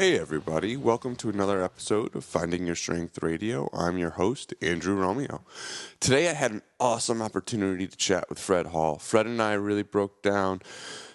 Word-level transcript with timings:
Hey, 0.00 0.18
everybody. 0.18 0.78
Welcome 0.78 1.14
to 1.16 1.28
another 1.28 1.62
episode 1.62 2.16
of 2.16 2.24
Finding 2.24 2.64
Your 2.66 2.74
Strength 2.74 3.22
Radio. 3.22 3.68
I'm 3.74 3.98
your 3.98 4.12
host, 4.12 4.54
Andrew 4.62 4.94
Romeo. 4.94 5.42
Today, 6.00 6.30
I 6.30 6.32
had 6.32 6.52
an 6.52 6.62
awesome 6.80 7.20
opportunity 7.20 7.86
to 7.86 7.96
chat 7.98 8.30
with 8.30 8.38
Fred 8.38 8.68
Hall. 8.68 8.96
Fred 8.96 9.26
and 9.26 9.42
I 9.42 9.52
really 9.52 9.82
broke 9.82 10.22
down 10.22 10.62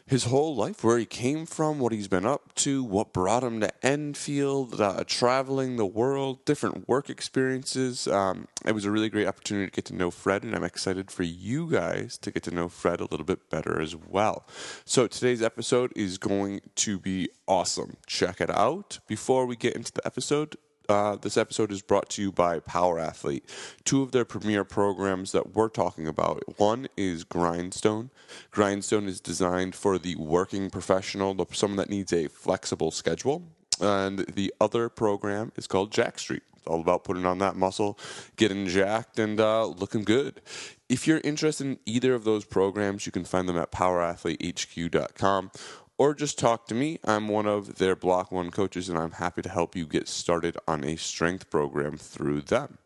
his 0.07 0.25
whole 0.25 0.55
life, 0.55 0.83
where 0.83 0.99
he 0.99 1.05
came 1.05 1.47
from, 1.47 1.79
what 1.79 1.91
he's 1.91 2.07
been 2.07 2.25
up 2.25 2.53
to, 2.53 2.83
what 2.83 3.11
brought 3.11 3.43
him 3.43 3.59
to 3.59 3.85
Enfield, 3.85 4.79
uh, 4.79 5.03
traveling 5.07 5.77
the 5.77 5.85
world, 5.85 6.45
different 6.45 6.87
work 6.87 7.09
experiences. 7.09 8.07
Um, 8.07 8.47
it 8.65 8.73
was 8.73 8.85
a 8.85 8.91
really 8.91 9.09
great 9.09 9.27
opportunity 9.27 9.65
to 9.65 9.75
get 9.75 9.85
to 9.85 9.95
know 9.95 10.11
Fred, 10.11 10.43
and 10.43 10.55
I'm 10.55 10.63
excited 10.63 11.09
for 11.09 11.23
you 11.23 11.71
guys 11.71 12.19
to 12.19 12.31
get 12.31 12.43
to 12.43 12.51
know 12.51 12.69
Fred 12.69 12.99
a 12.99 13.05
little 13.05 13.25
bit 13.25 13.49
better 13.49 13.81
as 13.81 13.95
well. 13.95 14.47
So 14.85 15.07
today's 15.07 15.41
episode 15.41 15.91
is 15.95 16.19
going 16.19 16.61
to 16.75 16.99
be 16.99 17.29
awesome. 17.47 17.97
Check 18.05 18.41
it 18.41 18.51
out. 18.51 18.99
Before 19.07 19.47
we 19.47 19.55
get 19.55 19.75
into 19.75 19.91
the 19.91 20.05
episode, 20.05 20.55
uh, 20.89 21.15
this 21.15 21.37
episode 21.37 21.71
is 21.71 21.81
brought 21.81 22.09
to 22.11 22.21
you 22.21 22.31
by 22.31 22.59
Power 22.59 22.99
Athlete. 22.99 23.47
Two 23.83 24.01
of 24.01 24.11
their 24.11 24.25
premier 24.25 24.63
programs 24.63 25.31
that 25.31 25.55
we're 25.55 25.69
talking 25.69 26.07
about. 26.07 26.43
One 26.57 26.87
is 26.97 27.23
Grindstone. 27.23 28.09
Grindstone 28.51 29.07
is 29.07 29.19
designed 29.19 29.75
for 29.75 29.97
the 29.97 30.15
working 30.15 30.69
professional, 30.69 31.35
someone 31.51 31.77
that 31.77 31.89
needs 31.89 32.13
a 32.13 32.27
flexible 32.27 32.91
schedule. 32.91 33.43
And 33.79 34.19
the 34.19 34.53
other 34.61 34.89
program 34.89 35.51
is 35.55 35.67
called 35.67 35.91
Jacked 35.91 36.19
Street. 36.19 36.43
It's 36.55 36.67
all 36.67 36.81
about 36.81 37.03
putting 37.03 37.25
on 37.25 37.39
that 37.39 37.55
muscle, 37.55 37.99
getting 38.37 38.67
jacked, 38.67 39.19
and 39.19 39.39
uh, 39.39 39.65
looking 39.67 40.03
good. 40.03 40.41
If 40.89 41.07
you're 41.07 41.21
interested 41.23 41.67
in 41.67 41.79
either 41.85 42.13
of 42.13 42.23
those 42.23 42.45
programs, 42.45 43.05
you 43.05 43.11
can 43.11 43.25
find 43.25 43.47
them 43.47 43.57
at 43.57 43.71
powerathletehq.com 43.71 45.51
or 45.97 46.13
just 46.13 46.37
talk 46.37 46.67
to 46.67 46.75
me. 46.75 46.99
I'm 47.03 47.27
one 47.27 47.45
of 47.45 47.75
their 47.75 47.95
Block 47.95 48.31
One 48.31 48.51
coaches, 48.51 48.89
and 48.89 48.97
I'm 48.97 49.11
happy 49.11 49.41
to 49.41 49.49
help 49.49 49.75
you 49.75 49.85
get 49.85 50.07
started 50.07 50.57
on 50.67 50.83
a 50.83 50.95
strength 50.95 51.49
program 51.49 51.97
through 51.97 52.41
them. 52.41 52.77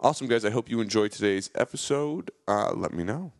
Awesome, 0.00 0.26
guys. 0.26 0.44
I 0.44 0.50
hope 0.50 0.70
you 0.70 0.80
enjoyed 0.80 1.12
today's 1.12 1.50
episode. 1.54 2.30
Uh, 2.46 2.72
let 2.74 2.92
me 2.92 3.04
know. 3.04 3.32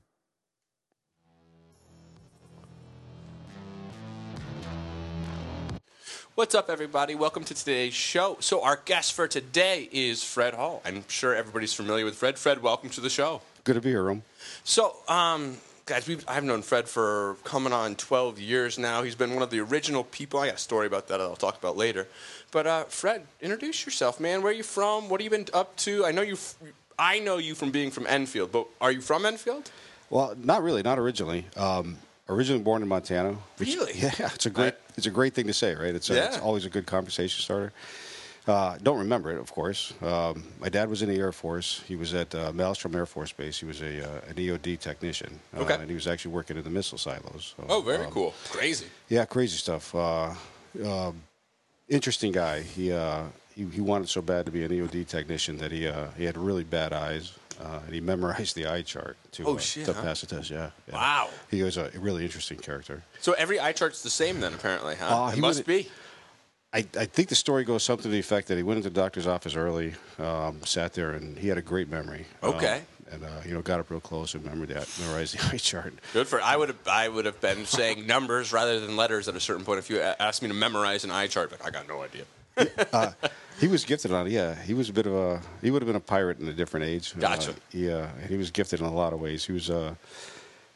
What's 6.35 6.55
up, 6.55 6.69
everybody? 6.69 7.15
Welcome 7.15 7.45
to 7.45 7.55
today's 7.55 7.95
show. 7.95 8.37
So, 8.41 8.63
our 8.63 8.79
guest 8.85 9.15
for 9.15 9.27
today 9.27 9.89
is 9.91 10.23
Fred 10.23 10.53
Hall. 10.53 10.83
I'm 10.85 11.03
sure 11.09 11.35
everybody's 11.35 11.73
familiar 11.73 12.05
with 12.05 12.15
Fred. 12.15 12.39
Fred, 12.39 12.63
welcome 12.63 12.91
to 12.91 13.01
the 13.01 13.09
show. 13.09 13.41
Good 13.65 13.77
to 13.77 13.81
be 13.81 13.89
here, 13.89 14.03
Rome. 14.03 14.23
So, 14.63 14.97
um, 15.09 15.57
guys, 15.87 16.09
we've, 16.09 16.25
I've 16.27 16.43
known 16.43 16.63
Fred 16.63 16.89
for 16.89 17.37
coming 17.45 17.73
on 17.73 17.95
12 17.95 18.41
years 18.41 18.77
now. 18.79 19.03
He's 19.03 19.15
been 19.15 19.33
one 19.35 19.43
of 19.43 19.51
the 19.51 19.61
original 19.61 20.03
people. 20.03 20.41
I 20.41 20.47
got 20.47 20.57
a 20.57 20.59
story 20.59 20.87
about 20.87 21.07
that 21.09 21.21
I'll 21.21 21.37
talk 21.37 21.57
about 21.57 21.77
later. 21.77 22.09
But 22.51 22.67
uh, 22.67 22.85
Fred, 22.85 23.25
introduce 23.41 23.87
yourself, 23.87 24.19
man. 24.19 24.43
Where 24.43 24.51
are 24.51 24.55
you 24.55 24.65
from? 24.65 25.09
What 25.09 25.21
have 25.21 25.25
you 25.25 25.31
been 25.31 25.47
up 25.55 25.77
to? 25.79 26.05
I 26.05 26.11
know 26.11 26.23
you. 26.23 26.37
I 26.99 27.21
know 27.21 27.37
you 27.39 27.55
from 27.55 27.71
being 27.71 27.91
from 27.91 28.07
Enfield, 28.07 28.51
but 28.53 28.67
are 28.81 28.91
you 28.91 29.01
from 29.01 29.27
Enfield? 29.27 29.71
Well, 30.11 30.35
not 30.43 30.63
really, 30.63 30.83
not 30.83 30.99
originally. 30.99 31.47
Um, 31.57 31.99
originally 32.29 32.63
born 32.63 32.83
in 32.83 32.89
Montana. 32.89 33.37
Which, 33.59 33.75
really? 33.75 33.93
Yeah, 33.95 34.31
it's 34.35 34.47
a 34.47 34.51
great. 34.51 34.75
I, 34.75 34.93
it's 34.97 35.07
a 35.07 35.11
great 35.11 35.35
thing 35.35 35.47
to 35.47 35.53
say, 35.53 35.75
right? 35.75 35.95
It's, 35.95 36.11
a, 36.11 36.15
yeah. 36.15 36.27
it's 36.27 36.39
always 36.39 36.65
a 36.65 36.71
good 36.71 36.87
conversation 36.87 37.43
starter. 37.43 37.73
Uh, 38.47 38.79
don't 38.81 38.99
remember 38.99 39.33
it, 39.33 39.39
of 39.39 39.53
course. 39.53 39.93
Um, 40.03 40.45
my 40.61 40.69
dad 40.69 40.89
was 40.89 41.03
in 41.03 41.09
the 41.09 41.17
Air 41.17 41.33
Force. 41.33 41.83
He 41.89 41.97
was 41.97 42.15
at 42.15 42.33
uh, 42.35 42.53
Malmstrom 42.53 42.95
Air 42.95 43.07
Force 43.07 43.33
Base. 43.33 43.59
He 43.59 43.67
was 43.67 43.83
a 43.83 44.05
uh, 44.05 44.21
an 44.29 44.35
EOD 44.35 44.79
technician. 44.79 45.41
Uh, 45.57 45.63
okay. 45.63 45.75
And 45.75 45.89
he 45.89 45.95
was 45.95 46.07
actually 46.07 46.33
working 46.33 46.57
in 46.57 46.63
the 46.63 46.71
missile 46.71 46.99
silos. 46.99 47.55
So, 47.57 47.67
oh, 47.69 47.81
very 47.81 48.05
um, 48.05 48.13
cool. 48.13 48.35
Crazy. 48.51 48.87
Yeah, 49.09 49.25
crazy 49.25 49.57
stuff. 49.57 49.93
Uh, 49.95 50.33
um, 50.85 51.23
interesting 51.89 52.31
guy. 52.31 52.63
He, 52.63 52.93
uh, 52.93 53.25
he, 53.57 53.65
he 53.65 53.81
wanted 53.81 54.09
so 54.09 54.23
bad 54.23 54.47
to 54.47 54.53
be 54.53 54.63
an 54.63 54.71
EOD 54.71 55.09
technician 55.09 55.59
that 55.59 55.73
he 55.73 55.91
he 56.17 56.25
had 56.25 56.39
really 56.39 56.65
bad 56.65 56.93
eyes. 56.93 57.33
and 57.59 57.93
he 57.93 58.01
memorized 58.01 58.55
the 58.55 58.67
eye 58.67 58.83
chart 58.83 59.17
to, 59.33 59.45
oh, 59.45 59.57
shit, 59.57 59.87
to 59.87 59.93
huh? 59.93 60.03
pass 60.03 60.21
the 60.21 60.27
test. 60.29 60.51
Yeah, 60.51 60.71
yeah, 60.87 60.95
Wow. 60.95 61.31
He 61.51 61.65
was 61.65 61.79
a 61.79 61.91
really 61.99 62.23
interesting 62.23 62.59
character. 62.59 63.03
So 63.21 63.33
every 63.33 63.59
eye 63.59 63.73
chart's 63.73 64.03
the 64.05 64.11
same 64.11 64.39
then, 64.39 64.55
apparently, 64.55 64.95
huh? 64.95 65.33
it 65.33 65.39
must 65.41 65.67
be. 65.67 65.89
I, 66.77 66.87
I, 66.99 67.07
think 67.07 67.31
the 67.31 67.35
story 67.35 67.65
goes 67.65 67.83
something 67.83 68.03
to 68.03 68.09
the 68.11 68.19
effect 68.19 68.49
that 68.49 68.59
he 68.59 68.63
went 68.63 68.77
into 68.77 68.91
the 68.91 69.01
doctor's 69.01 69.27
office 69.27 69.57
early, 69.57 69.95
um, 70.19 70.61
sat 70.63 70.93
there, 70.93 71.13
and 71.13 71.39
he 71.39 71.49
had 71.49 71.57
a 71.57 71.63
great 71.63 71.89
memory. 71.89 72.27
Okay. 72.43 72.77
Um, 72.77 72.83
and 73.13 73.25
uh, 73.25 73.29
you 73.47 73.55
know, 73.55 73.63
got 73.63 73.81
up 73.81 73.91
real 73.91 74.01
close 74.01 74.35
and 74.35 74.45
remembered 74.45 74.69
that, 74.69 74.87
memorized 75.01 75.39
the 75.39 75.47
eye 75.55 75.57
chart. 75.57 75.95
Good 76.13 76.29
for. 76.29 76.43
I 76.43 76.57
would 76.57 76.69
have. 76.69 76.89
I 76.89 77.09
would 77.09 77.25
have 77.25 77.41
been 77.41 77.65
saying 77.65 78.07
numbers 78.15 78.53
rather 78.53 78.79
than 78.79 78.97
letters 78.97 79.27
at 79.27 79.35
a 79.37 79.41
certain 79.41 79.65
point. 79.65 79.79
If 79.79 79.89
you 79.89 80.01
asked 80.01 80.43
me 80.43 80.49
to 80.49 80.55
memorize 80.55 81.05
an 81.05 81.11
eye 81.11 81.29
chart, 81.29 81.51
but 81.51 81.65
I 81.65 81.71
got 81.71 81.89
no 81.89 82.03
idea. 82.03 82.25
uh, 82.93 83.13
he 83.59 83.69
was 83.69 83.85
gifted 83.85 84.13
on 84.13 84.27
it. 84.27 84.33
Yeah, 84.33 84.55
he 84.55 84.75
was 84.75 84.91
a 84.91 84.93
bit 84.93 85.07
of 85.07 85.15
a. 85.15 85.41
He 85.63 85.71
would 85.71 85.81
have 85.81 85.87
been 85.87 85.97
a 85.97 86.01
pirate 86.01 86.41
in 86.41 86.49
a 86.49 86.53
different 86.53 86.85
age. 86.85 87.15
Gotcha. 87.19 87.53
Uh, 87.53 87.55
yeah, 87.73 88.09
he 88.29 88.37
was 88.37 88.51
gifted 88.51 88.81
in 88.81 88.87
a 88.87 88.93
lot 88.93 89.13
of 89.15 89.21
ways. 89.21 89.47
He 89.47 89.53
was. 89.53 89.71
Uh, 89.71 89.95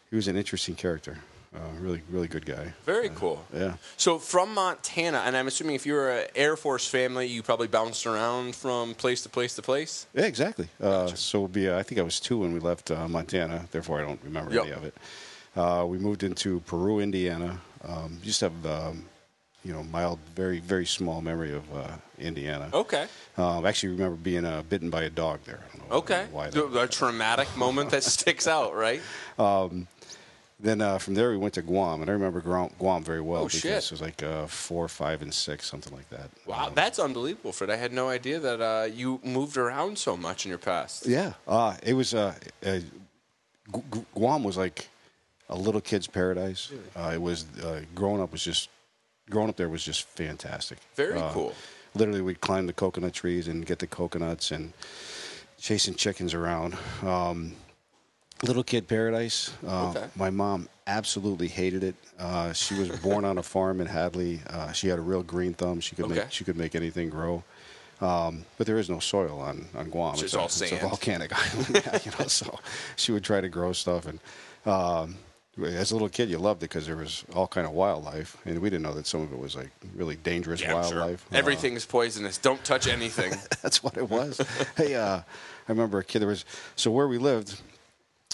he 0.08 0.16
was 0.16 0.28
an 0.28 0.36
interesting 0.36 0.76
character. 0.76 1.18
Uh, 1.52 1.58
really, 1.80 2.00
really 2.08 2.28
good 2.28 2.46
guy. 2.46 2.72
Very 2.86 3.08
uh, 3.08 3.14
cool. 3.14 3.44
Yeah. 3.52 3.74
So 3.96 4.18
from 4.20 4.54
Montana, 4.54 5.22
and 5.26 5.36
I'm 5.36 5.48
assuming 5.48 5.74
if 5.74 5.84
you 5.84 5.94
were 5.94 6.10
an 6.10 6.28
Air 6.36 6.56
Force 6.56 6.86
family, 6.86 7.26
you 7.26 7.42
probably 7.42 7.66
bounced 7.66 8.06
around 8.06 8.54
from 8.54 8.94
place 8.94 9.22
to 9.24 9.28
place 9.28 9.56
to 9.56 9.62
place. 9.62 10.06
Yeah, 10.14 10.26
exactly. 10.26 10.68
Uh, 10.80 11.06
gotcha. 11.06 11.16
So 11.16 11.48
be, 11.48 11.68
uh, 11.68 11.76
I 11.76 11.82
think 11.82 11.98
I 12.00 12.02
was 12.02 12.20
two 12.20 12.38
when 12.38 12.52
we 12.52 12.60
left 12.60 12.92
uh, 12.92 13.08
Montana. 13.08 13.66
Therefore, 13.72 13.98
I 13.98 14.02
don't 14.02 14.20
remember 14.22 14.54
yep. 14.54 14.62
any 14.62 14.72
of 14.72 14.84
it. 14.84 14.94
Uh, 15.56 15.84
we 15.88 15.98
moved 15.98 16.22
into 16.22 16.60
Peru, 16.60 17.00
Indiana. 17.00 17.60
Um, 17.84 18.18
just 18.22 18.40
have. 18.42 18.66
Um, 18.66 19.06
you 19.62 19.74
know, 19.74 19.82
mild, 19.82 20.18
very, 20.34 20.58
very 20.58 20.86
small 20.86 21.20
memory 21.20 21.52
of 21.52 21.64
Indiana. 22.18 22.70
Okay. 22.72 23.06
I 23.36 23.62
actually 23.68 23.90
remember 23.90 24.16
being 24.16 24.46
bitten 24.70 24.88
by 24.88 25.02
a 25.02 25.10
dog 25.10 25.40
there. 25.44 25.60
okay. 25.90 26.28
Why 26.32 26.46
a 26.46 26.86
traumatic 26.86 27.54
moment 27.58 27.90
that 27.90 28.02
sticks 28.02 28.48
out, 28.48 28.74
right? 28.74 29.02
Um, 29.38 29.86
then 30.62 30.80
uh, 30.80 30.98
from 30.98 31.14
there 31.14 31.30
we 31.30 31.36
went 31.36 31.54
to 31.54 31.62
Guam, 31.62 32.02
and 32.02 32.10
I 32.10 32.12
remember 32.12 32.40
Guam 32.40 33.02
very 33.02 33.20
well 33.20 33.42
oh, 33.42 33.44
because 33.46 33.60
shit. 33.60 33.84
it 33.84 33.90
was 33.90 34.00
like 34.00 34.22
uh, 34.22 34.46
four, 34.46 34.88
five, 34.88 35.22
and 35.22 35.32
six, 35.32 35.66
something 35.66 35.94
like 35.94 36.08
that. 36.10 36.30
Wow, 36.46 36.66
um, 36.66 36.74
that's 36.74 36.98
unbelievable, 36.98 37.52
Fred. 37.52 37.70
I 37.70 37.76
had 37.76 37.92
no 37.92 38.08
idea 38.08 38.38
that 38.40 38.60
uh, 38.60 38.84
you 38.84 39.20
moved 39.24 39.56
around 39.56 39.98
so 39.98 40.16
much 40.16 40.44
in 40.44 40.50
your 40.50 40.58
past. 40.58 41.06
Yeah, 41.06 41.32
uh, 41.48 41.76
it 41.82 41.94
was. 41.94 42.14
Uh, 42.14 42.34
uh, 42.64 42.80
Guam 44.14 44.42
was 44.42 44.56
like 44.56 44.88
a 45.48 45.56
little 45.56 45.80
kid's 45.80 46.06
paradise. 46.06 46.70
Really? 46.70 47.14
it 47.14 47.22
was 47.22 47.46
growing 47.94 48.20
up 48.20 48.32
was 48.32 48.42
just 48.42 48.68
growing 49.30 49.48
up 49.48 49.56
there 49.56 49.68
was 49.68 49.84
just 49.84 50.02
fantastic. 50.08 50.78
Very 50.94 51.20
cool. 51.30 51.54
Literally, 51.94 52.20
we'd 52.20 52.40
climb 52.40 52.66
the 52.66 52.72
coconut 52.72 53.14
trees 53.14 53.48
and 53.48 53.64
get 53.64 53.78
the 53.78 53.86
coconuts 53.86 54.50
and 54.50 54.72
chasing 55.58 55.94
chickens 55.94 56.34
around. 56.34 56.76
Um, 57.02 57.54
Little 58.42 58.62
Kid 58.62 58.88
Paradise. 58.88 59.52
Uh, 59.66 59.90
okay. 59.90 60.06
My 60.16 60.30
mom 60.30 60.68
absolutely 60.86 61.48
hated 61.48 61.84
it. 61.84 61.94
Uh, 62.18 62.52
she 62.52 62.74
was 62.74 62.88
born 63.00 63.24
on 63.24 63.38
a 63.38 63.42
farm 63.42 63.80
in 63.80 63.86
Hadley. 63.86 64.40
Uh, 64.48 64.72
she 64.72 64.88
had 64.88 64.98
a 64.98 65.02
real 65.02 65.22
green 65.22 65.52
thumb. 65.52 65.80
She 65.80 65.94
could 65.94 66.06
okay. 66.06 66.14
make 66.14 66.32
she 66.32 66.44
could 66.44 66.56
make 66.56 66.74
anything 66.74 67.10
grow. 67.10 67.44
Um, 68.00 68.46
but 68.56 68.66
there 68.66 68.78
is 68.78 68.88
no 68.88 68.98
soil 68.98 69.40
on, 69.40 69.66
on 69.76 69.90
Guam. 69.90 70.14
It's, 70.14 70.22
it's, 70.22 70.34
all 70.34 70.46
a, 70.46 70.50
sand. 70.50 70.72
it's 70.72 70.82
a 70.82 70.88
volcanic 70.88 71.32
island, 71.54 71.82
yeah, 71.84 71.98
you 72.02 72.10
know. 72.18 72.26
So 72.28 72.58
she 72.96 73.12
would 73.12 73.24
try 73.24 73.42
to 73.42 73.48
grow 73.48 73.72
stuff, 73.72 74.06
and 74.06 74.18
um, 74.64 75.16
as 75.62 75.90
a 75.90 75.94
little 75.94 76.08
kid, 76.08 76.30
you 76.30 76.38
loved 76.38 76.62
it 76.62 76.70
because 76.70 76.86
there 76.86 76.96
was 76.96 77.24
all 77.34 77.46
kind 77.46 77.66
of 77.66 77.74
wildlife, 77.74 78.38
and 78.46 78.58
we 78.60 78.70
didn't 78.70 78.84
know 78.84 78.94
that 78.94 79.06
some 79.06 79.20
of 79.20 79.32
it 79.32 79.38
was 79.38 79.54
like 79.54 79.70
really 79.94 80.16
dangerous 80.16 80.62
yeah, 80.62 80.72
wildlife. 80.72 81.26
Sure. 81.28 81.38
Everything's 81.38 81.84
poisonous. 81.84 82.38
Don't 82.38 82.64
touch 82.64 82.86
anything. 82.86 83.32
That's 83.62 83.82
what 83.82 83.98
it 83.98 84.08
was. 84.08 84.40
hey, 84.78 84.94
uh, 84.94 85.18
I 85.18 85.22
remember 85.68 85.98
a 85.98 86.04
kid. 86.04 86.20
There 86.20 86.28
was 86.28 86.46
so 86.76 86.90
where 86.90 87.06
we 87.06 87.18
lived 87.18 87.60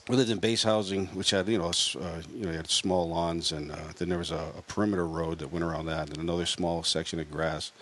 we 0.08 0.16
lived 0.16 0.30
in 0.30 0.38
base 0.38 0.62
housing, 0.62 1.06
which 1.08 1.30
had 1.30 1.48
you 1.48 1.58
know 1.58 1.72
uh, 2.00 2.22
you 2.34 2.46
know 2.46 2.52
had 2.52 2.70
small 2.70 3.08
lawns, 3.08 3.52
and 3.52 3.72
uh, 3.72 3.76
then 3.96 4.08
there 4.08 4.18
was 4.18 4.30
a, 4.30 4.52
a, 4.56 4.62
perimeter 4.62 5.06
road 5.06 5.38
that 5.40 5.52
went 5.52 5.64
around 5.64 5.86
that, 5.86 6.08
and 6.08 6.18
another 6.18 6.46
small 6.46 6.82
section 6.82 7.18
of 7.18 7.30
grass, 7.30 7.72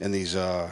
and 0.00 0.12
these 0.12 0.36
uh, 0.36 0.70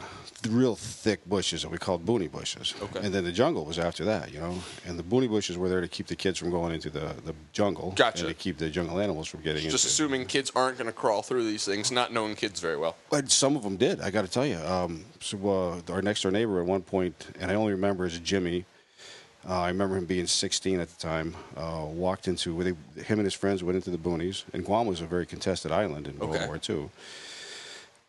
real 0.49 0.75
thick 0.77 1.25
bushes 1.27 1.63
that 1.63 1.71
we 1.71 1.79
called 1.79 2.05
booney 2.05 2.31
bushes. 2.31 2.75
Okay. 2.83 3.01
And 3.03 3.15
then 3.15 3.25
the 3.25 3.33
jungle 3.33 3.65
was 3.65 3.79
after 3.79 4.05
that, 4.05 4.33
you 4.33 4.41
know, 4.41 4.59
and 4.87 4.99
the 4.99 5.03
booney 5.03 5.29
bushes 5.29 5.57
were 5.57 5.69
there 5.69 5.81
to 5.81 5.89
keep 5.89 6.07
the 6.07 6.17
kids 6.17 6.39
from 6.39 6.51
going 6.51 6.75
into 6.75 6.91
the, 6.91 7.15
the 7.25 7.35
jungle, 7.53 7.93
gotcha. 7.97 8.27
and 8.27 8.29
to 8.29 8.35
keep 8.35 8.59
the 8.59 8.69
jungle 8.69 9.01
animals 9.01 9.29
from 9.29 9.41
getting 9.41 9.63
Just 9.63 9.85
into. 9.85 9.89
assuming 9.89 10.27
kids 10.27 10.51
aren't 10.55 10.79
going 10.79 10.87
to 10.87 10.93
crawl 10.93 11.23
through 11.23 11.45
these 11.45 11.65
things, 11.65 11.91
not 11.91 12.13
knowing 12.13 12.35
kids 12.35 12.61
very 12.61 12.77
well. 12.77 12.97
But 13.11 13.31
some 13.31 13.57
of 13.57 13.63
them 13.63 13.77
did. 13.77 14.01
I 14.01 14.11
got 14.11 14.23
to 14.23 14.31
tell 14.31 14.47
you. 14.47 14.59
Um, 14.59 15.05
so 15.21 15.83
uh, 15.89 15.93
our 15.93 16.03
next 16.03 16.23
door 16.23 16.33
neighbor 16.33 16.61
at 16.61 16.67
one 16.67 16.83
point, 16.83 17.29
and 17.39 17.51
I 17.51 17.55
only 17.55 17.73
remember 17.73 18.05
as 18.05 18.19
Jimmy 18.19 18.65
uh, 19.49 19.61
I 19.61 19.69
remember 19.69 19.97
him 19.97 20.05
being 20.05 20.27
16 20.27 20.81
at 20.81 20.89
the 20.89 21.01
time. 21.01 21.35
Uh, 21.57 21.85
walked 21.87 22.29
into 22.29 22.55
where 22.55 22.65
they, 22.65 23.03
him 23.03 23.19
and 23.19 23.25
his 23.25 23.35
friends 23.35 23.65
went 23.65 23.77
into 23.77 23.91
the 23.91 23.99
boonies, 23.99 24.45
and 24.53 24.65
Guam 24.65 24.87
was 24.87 25.01
a 25.01 25.07
very 25.07 25.27
contested 25.27 25.73
island 25.73 26.09
in 26.09 26.21
okay. 26.21 26.47
World 26.47 26.47
War 26.47 26.61
II. 26.69 26.91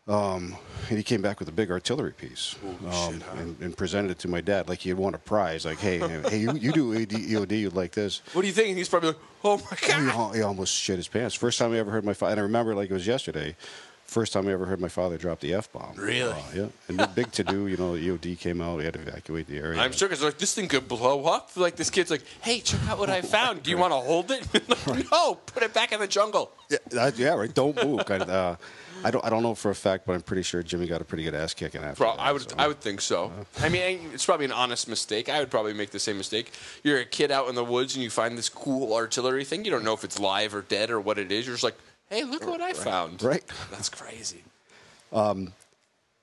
Um, 0.06 0.54
and 0.90 0.98
he 0.98 1.02
came 1.02 1.22
back 1.22 1.38
with 1.38 1.48
a 1.48 1.52
big 1.52 1.70
artillery 1.70 2.12
piece 2.12 2.56
um, 2.62 3.14
shit, 3.14 3.22
huh? 3.22 3.36
and, 3.38 3.60
and, 3.62 3.74
presented 3.74 4.10
it 4.10 4.18
to 4.18 4.28
my 4.28 4.42
dad 4.42 4.68
like 4.68 4.80
he 4.80 4.90
had 4.90 4.98
won 4.98 5.14
a 5.14 5.18
prize. 5.18 5.64
Like, 5.64 5.78
hey, 5.78 5.98
hey, 6.28 6.36
you, 6.36 6.52
you 6.52 6.72
do 6.72 6.92
EOD, 6.92 7.58
you'd 7.58 7.72
like 7.72 7.92
this. 7.92 8.20
What 8.34 8.42
do 8.42 8.46
you 8.46 8.52
think? 8.52 8.76
He's 8.76 8.88
probably 8.90 9.08
like, 9.08 9.18
oh 9.42 9.56
my 9.56 9.88
god. 9.88 10.32
He, 10.34 10.40
he, 10.40 10.44
almost 10.44 10.74
shit 10.74 10.98
his 10.98 11.08
pants. 11.08 11.34
First 11.34 11.58
time 11.58 11.72
I 11.72 11.78
ever 11.78 11.90
heard 11.90 12.04
my 12.04 12.12
father, 12.12 12.32
and 12.32 12.40
I 12.40 12.42
remember 12.42 12.74
like 12.74 12.90
it 12.90 12.92
was 12.92 13.06
yesterday. 13.06 13.56
First 14.04 14.32
time 14.32 14.46
I 14.48 14.52
ever 14.52 14.66
heard 14.66 14.80
my 14.80 14.88
father 14.88 15.16
drop 15.18 15.40
the 15.40 15.54
f 15.54 15.72
bomb. 15.72 15.96
Really? 15.96 16.30
Uh, 16.32 16.36
yeah. 16.54 16.66
And 16.88 16.98
the 16.98 17.06
big 17.08 17.32
to 17.32 17.44
do, 17.44 17.66
you 17.66 17.76
know, 17.76 17.96
the 17.96 18.08
EOD 18.08 18.38
came 18.38 18.60
out. 18.60 18.78
We 18.78 18.84
had 18.84 18.94
to 18.94 19.00
evacuate 19.00 19.46
the 19.48 19.58
area. 19.58 19.80
I'm 19.80 19.92
sure 19.92 20.08
because 20.08 20.22
like 20.22 20.38
this 20.38 20.54
thing 20.54 20.68
could 20.68 20.86
blow 20.88 21.24
up. 21.26 21.50
Like 21.56 21.76
this 21.76 21.90
kid's 21.90 22.10
like, 22.10 22.22
"Hey, 22.42 22.60
check 22.60 22.80
out 22.88 22.98
what 22.98 23.10
I 23.10 23.20
found. 23.36 23.62
Do 23.62 23.70
you 23.70 23.78
want 23.78 23.92
to 23.92 23.96
hold 23.98 24.30
it?" 24.30 24.46
Like, 24.86 25.10
no, 25.12 25.34
put 25.46 25.62
it 25.62 25.72
back 25.74 25.92
in 25.92 26.00
the 26.00 26.06
jungle. 26.06 26.52
Yeah, 26.70 26.78
that- 26.90 27.18
yeah, 27.18 27.34
right. 27.34 27.52
Don't 27.52 27.76
move. 27.84 28.00
of, 28.00 28.10
uh, 28.28 28.56
I 29.02 29.10
don't. 29.10 29.24
I 29.24 29.30
don't 29.30 29.42
know 29.42 29.54
for 29.54 29.70
a 29.70 29.74
fact, 29.74 30.06
but 30.06 30.12
I'm 30.14 30.22
pretty 30.22 30.42
sure 30.42 30.62
Jimmy 30.62 30.86
got 30.86 31.00
a 31.00 31.04
pretty 31.04 31.24
good 31.24 31.34
ass 31.34 31.52
kicking 31.54 31.82
after. 31.82 32.04
Pro- 32.04 32.16
that, 32.16 32.20
I 32.22 32.32
would, 32.32 32.42
so. 32.50 32.56
I 32.58 32.68
would 32.68 32.80
think 32.80 33.00
so. 33.00 33.32
I 33.60 33.68
mean, 33.68 34.10
it's 34.14 34.24
probably 34.24 34.46
an 34.46 34.52
honest 34.52 34.88
mistake. 34.88 35.28
I 35.28 35.40
would 35.40 35.50
probably 35.50 35.74
make 35.74 35.90
the 35.90 35.98
same 35.98 36.16
mistake. 36.16 36.52
You're 36.82 37.00
a 37.00 37.04
kid 37.04 37.30
out 37.30 37.48
in 37.48 37.54
the 37.54 37.64
woods 37.64 37.94
and 37.96 38.02
you 38.04 38.10
find 38.10 38.38
this 38.38 38.48
cool 38.48 38.94
artillery 38.94 39.44
thing. 39.44 39.64
You 39.64 39.70
don't 39.70 39.84
know 39.84 39.92
if 39.94 40.04
it's 40.04 40.18
live 40.18 40.54
or 40.54 40.62
dead 40.62 40.90
or 40.90 41.00
what 41.00 41.18
it 41.18 41.30
is. 41.32 41.46
You're 41.46 41.54
just 41.54 41.64
like, 41.64 41.76
"Hey, 42.10 42.24
look 42.24 42.46
what 42.46 42.60
I 42.60 42.72
found." 42.72 43.22
Right. 43.22 43.44
That's 43.70 43.88
crazy. 43.88 44.42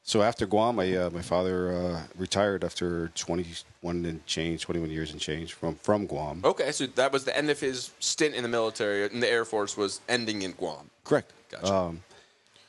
So 0.03 0.21
after 0.21 0.45
Guam, 0.45 0.79
I, 0.79 0.95
uh, 0.95 1.09
my 1.11 1.21
father 1.21 1.71
uh, 1.71 2.01
retired 2.17 2.63
after 2.63 3.09
21 3.15 4.05
and 4.05 4.25
change, 4.25 4.63
21 4.63 4.89
years 4.89 5.11
and 5.11 5.21
change 5.21 5.53
from 5.53 5.75
from 5.75 6.05
Guam. 6.07 6.41
Okay, 6.43 6.71
so 6.71 6.87
that 6.87 7.13
was 7.13 7.23
the 7.23 7.37
end 7.37 7.49
of 7.49 7.59
his 7.59 7.91
stint 7.99 8.35
in 8.35 8.43
the 8.43 8.49
military. 8.49 9.05
In 9.05 9.19
the 9.19 9.29
Air 9.29 9.45
Force 9.45 9.77
was 9.77 10.01
ending 10.09 10.41
in 10.41 10.51
Guam. 10.53 10.89
Correct. 11.03 11.31
Gotcha. 11.51 11.73
Um, 11.73 12.03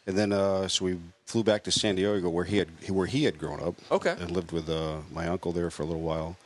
and 0.06 0.17
then 0.17 0.32
uh, 0.32 0.69
so 0.69 0.85
we 0.85 1.00
flew 1.26 1.43
back 1.43 1.65
to 1.65 1.73
San 1.73 1.97
Diego, 1.97 2.29
where 2.29 2.44
he 2.44 2.58
had 2.58 2.69
where 2.88 3.06
he 3.06 3.25
had 3.25 3.38
grown 3.38 3.61
up. 3.61 3.75
Okay. 3.91 4.15
And 4.20 4.31
lived 4.31 4.53
with 4.53 4.69
uh, 4.69 4.99
my 5.11 5.26
uncle 5.26 5.53
there 5.53 5.70
for 5.70 5.82
a 5.82 5.87
little 5.87 6.03
while. 6.03 6.37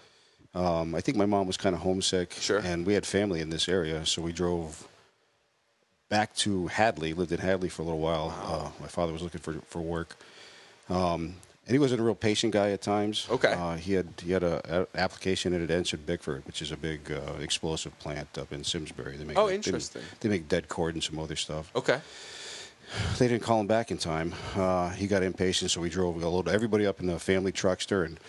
Um, 0.55 0.95
I 0.95 1.03
think 1.03 1.19
my 1.19 1.27
mom 1.27 1.47
was 1.47 1.59
kind 1.59 1.75
of 1.75 1.83
homesick. 1.83 2.33
Sure. 2.41 2.61
And 2.61 2.87
we 2.87 2.95
had 2.95 3.05
family 3.05 3.41
in 3.41 3.51
this 3.51 3.69
area, 3.69 4.07
so 4.07 4.23
we 4.23 4.33
drove 4.33 4.89
back 6.09 6.35
to 6.37 6.67
Hadley. 6.69 7.13
Lived 7.15 7.33
in 7.33 7.39
Hadley 7.39 7.69
for 7.69 7.83
a 7.83 7.85
little 7.85 8.01
while. 8.01 8.35
Uh, 8.45 8.71
my 8.81 8.89
father 8.89 9.13
was 9.13 9.23
looking 9.23 9.41
for 9.41 9.55
for 9.67 9.81
work. 9.81 10.17
Um, 10.89 11.37
and 11.67 11.75
he 11.75 11.81
wasn't 11.81 12.01
a 12.01 12.05
real 12.05 12.15
patient 12.15 12.53
guy 12.53 12.71
at 12.71 12.81
times. 12.81 13.27
Okay. 13.29 13.53
Uh, 13.53 13.75
he 13.75 13.95
had 13.95 14.07
he 14.23 14.31
had 14.31 14.45
a, 14.45 14.87
a 14.95 14.99
application 14.99 15.53
in 15.53 15.63
at 15.63 15.71
Ensign 15.71 16.01
Bickford, 16.07 16.47
which 16.47 16.63
is 16.63 16.71
a 16.71 16.77
big 16.77 17.11
uh, 17.11 17.35
explosive 17.41 17.99
plant 17.99 18.39
up 18.39 18.53
in 18.53 18.63
Simsbury. 18.63 19.17
They 19.17 19.25
make 19.25 19.37
Oh, 19.37 19.51
interesting. 19.51 20.03
They, 20.21 20.29
make 20.29 20.49
det 20.49 20.69
cord 20.69 20.95
and 20.95 21.03
some 21.03 21.19
other 21.19 21.35
stuff. 21.37 21.73
Okay. 21.75 22.01
They 23.19 23.27
didn't 23.27 23.43
call 23.43 23.59
him 23.59 23.67
back 23.67 23.91
in 23.91 23.99
time. 23.99 24.33
Uh, 24.55 24.91
he 24.91 25.09
got 25.09 25.25
impatient, 25.25 25.73
so 25.73 25.81
we 25.81 25.89
drove. 25.89 26.15
We 26.15 26.23
loaded 26.23 26.55
everybody 26.55 26.87
up 26.87 27.01
in 27.01 27.07
the 27.09 27.19
family 27.19 27.51
truckster 27.51 28.05
and 28.07 28.21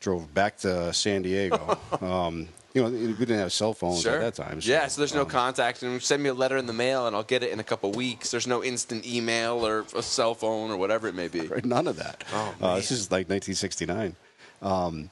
drove 0.00 0.34
back 0.34 0.58
to 0.58 0.92
San 0.92 1.22
Diego. 1.22 1.78
um, 2.02 2.48
you 2.74 2.82
know, 2.82 2.88
we 2.90 3.12
didn't 3.12 3.38
have 3.38 3.52
cell 3.52 3.74
phones 3.74 4.00
Sure. 4.02 4.14
at 4.20 4.34
that 4.36 4.42
time. 4.46 4.58
yeah, 4.62 4.86
so 4.86 5.00
there's 5.00 5.14
no 5.14 5.22
um, 5.22 5.28
contact, 5.28 5.82
and 5.82 6.00
send 6.02 6.22
me 6.22 6.30
a 6.30 6.34
letter 6.34 6.56
in 6.56 6.66
the 6.66 6.72
mail, 6.72 7.06
and 7.06 7.14
I'll 7.14 7.22
get 7.22 7.42
it 7.42 7.50
in 7.50 7.60
a 7.60 7.64
couple 7.64 7.92
weeks. 7.92 8.30
There's 8.30 8.46
no 8.46 8.64
instant 8.64 9.06
email 9.06 9.66
or 9.66 9.84
a 9.94 10.02
cell 10.02 10.34
phone 10.34 10.70
or 10.70 10.76
whatever 10.76 11.06
it 11.08 11.14
may 11.14 11.28
be. 11.28 11.40
Right, 11.52 11.64
None 11.64 11.86
of 11.86 11.96
that. 11.96 12.24
Oh, 12.32 12.54
uh, 12.62 12.76
this 12.76 12.90
is 12.90 13.10
like 13.10 13.28
1969. 13.28 14.16
Um, 14.62 15.10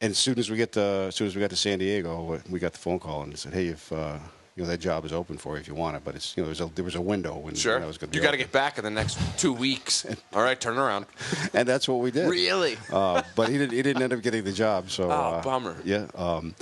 and 0.00 0.10
as 0.12 0.18
soon 0.18 0.38
as 0.38 0.50
we 0.50 0.56
get 0.56 0.72
to, 0.72 0.80
as 1.08 1.14
soon 1.16 1.26
as 1.28 1.34
we 1.36 1.40
got 1.40 1.50
to 1.50 1.56
San 1.56 1.78
Diego, 1.78 2.40
we 2.48 2.58
got 2.58 2.72
the 2.72 2.78
phone 2.78 2.98
call 2.98 3.22
and 3.22 3.36
said, 3.38 3.52
"Hey, 3.52 3.66
if 3.68 3.92
uh, 3.92 4.18
you 4.58 4.64
know 4.64 4.70
that 4.70 4.78
job 4.80 5.04
is 5.04 5.12
open 5.12 5.38
for 5.38 5.54
you 5.54 5.60
if 5.60 5.68
you 5.68 5.74
want 5.76 5.96
it, 5.96 6.02
but 6.04 6.16
it's 6.16 6.36
you 6.36 6.44
know 6.44 6.50
a, 6.50 6.70
there 6.74 6.84
was 6.84 6.96
a 6.96 7.00
window 7.00 7.36
when, 7.38 7.54
Sure. 7.54 7.80
I 7.80 7.86
was 7.86 7.96
going 7.96 8.10
to 8.10 8.16
You 8.16 8.22
got 8.22 8.32
to 8.32 8.36
get 8.36 8.50
back 8.50 8.76
in 8.76 8.82
the 8.82 8.90
next 8.90 9.16
two 9.38 9.52
weeks. 9.52 10.04
All 10.32 10.42
right, 10.42 10.60
turn 10.60 10.76
around. 10.78 11.06
and 11.54 11.68
that's 11.68 11.86
what 11.88 12.00
we 12.00 12.10
did. 12.10 12.28
Really? 12.28 12.76
Uh, 12.92 13.22
but 13.36 13.48
he 13.48 13.56
didn't. 13.56 13.72
He 13.72 13.82
didn't 13.82 14.02
end 14.02 14.12
up 14.12 14.20
getting 14.20 14.42
the 14.42 14.52
job. 14.52 14.90
So. 14.90 15.04
Oh, 15.04 15.10
uh, 15.10 15.42
bummer. 15.42 15.76
Yeah. 15.84 16.06
Um, 16.16 16.56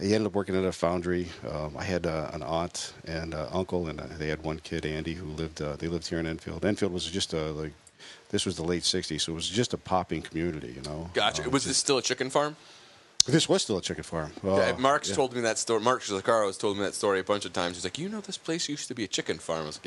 he 0.00 0.14
ended 0.14 0.26
up 0.28 0.34
working 0.34 0.56
at 0.56 0.64
a 0.64 0.72
foundry. 0.72 1.28
Um, 1.50 1.76
I 1.76 1.84
had 1.84 2.06
uh, 2.06 2.30
an 2.32 2.42
aunt 2.42 2.94
and 3.06 3.34
uh, 3.34 3.48
uncle, 3.52 3.88
and 3.88 4.00
uh, 4.00 4.04
they 4.18 4.28
had 4.28 4.42
one 4.42 4.58
kid, 4.58 4.86
Andy, 4.86 5.12
who 5.14 5.26
lived. 5.26 5.60
Uh, 5.60 5.76
they 5.76 5.88
lived 5.88 6.06
here 6.08 6.18
in 6.18 6.26
Enfield. 6.26 6.64
Enfield 6.64 6.92
was 6.92 7.04
just 7.04 7.34
a 7.34 7.52
like. 7.52 7.72
This 8.30 8.44
was 8.46 8.56
the 8.56 8.64
late 8.64 8.82
'60s, 8.82 9.20
so 9.20 9.32
it 9.32 9.34
was 9.34 9.48
just 9.48 9.74
a 9.74 9.78
popping 9.78 10.22
community, 10.22 10.72
you 10.74 10.82
know. 10.82 11.10
Gotcha. 11.14 11.44
Um, 11.44 11.50
Was 11.50 11.64
this 11.64 11.76
still 11.76 11.98
a 11.98 12.02
chicken 12.02 12.28
farm? 12.30 12.56
This 13.26 13.48
was 13.48 13.62
still 13.62 13.78
a 13.78 13.82
chicken 13.82 14.04
farm. 14.04 14.32
Yeah, 14.42 14.50
Uh, 14.50 14.76
Mark's 14.78 15.08
yeah. 15.10 15.16
told 15.16 15.34
me 15.34 15.40
that 15.42 15.58
story. 15.58 15.80
Mark 15.80 16.02
Zacaro 16.02 16.46
has 16.46 16.56
told 16.56 16.76
me 16.76 16.84
that 16.84 16.94
story 16.94 17.20
a 17.20 17.24
bunch 17.24 17.44
of 17.44 17.52
times. 17.52 17.76
He's 17.76 17.84
like, 17.84 17.98
you 17.98 18.08
know, 18.08 18.20
this 18.20 18.38
place 18.38 18.68
used 18.68 18.88
to 18.88 18.94
be 18.94 19.04
a 19.04 19.08
chicken 19.08 19.38
farm. 19.38 19.62
I 19.62 19.66
was 19.66 19.78
like, 19.78 19.86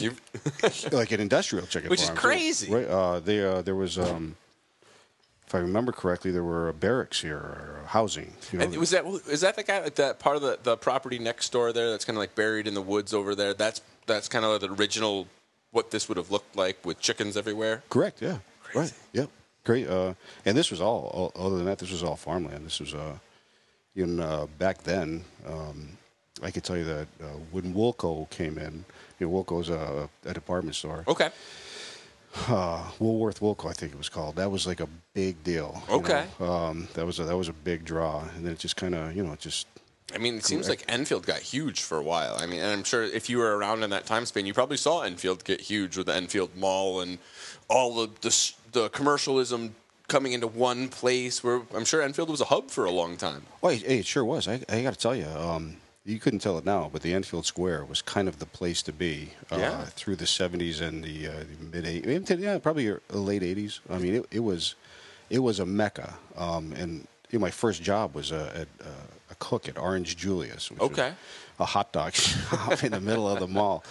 yep. 0.00 0.92
Like 0.92 1.12
an 1.12 1.20
industrial 1.20 1.66
chicken 1.66 1.88
farm. 1.88 1.90
Which 1.90 2.02
is 2.02 2.10
crazy. 2.10 2.72
Right. 2.72 2.86
Uh, 2.88 3.20
they, 3.20 3.44
uh, 3.44 3.62
there 3.62 3.74
was, 3.74 3.98
um, 3.98 4.36
if 5.46 5.54
I 5.54 5.58
remember 5.58 5.92
correctly, 5.92 6.30
there 6.30 6.44
were 6.44 6.72
barracks 6.74 7.22
here, 7.22 7.36
or 7.38 7.82
housing. 7.86 8.32
You 8.52 8.58
know, 8.58 8.64
And 8.66 8.76
was 8.76 8.90
that 8.90 9.04
is 9.30 9.40
that 9.40 9.56
the 9.56 9.62
guy 9.62 9.80
like 9.82 9.94
that 9.94 10.18
part 10.18 10.36
of 10.36 10.42
the, 10.42 10.58
the 10.62 10.76
property 10.76 11.18
next 11.18 11.50
door 11.52 11.72
there 11.72 11.90
that's 11.90 12.04
kind 12.04 12.16
of 12.18 12.20
like 12.20 12.34
buried 12.34 12.66
in 12.66 12.74
the 12.74 12.82
woods 12.82 13.14
over 13.14 13.34
there? 13.34 13.54
That's 13.54 13.80
that's 14.06 14.28
kind 14.28 14.44
of 14.44 14.50
like 14.52 14.60
the 14.60 14.70
original 14.74 15.26
what 15.70 15.90
this 15.90 16.06
would 16.08 16.18
have 16.18 16.30
looked 16.30 16.54
like 16.54 16.84
with 16.84 17.00
chickens 17.00 17.34
everywhere. 17.36 17.82
correct? 17.88 18.20
Yeah. 18.20 18.38
Crazy. 18.62 18.78
Right. 18.78 18.92
Yep. 19.14 19.30
Great. 19.68 19.86
Uh, 19.86 20.14
and 20.46 20.56
this 20.56 20.70
was 20.70 20.80
all. 20.80 21.30
Other 21.36 21.56
than 21.58 21.66
that, 21.66 21.78
this 21.78 21.90
was 21.92 22.02
all 22.02 22.16
farmland. 22.16 22.64
This 22.64 22.80
was, 22.80 22.94
uh, 22.94 23.18
in 23.94 24.18
uh, 24.18 24.46
back 24.58 24.82
then. 24.82 25.22
Um, 25.46 25.90
I 26.42 26.50
could 26.50 26.64
tell 26.64 26.78
you 26.78 26.84
that 26.84 27.06
uh, 27.22 27.26
when 27.50 27.74
Woolco 27.74 28.30
came 28.30 28.56
in, 28.56 28.86
you 29.20 29.26
know, 29.26 29.30
Woolco's 29.30 29.68
a, 29.68 30.08
a 30.24 30.32
department 30.32 30.74
store. 30.74 31.04
Okay. 31.06 31.28
uh, 32.48 32.82
Woolworth 32.98 33.40
Woolco, 33.40 33.68
I 33.68 33.74
think 33.74 33.92
it 33.92 33.98
was 33.98 34.08
called. 34.08 34.36
That 34.36 34.50
was 34.50 34.66
like 34.66 34.80
a 34.80 34.88
big 35.12 35.44
deal. 35.44 35.82
you 35.86 35.96
Okay. 35.96 36.24
know. 36.40 36.46
Um, 36.50 36.88
that 36.94 37.04
was 37.04 37.18
a, 37.18 37.24
that 37.24 37.36
was 37.36 37.48
a 37.48 37.52
big 37.52 37.84
draw, 37.84 38.22
and 38.36 38.46
then 38.46 38.52
it 38.54 38.58
just 38.58 38.76
kind 38.76 38.94
of 38.94 39.14
you 39.14 39.22
know 39.22 39.36
just 39.38 39.66
I 40.14 40.18
mean, 40.18 40.36
it 40.36 40.44
seems 40.46 40.70
like 40.70 40.84
Enfield 40.88 41.26
got 41.26 41.40
huge 41.40 41.82
for 41.82 41.98
a 41.98 42.02
while. 42.02 42.36
I 42.38 42.46
mean, 42.46 42.60
and 42.60 42.72
I'm 42.72 42.84
sure 42.84 43.02
if 43.02 43.28
you 43.28 43.36
were 43.36 43.58
around 43.58 43.82
in 43.82 43.90
that 43.90 44.06
time 44.06 44.24
span, 44.24 44.46
you 44.46 44.54
probably 44.54 44.78
saw 44.78 45.02
Enfield 45.02 45.44
get 45.44 45.60
huge 45.60 45.98
with 45.98 46.06
the 46.06 46.14
Enfield 46.14 46.56
Mall 46.56 47.00
and 47.00 47.18
all 47.68 47.94
the 47.94 48.10
the, 48.20 48.52
the 48.72 48.88
commercialism 48.90 49.74
coming 50.08 50.32
into 50.32 50.46
one 50.46 50.88
place. 50.88 51.42
Where 51.44 51.62
I'm 51.74 51.84
sure 51.84 52.02
Enfield 52.02 52.30
was 52.30 52.40
a 52.40 52.46
hub 52.46 52.70
for 52.70 52.84
a 52.84 52.90
long 52.90 53.16
time. 53.16 53.42
Well, 53.60 53.72
it, 53.72 53.82
it 53.84 54.06
sure 54.06 54.24
was. 54.24 54.48
I, 54.48 54.60
I 54.68 54.82
got 54.82 54.94
to 54.94 54.98
tell 54.98 55.14
you, 55.14 55.26
um, 55.26 55.76
you 56.04 56.18
couldn't 56.18 56.38
tell 56.40 56.56
it 56.58 56.64
now, 56.64 56.88
but 56.92 57.02
the 57.02 57.12
Enfield 57.12 57.44
Square 57.46 57.84
was 57.84 58.00
kind 58.02 58.28
of 58.28 58.38
the 58.38 58.46
place 58.46 58.82
to 58.82 58.92
be 58.92 59.32
uh, 59.52 59.56
Yeah. 59.58 59.84
through 59.96 60.16
the 60.16 60.24
'70s 60.24 60.80
and 60.80 61.04
the, 61.04 61.26
uh, 61.28 61.32
the 61.72 61.82
mid 61.82 62.04
'80s. 62.04 62.40
Yeah, 62.40 62.58
probably 62.58 62.84
your 62.84 63.02
late 63.10 63.42
'80s. 63.42 63.80
I 63.90 63.98
mean, 63.98 64.14
it, 64.16 64.26
it 64.30 64.40
was 64.40 64.74
it 65.30 65.40
was 65.40 65.60
a 65.60 65.66
mecca. 65.66 66.14
Um, 66.36 66.72
and 66.72 67.06
you 67.30 67.38
know, 67.38 67.42
my 67.42 67.50
first 67.50 67.82
job 67.82 68.14
was 68.14 68.32
uh, 68.32 68.50
at, 68.54 68.86
uh, 68.86 68.90
a 69.30 69.34
cook 69.34 69.68
at 69.68 69.76
Orange 69.76 70.16
Julius. 70.16 70.70
Which 70.70 70.80
was 70.80 70.90
Okay. 70.92 71.12
a 71.60 71.66
hot 71.66 71.92
dog 71.92 72.14
shop 72.14 72.82
in 72.82 72.92
the 72.92 73.00
middle 73.00 73.28
of 73.28 73.38
the 73.40 73.46
mall. 73.48 73.84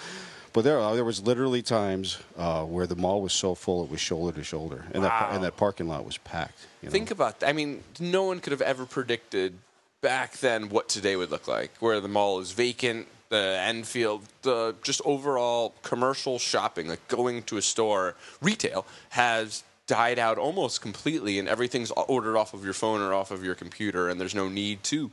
But 0.58 0.64
there, 0.64 0.80
uh, 0.80 0.96
there 0.96 1.06
was 1.06 1.22
literally 1.22 1.62
times 1.62 2.18
uh, 2.36 2.64
where 2.64 2.88
the 2.88 2.96
mall 2.96 3.22
was 3.22 3.32
so 3.32 3.54
full 3.54 3.84
it 3.84 3.92
was 3.92 4.02
shoulder 4.02 4.36
to 4.40 4.44
shoulder, 4.44 4.86
and 4.92 5.04
that 5.04 5.32
and 5.32 5.44
that 5.44 5.56
parking 5.56 5.88
lot 5.88 6.04
was 6.04 6.18
packed. 6.18 6.66
You 6.82 6.88
know? 6.88 6.94
Think 6.94 7.12
about 7.12 7.42
that. 7.42 7.50
I 7.50 7.54
mean, 7.54 7.84
no 8.00 8.24
one 8.24 8.40
could 8.40 8.54
have 8.54 8.64
ever 8.64 8.88
predicted 8.88 9.54
back 10.02 10.38
then 10.40 10.70
what 10.70 10.90
today 10.90 11.16
would 11.16 11.30
look 11.30 11.48
like, 11.48 11.74
where 11.80 12.02
the 12.02 12.08
mall 12.08 12.40
is 12.40 12.54
vacant, 12.54 13.06
the 13.30 13.60
Enfield, 13.62 14.24
the 14.42 14.74
just 14.82 15.00
overall 15.06 15.76
commercial 15.84 16.40
shopping, 16.40 16.88
like 16.88 17.08
going 17.08 17.44
to 17.44 17.58
a 17.58 17.62
store, 17.62 18.16
retail 18.42 18.88
has 19.10 19.64
died 19.86 20.18
out 20.18 20.40
almost 20.40 20.82
completely, 20.82 21.38
and 21.38 21.48
everything's 21.48 21.92
ordered 21.92 22.36
off 22.36 22.56
of 22.56 22.64
your 22.64 22.74
phone 22.74 23.00
or 23.00 23.14
off 23.14 23.30
of 23.30 23.44
your 23.44 23.54
computer, 23.56 24.10
and 24.10 24.20
there's 24.20 24.36
no 24.36 24.50
need 24.50 24.84
to. 24.86 25.12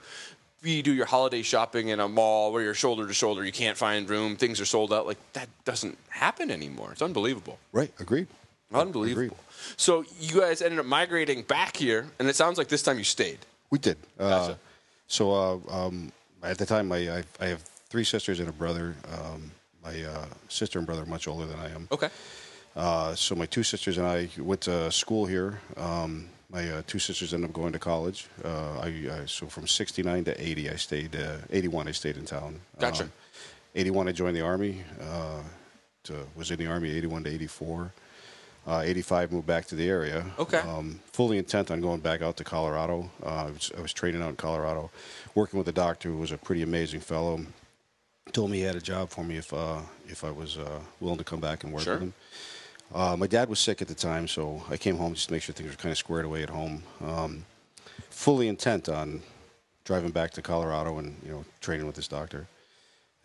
You 0.65 0.83
do 0.83 0.95
your 0.95 1.07
holiday 1.07 1.43
shopping 1.43 1.89
in 1.89 2.01
a 2.01 2.09
mall 2.09 2.53
where 2.53 2.63
you're 2.63 2.75
shoulder 2.75 3.07
to 3.07 3.13
shoulder, 3.15 3.45
you 3.45 3.53
can't 3.53 3.77
find 3.77 4.09
room, 4.09 4.37
things 4.37 4.61
are 4.61 4.65
sold 4.65 4.93
out. 4.93 5.07
Like 5.07 5.19
that 5.35 5.49
doesn't 5.65 5.99
happen 6.09 6.51
anymore. 6.51 6.91
It's 6.93 7.03
unbelievable. 7.03 7.59
right? 7.73 7.93
Agreed. 8.01 8.27
Unbelievable. 8.73 9.25
Agreed. 9.27 9.39
So 9.77 10.05
you 10.21 10.41
guys 10.41 10.63
ended 10.63 10.79
up 10.81 10.87
migrating 10.87 11.43
back 11.43 11.77
here, 11.77 12.07
and 12.19 12.29
it 12.29 12.37
sounds 12.37 12.59
like 12.59 12.69
this 12.69 12.83
time 12.83 12.99
you 12.99 13.05
stayed. 13.05 13.39
We 13.71 13.79
did. 13.79 13.97
Uh, 14.19 14.55
so 15.07 15.33
uh, 15.33 15.59
um, 15.87 16.13
at 16.43 16.59
the 16.59 16.67
time, 16.67 16.91
I, 16.93 17.19
I, 17.19 17.23
I 17.41 17.47
have 17.47 17.63
three 17.89 18.05
sisters 18.05 18.41
and 18.41 18.49
a 18.49 18.53
brother. 18.53 18.97
Um, 19.13 19.51
my 19.85 20.03
uh, 20.03 20.27
sister 20.49 20.79
and 20.79 20.87
brother 20.87 21.03
are 21.03 21.07
much 21.07 21.29
older 21.29 21.47
than 21.47 21.59
I 21.59 21.71
am. 21.71 21.89
Okay. 21.93 22.09
Uh, 22.75 23.15
so 23.15 23.35
my 23.35 23.47
two 23.47 23.63
sisters 23.63 23.99
and 23.99 24.07
I 24.07 24.29
went 24.39 24.63
to 24.63 24.91
school 24.91 25.27
here. 25.27 25.61
Um, 25.77 26.29
my 26.55 26.71
uh, 26.71 26.83
two 26.87 27.01
sisters 27.01 27.35
ended 27.35 27.51
up 27.51 27.55
going 27.55 27.73
to 27.73 27.79
college. 27.79 28.29
Uh, 28.45 28.79
I, 28.79 28.87
I 28.87 29.27
so 29.27 29.47
from 29.47 29.67
'69 29.67 30.25
to 30.25 30.41
'80, 30.41 30.71
I 30.71 30.77
stayed. 30.77 31.17
Uh, 31.17 31.39
'81, 31.51 31.89
I 31.89 31.91
stayed 31.91 32.17
in 32.17 32.25
town. 32.25 32.61
Gotcha. 32.79 33.05
Um, 33.05 33.13
'81, 33.75 34.09
I 34.09 34.13
joined 34.13 34.37
the 34.37 34.41
army. 34.43 34.83
Uh, 35.01 35.43
to, 36.05 36.15
was 36.37 36.51
in 36.51 36.59
the 36.59 36.67
army 36.69 36.91
'81 36.91 37.25
to 37.25 37.31
'84. 37.31 37.93
Uh, 38.67 38.81
85 38.83 39.31
moved 39.33 39.47
back 39.47 39.67
to 39.67 39.75
the 39.75 39.87
area. 39.87 40.25
Okay. 40.39 40.57
Um, 40.57 40.99
fully 41.13 41.37
intent 41.37 41.71
on 41.71 41.83
going 41.83 42.01
back 42.01 42.23
out 42.23 42.39
to 42.39 42.45
Colorado. 42.45 43.11
Uh, 43.23 43.27
I, 43.27 43.51
was, 43.51 43.71
I 43.77 43.83
was 43.83 43.93
training 43.93 44.23
out 44.23 44.31
in 44.31 44.37
Colorado, 44.37 44.91
working 45.35 45.59
with 45.59 45.69
a 45.69 45.73
doctor 45.73 46.09
who 46.09 46.17
was 46.17 46.33
a 46.33 46.39
pretty 46.39 46.63
amazing 46.63 47.01
fellow. 47.01 47.45
Told 48.33 48.51
me 48.51 48.57
he 48.59 48.63
had 48.63 48.75
a 48.75 48.81
job 48.81 49.11
for 49.11 49.23
me 49.23 49.37
if 49.37 49.53
uh, 49.53 49.81
if 50.09 50.25
I 50.25 50.31
was 50.31 50.57
uh, 50.57 50.81
willing 50.99 51.19
to 51.19 51.25
come 51.25 51.41
back 51.41 51.63
and 51.65 51.75
work 51.75 51.83
Sure. 51.83 51.95
with 51.95 52.03
him. 52.05 52.15
Uh, 52.95 53.17
my 53.17 53.27
dad 53.27 53.49
was 53.49 53.59
sick 53.59 53.83
at 53.83 53.89
the 53.89 53.95
time, 53.95 54.29
so 54.29 54.63
I 54.71 54.77
came 54.77 54.97
home 54.97 55.15
just 55.15 55.27
to 55.29 55.35
make 55.35 55.43
sure 55.43 55.53
things 55.55 55.71
were 55.71 55.77
kind 55.77 55.91
of 55.91 55.99
squared 55.99 56.25
away 56.25 56.43
at 56.45 56.51
home. 56.51 56.83
Um, 57.05 57.45
fully 58.11 58.47
intent 58.49 58.89
on 58.89 59.23
driving 59.85 60.11
back 60.13 60.31
to 60.33 60.43
Colorado 60.43 60.99
and 60.99 61.17
you 61.25 61.31
know 61.33 61.45
training 61.61 61.87
with 61.87 61.97
this 61.97 62.09
doctor. 62.09 62.47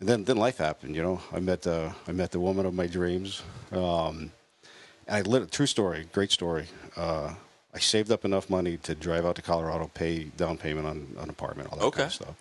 and 0.00 0.08
then 0.08 0.24
then 0.24 0.36
life 0.36 0.58
happened. 0.58 0.96
You 0.96 1.02
know, 1.02 1.20
I 1.32 1.38
met 1.40 1.66
uh, 1.66 1.92
I 2.08 2.12
met 2.12 2.30
the 2.32 2.40
woman 2.40 2.66
of 2.66 2.74
my 2.74 2.86
dreams. 2.88 3.42
Um, 3.72 4.32
and 5.06 5.16
I 5.16 5.20
lit 5.22 5.50
true 5.52 5.66
story, 5.66 6.06
great 6.12 6.30
story. 6.32 6.66
Uh, 6.96 7.34
I 7.72 7.78
saved 7.78 8.10
up 8.10 8.24
enough 8.24 8.50
money 8.50 8.76
to 8.78 8.94
drive 8.96 9.24
out 9.24 9.36
to 9.36 9.42
Colorado, 9.42 9.88
pay 9.94 10.24
down 10.36 10.56
payment 10.58 10.86
on, 10.86 11.06
on 11.16 11.24
an 11.24 11.30
apartment, 11.30 11.68
all 11.70 11.78
that 11.78 11.84
Okay. 11.84 11.96
kind 11.98 12.06
of 12.08 12.12
stuff. 12.12 12.34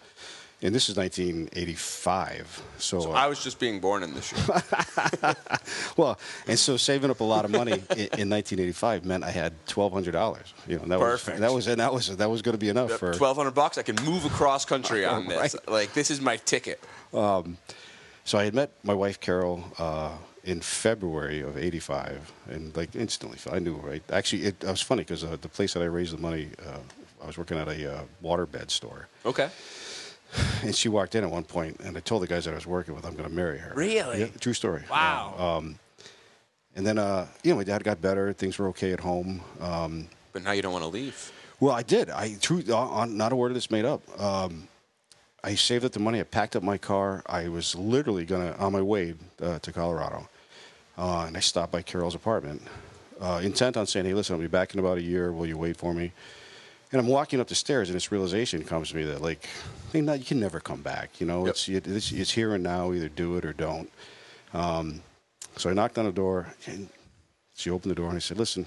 And 0.61 0.75
this 0.75 0.89
is 0.89 0.97
1985. 0.97 2.63
So, 2.77 2.99
So 2.99 3.11
uh, 3.11 3.15
I 3.15 3.27
was 3.27 3.41
just 3.41 3.59
being 3.59 3.79
born 3.79 4.03
in 4.03 4.13
this 4.13 4.31
year. 4.33 5.35
well, 5.97 6.19
and 6.47 6.59
so 6.59 6.75
saving 6.75 7.09
up 7.09 7.21
a 7.21 7.23
lot 7.23 7.45
of 7.45 7.51
money 7.51 7.71
in, 7.71 7.79
in 8.19 8.29
1985 8.29 9.05
meant 9.05 9.23
I 9.23 9.31
had 9.31 9.53
$1,200. 9.67 10.53
You 10.67 10.79
know, 10.79 10.85
that 10.85 10.99
Perfect. 10.99 11.39
was 11.39 11.41
that 11.41 11.53
was 11.53 11.67
and 11.67 11.79
that 11.79 11.93
was 11.93 12.17
that 12.17 12.29
was 12.29 12.41
going 12.41 12.53
to 12.53 12.59
be 12.59 12.69
enough 12.69 12.91
for 12.91 13.13
Twelve 13.13 13.37
hundred 13.37 13.51
bucks. 13.55 13.77
I 13.77 13.83
can 13.83 13.95
move 14.03 14.25
across 14.25 14.65
country 14.65 15.05
on 15.05 15.27
this. 15.29 15.55
Right. 15.55 15.69
Like 15.69 15.93
this 15.93 16.11
is 16.11 16.19
my 16.21 16.37
ticket. 16.37 16.83
So 17.13 18.37
I 18.37 18.43
had 18.43 18.53
met 18.53 18.71
my 18.83 18.93
wife 18.93 19.19
Carol 19.19 19.63
uh, 19.79 20.11
in 20.43 20.61
February 20.61 21.41
of 21.41 21.57
'85, 21.57 22.31
and 22.49 22.75
like 22.75 22.95
instantly, 22.95 23.39
I 23.51 23.59
knew 23.59 23.75
right. 23.75 24.03
Actually, 24.11 24.43
it, 24.43 24.63
it 24.63 24.69
was 24.69 24.81
funny 24.81 25.01
because 25.03 25.23
uh, 25.23 25.37
the 25.41 25.47
place 25.49 25.73
that 25.73 25.81
I 25.81 25.85
raised 25.87 26.13
the 26.15 26.21
money, 26.21 26.49
uh, 26.67 26.77
I 27.23 27.27
was 27.27 27.37
working 27.37 27.57
at 27.57 27.67
a 27.67 27.91
uh, 27.91 28.01
waterbed 28.23 28.69
store, 28.69 29.07
Okay. 29.25 29.49
And 30.63 30.75
she 30.75 30.89
walked 30.89 31.15
in 31.15 31.23
at 31.23 31.29
one 31.31 31.43
point, 31.43 31.79
and 31.83 31.95
I 31.97 31.99
told 31.99 32.21
the 32.23 32.27
guys 32.27 32.45
that 32.45 32.51
I 32.51 32.55
was 32.55 32.67
working 32.67 32.93
with, 32.95 33.05
I'm 33.05 33.13
going 33.15 33.27
to 33.29 33.35
marry 33.35 33.57
her. 33.57 33.73
Really? 33.75 34.19
Yeah, 34.21 34.27
true 34.39 34.53
story. 34.53 34.83
Wow. 34.89 35.35
Uh, 35.37 35.57
um, 35.57 35.79
and 36.75 36.85
then, 36.85 36.97
uh, 36.97 37.27
you 37.43 37.51
know, 37.51 37.57
my 37.57 37.63
dad 37.63 37.83
got 37.83 38.01
better. 38.01 38.31
Things 38.33 38.57
were 38.59 38.67
okay 38.69 38.93
at 38.93 38.99
home. 38.99 39.41
Um, 39.59 40.07
But 40.33 40.43
now 40.43 40.51
you 40.51 40.61
don't 40.61 40.71
want 40.71 40.83
to 40.83 40.89
leave. 40.89 41.31
well, 41.59 41.73
I 41.75 41.81
did. 41.81 42.09
I 42.09 42.35
true, 42.39 42.61
on, 42.71 43.17
not 43.17 43.31
a 43.31 43.35
word 43.35 43.51
of 43.51 43.55
this 43.55 43.71
made 43.71 43.85
up. 43.85 44.01
Um, 44.21 44.67
I 45.43 45.55
saved 45.55 45.83
up 45.85 45.91
the 45.93 45.99
money. 45.99 46.19
I 46.19 46.23
packed 46.23 46.55
up 46.55 46.63
my 46.63 46.77
car. 46.77 47.23
I 47.25 47.47
was 47.49 47.73
literally 47.75 48.25
gonna 48.25 48.55
on 48.59 48.71
my 48.73 48.81
way 48.81 49.15
uh, 49.41 49.57
to 49.59 49.71
Colorado, 49.71 50.27
uh, 50.97 51.23
and 51.27 51.35
I 51.37 51.39
stopped 51.39 51.71
by 51.71 51.81
Carol's 51.81 52.13
apartment, 52.13 52.61
uh, 53.21 53.39
intent 53.41 53.77
on 53.77 53.87
saying, 53.87 54.05
"Hey, 54.05 54.13
listen, 54.13 54.35
I'll 54.35 54.41
be 54.41 54.47
back 54.47 54.73
in 54.73 54.79
about 54.81 54.97
a 54.97 55.01
year. 55.01 55.31
Will 55.31 55.47
you 55.47 55.57
wait 55.57 55.77
for 55.77 55.93
me?" 55.93 56.11
And 56.91 56.99
I'm 56.99 57.07
walking 57.07 57.39
up 57.39 57.47
the 57.47 57.55
stairs, 57.55 57.89
and 57.89 57.95
this 57.95 58.11
realization 58.11 58.63
comes 58.63 58.89
to 58.89 58.95
me 58.95 59.03
that, 59.03 59.21
like, 59.21 59.47
hey, 59.93 60.01
no, 60.01 60.13
you 60.13 60.25
can 60.25 60.39
never 60.39 60.59
come 60.59 60.81
back. 60.81 61.19
You 61.21 61.27
know, 61.27 61.45
Yep. 61.45 61.49
it's, 61.51 61.69
it, 61.69 61.87
it's 61.87 62.11
it's 62.11 62.31
here 62.31 62.55
and 62.55 62.63
now. 62.63 62.91
Either 62.93 63.09
do 63.09 63.37
it 63.37 63.45
or 63.45 63.53
don't. 63.53 63.91
Um, 64.53 65.01
so 65.55 65.69
I 65.69 65.73
knocked 65.73 65.97
on 65.99 66.05
the 66.05 66.11
door, 66.11 66.47
and 66.65 66.89
she 67.55 67.69
opened 67.69 67.91
the 67.91 67.95
door, 67.95 68.07
and 68.09 68.15
I 68.15 68.19
said, 68.19 68.37
"Listen." 68.37 68.65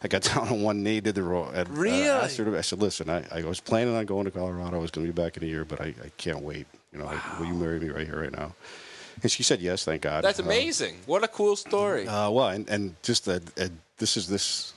I 0.00 0.06
got 0.06 0.22
down 0.34 0.46
on 0.48 0.62
one 0.62 0.84
knee, 0.84 1.00
did 1.00 1.16
the 1.16 1.24
roll. 1.24 1.48
And, 1.48 1.68
uh, 1.68 1.72
Really? 1.72 2.08
asked 2.08 2.36
her 2.36 2.44
to- 2.44 2.56
I 2.56 2.60
said, 2.60 2.78
"Listen, 2.80 3.10
I, 3.10 3.24
I 3.32 3.42
was 3.42 3.58
planning 3.58 3.96
on 3.96 4.06
going 4.06 4.26
to 4.26 4.30
Colorado. 4.30 4.76
I 4.76 4.80
was 4.80 4.92
going 4.92 5.04
to 5.04 5.12
be 5.12 5.22
back 5.22 5.36
in 5.36 5.42
a 5.42 5.46
year, 5.46 5.64
but 5.64 5.80
I, 5.80 5.86
I 5.86 6.10
can't 6.16 6.40
wait. 6.42 6.66
You 6.92 7.00
know, 7.00 7.06
like, 7.06 7.38
will 7.40 7.46
you 7.46 7.54
marry 7.54 7.80
me 7.80 7.88
right 7.90 8.06
here, 8.06 8.20
right 8.20 8.30
now?" 8.32 8.54
And 9.22 9.30
she 9.30 9.42
said, 9.42 9.60
"Yes, 9.60 9.84
thank 9.84 10.02
God." 10.02 10.22
That's 10.22 10.38
Um, 10.38 10.46
amazing. 10.46 10.98
what 11.06 11.24
a 11.24 11.28
cool 11.28 11.56
story. 11.56 12.06
uh, 12.06 12.30
well, 12.30 12.48
and, 12.48 12.68
and 12.68 12.94
just 13.02 13.24
that 13.24 13.42
uh, 13.60 13.68
this 13.98 14.16
is 14.16 14.28
this. 14.28 14.72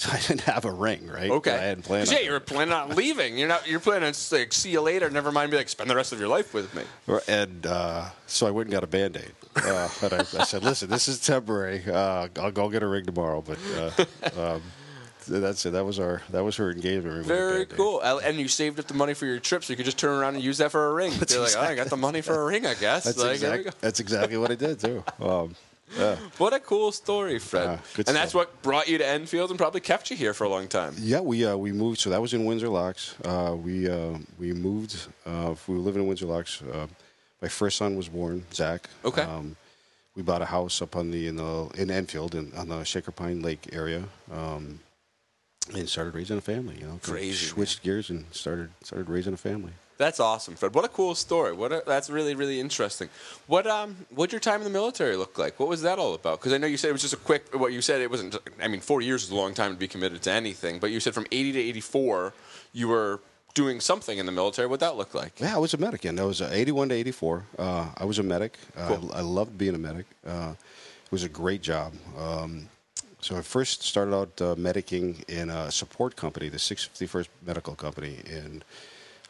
I 0.12 0.18
didn't 0.20 0.42
have 0.42 0.64
a 0.64 0.70
ring, 0.70 1.08
right? 1.08 1.30
okay. 1.30 1.52
I 1.52 1.62
hadn't 1.62 1.82
planned. 1.82 2.10
yeah, 2.10 2.20
you're 2.20 2.38
planning 2.38 2.72
on 2.72 2.90
leaving. 2.90 3.36
You're 3.36 3.48
not. 3.48 3.66
You're 3.66 3.80
planning 3.80 4.06
on 4.06 4.12
just, 4.12 4.30
like 4.30 4.52
see 4.52 4.70
you 4.70 4.80
later. 4.80 5.10
Never 5.10 5.32
mind. 5.32 5.50
Be 5.50 5.56
like 5.56 5.68
spend 5.68 5.90
the 5.90 5.96
rest 5.96 6.12
of 6.12 6.20
your 6.20 6.28
life 6.28 6.54
with 6.54 6.72
me. 6.74 6.82
And 7.26 7.66
uh, 7.66 8.10
so 8.26 8.46
I 8.46 8.50
went 8.52 8.66
and 8.66 8.72
got 8.72 8.84
a 8.84 8.86
band 8.86 9.16
aid. 9.16 9.32
Uh, 9.56 9.88
and 10.02 10.12
I, 10.12 10.18
I 10.18 10.44
said, 10.44 10.62
listen, 10.62 10.88
this 10.88 11.08
is 11.08 11.18
temporary. 11.24 11.82
Uh, 11.84 12.28
I'll 12.36 12.52
go 12.52 12.68
get 12.68 12.84
a 12.84 12.86
ring 12.86 13.06
tomorrow. 13.06 13.42
But 13.42 13.58
uh, 14.36 14.50
um, 14.54 14.62
that's 15.26 15.66
it. 15.66 15.72
That 15.72 15.84
was 15.84 15.98
our 15.98 16.22
that 16.30 16.44
was 16.44 16.56
her 16.56 16.70
engagement 16.70 17.16
ring. 17.16 17.24
Very 17.24 17.66
cool. 17.66 18.00
And 18.00 18.38
you 18.38 18.46
saved 18.46 18.78
up 18.78 18.86
the 18.86 18.94
money 18.94 19.14
for 19.14 19.26
your 19.26 19.40
trip, 19.40 19.64
so 19.64 19.72
you 19.72 19.76
could 19.76 19.86
just 19.86 19.98
turn 19.98 20.16
around 20.16 20.36
and 20.36 20.44
use 20.44 20.58
that 20.58 20.70
for 20.70 20.86
a 20.86 20.94
ring. 20.94 21.12
You're 21.28 21.40
like, 21.40 21.56
oh, 21.56 21.60
I 21.60 21.74
got 21.74 21.90
the 21.90 21.96
money 21.96 22.20
for 22.20 22.40
a 22.40 22.44
ring, 22.44 22.66
I 22.66 22.74
guess. 22.74 23.04
That's, 23.04 23.18
like, 23.18 23.32
exact, 23.32 23.80
that's 23.80 23.98
exactly 24.00 24.36
what 24.36 24.50
I 24.52 24.54
did 24.54 24.78
too. 24.78 25.02
Um, 25.20 25.56
yeah. 25.96 26.16
What 26.38 26.52
a 26.52 26.60
cool 26.60 26.92
story, 26.92 27.38
Fred. 27.38 27.80
And 27.96 28.16
that's 28.16 28.34
what 28.34 28.62
brought 28.62 28.88
you 28.88 28.98
to 28.98 29.06
Enfield 29.06 29.50
and 29.50 29.58
probably 29.58 29.80
kept 29.80 30.10
you 30.10 30.16
here 30.16 30.34
for 30.34 30.44
a 30.44 30.48
long 30.48 30.68
time. 30.68 30.94
Yeah, 30.98 31.20
we 31.20 31.44
uh, 31.44 31.56
we 31.56 31.72
moved. 31.72 32.00
So 32.00 32.10
that 32.10 32.20
was 32.20 32.34
in 32.34 32.44
Windsor 32.44 32.68
Locks. 32.68 33.14
Uh, 33.24 33.56
we 33.56 33.88
uh, 33.88 34.18
we 34.38 34.52
moved. 34.52 35.08
Uh, 35.24 35.54
we 35.66 35.74
were 35.74 35.80
living 35.80 36.02
in 36.02 36.08
Windsor 36.08 36.26
Locks. 36.26 36.62
Uh, 36.62 36.86
my 37.40 37.48
first 37.48 37.76
son 37.76 37.96
was 37.96 38.08
born, 38.08 38.44
Zach. 38.52 38.88
Okay. 39.04 39.22
Um, 39.22 39.56
we 40.16 40.22
bought 40.22 40.42
a 40.42 40.46
house 40.46 40.82
up 40.82 40.96
on 40.96 41.10
the 41.10 41.28
in 41.28 41.36
the 41.36 41.70
in 41.76 41.90
Enfield 41.90 42.34
in, 42.34 42.52
on 42.56 42.68
the 42.68 42.84
Shaker 42.84 43.12
Pine 43.12 43.40
Lake 43.40 43.68
area, 43.72 44.04
um, 44.32 44.80
and 45.74 45.88
started 45.88 46.14
raising 46.14 46.38
a 46.38 46.40
family. 46.40 46.76
You 46.80 46.86
know, 46.86 47.00
Crazy, 47.02 47.46
Switched 47.46 47.82
gears 47.82 48.10
and 48.10 48.24
started 48.32 48.70
started 48.82 49.08
raising 49.08 49.34
a 49.34 49.36
family. 49.36 49.72
That's 49.98 50.20
awesome, 50.20 50.54
Fred. 50.54 50.74
What 50.74 50.84
a 50.84 50.88
cool 50.88 51.14
story. 51.16 51.52
What 51.52 51.72
a, 51.72 51.82
that's 51.84 52.08
really 52.08 52.34
really 52.36 52.60
interesting. 52.60 53.08
What 53.48 53.66
um 53.66 53.96
what 54.14 54.32
your 54.32 54.40
time 54.40 54.60
in 54.60 54.64
the 54.64 54.70
military 54.70 55.16
look 55.16 55.36
like? 55.38 55.58
What 55.58 55.68
was 55.68 55.82
that 55.82 55.98
all 55.98 56.14
about? 56.14 56.38
Because 56.38 56.52
I 56.52 56.58
know 56.58 56.68
you 56.68 56.76
said 56.76 56.90
it 56.90 56.92
was 56.92 57.02
just 57.02 57.14
a 57.14 57.18
quick. 57.18 57.52
What 57.52 57.72
you 57.72 57.82
said 57.82 58.00
it 58.00 58.10
wasn't. 58.10 58.36
I 58.62 58.68
mean, 58.68 58.80
four 58.80 59.02
years 59.02 59.24
is 59.24 59.30
a 59.30 59.34
long 59.34 59.54
time 59.54 59.72
to 59.72 59.78
be 59.78 59.88
committed 59.88 60.22
to 60.22 60.30
anything. 60.32 60.78
But 60.78 60.92
you 60.92 61.00
said 61.00 61.14
from 61.14 61.26
eighty 61.32 61.50
to 61.52 61.58
eighty 61.60 61.80
four, 61.80 62.32
you 62.72 62.86
were 62.88 63.20
doing 63.54 63.80
something 63.80 64.18
in 64.18 64.26
the 64.26 64.30
military. 64.32 64.68
What 64.68 64.78
that 64.80 64.96
look 64.96 65.14
like? 65.14 65.40
Yeah, 65.40 65.56
I 65.56 65.58
was 65.58 65.74
a 65.74 65.78
medic, 65.78 66.04
and 66.04 66.20
I 66.20 66.24
was 66.24 66.40
uh, 66.40 66.48
81 66.52 66.90
to 66.90 66.94
84. 66.94 67.44
Uh, 67.58 67.88
I 67.96 68.04
was 68.04 68.20
a 68.20 68.22
medic. 68.22 68.56
Uh, 68.76 68.86
Cool. 68.86 69.10
I, 69.12 69.18
I 69.18 69.20
loved 69.22 69.58
being 69.58 69.74
a 69.74 69.78
medic. 69.78 70.06
Uh, 70.24 70.52
it 71.04 71.10
was 71.10 71.24
a 71.24 71.28
great 71.28 71.60
job. 71.60 71.92
Um, 72.16 72.68
so 73.20 73.36
I 73.36 73.42
first 73.42 73.82
started 73.82 74.14
out 74.14 74.40
uh, 74.40 74.54
medicing 74.54 75.28
in 75.28 75.50
a 75.50 75.72
support 75.72 76.14
company, 76.14 76.48
the 76.48 76.58
651st 76.58 77.26
Medical 77.44 77.74
Company 77.74 78.18
in 78.26 78.62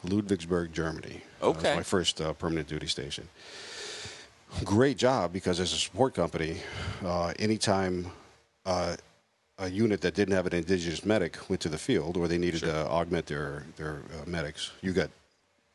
Ludwigsburg, 0.05 0.71
Germany. 0.71 1.21
Uh, 1.41 1.45
that 1.45 1.47
was 1.47 1.57
Okay. 1.65 1.75
my 1.75 1.83
first 1.83 2.21
uh, 2.21 2.33
permanent 2.33 2.67
duty 2.67 2.87
station. 2.87 3.27
Great 4.63 4.97
job 4.97 5.31
because 5.31 5.59
as 5.59 5.73
a 5.73 5.77
support 5.77 6.15
company, 6.15 6.57
uh, 7.05 7.33
anytime 7.37 8.07
uh, 8.65 8.95
a 9.59 9.69
unit 9.69 10.01
that 10.01 10.15
didn't 10.15 10.33
have 10.33 10.47
an 10.47 10.55
indigenous 10.55 11.05
medic 11.05 11.37
went 11.49 11.61
to 11.61 11.69
the 11.69 11.77
field 11.77 12.17
or 12.17 12.27
they 12.27 12.37
needed 12.39 12.61
to 12.61 12.87
augment 12.87 13.27
their 13.27 13.63
their 13.75 14.01
uh, 14.19 14.25
medics, 14.27 14.71
you 14.81 14.91
got 14.91 15.09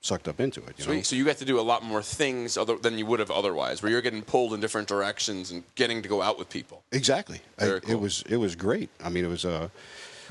sucked 0.00 0.26
up 0.26 0.40
into 0.40 0.60
it. 0.66 0.74
You 0.78 0.92
know? 0.92 1.02
So 1.02 1.14
you 1.16 1.24
got 1.24 1.36
to 1.38 1.44
do 1.44 1.58
a 1.60 1.62
lot 1.62 1.82
more 1.84 2.02
things 2.02 2.56
other 2.58 2.76
than 2.76 2.98
you 2.98 3.06
would 3.06 3.20
have 3.20 3.30
otherwise, 3.30 3.80
where 3.82 3.92
you're 3.92 4.02
getting 4.02 4.22
pulled 4.22 4.52
in 4.52 4.60
different 4.60 4.88
directions 4.88 5.50
and 5.52 5.62
getting 5.76 6.02
to 6.02 6.08
go 6.08 6.20
out 6.20 6.36
with 6.38 6.50
people. 6.50 6.82
Exactly. 6.92 7.40
I- 7.58 7.78
cool. 7.80 7.90
It 7.92 8.00
was 8.00 8.22
it 8.28 8.36
was 8.38 8.56
great. 8.56 8.90
I 9.04 9.08
mean, 9.08 9.24
it 9.24 9.28
was. 9.28 9.44
Uh, 9.44 9.68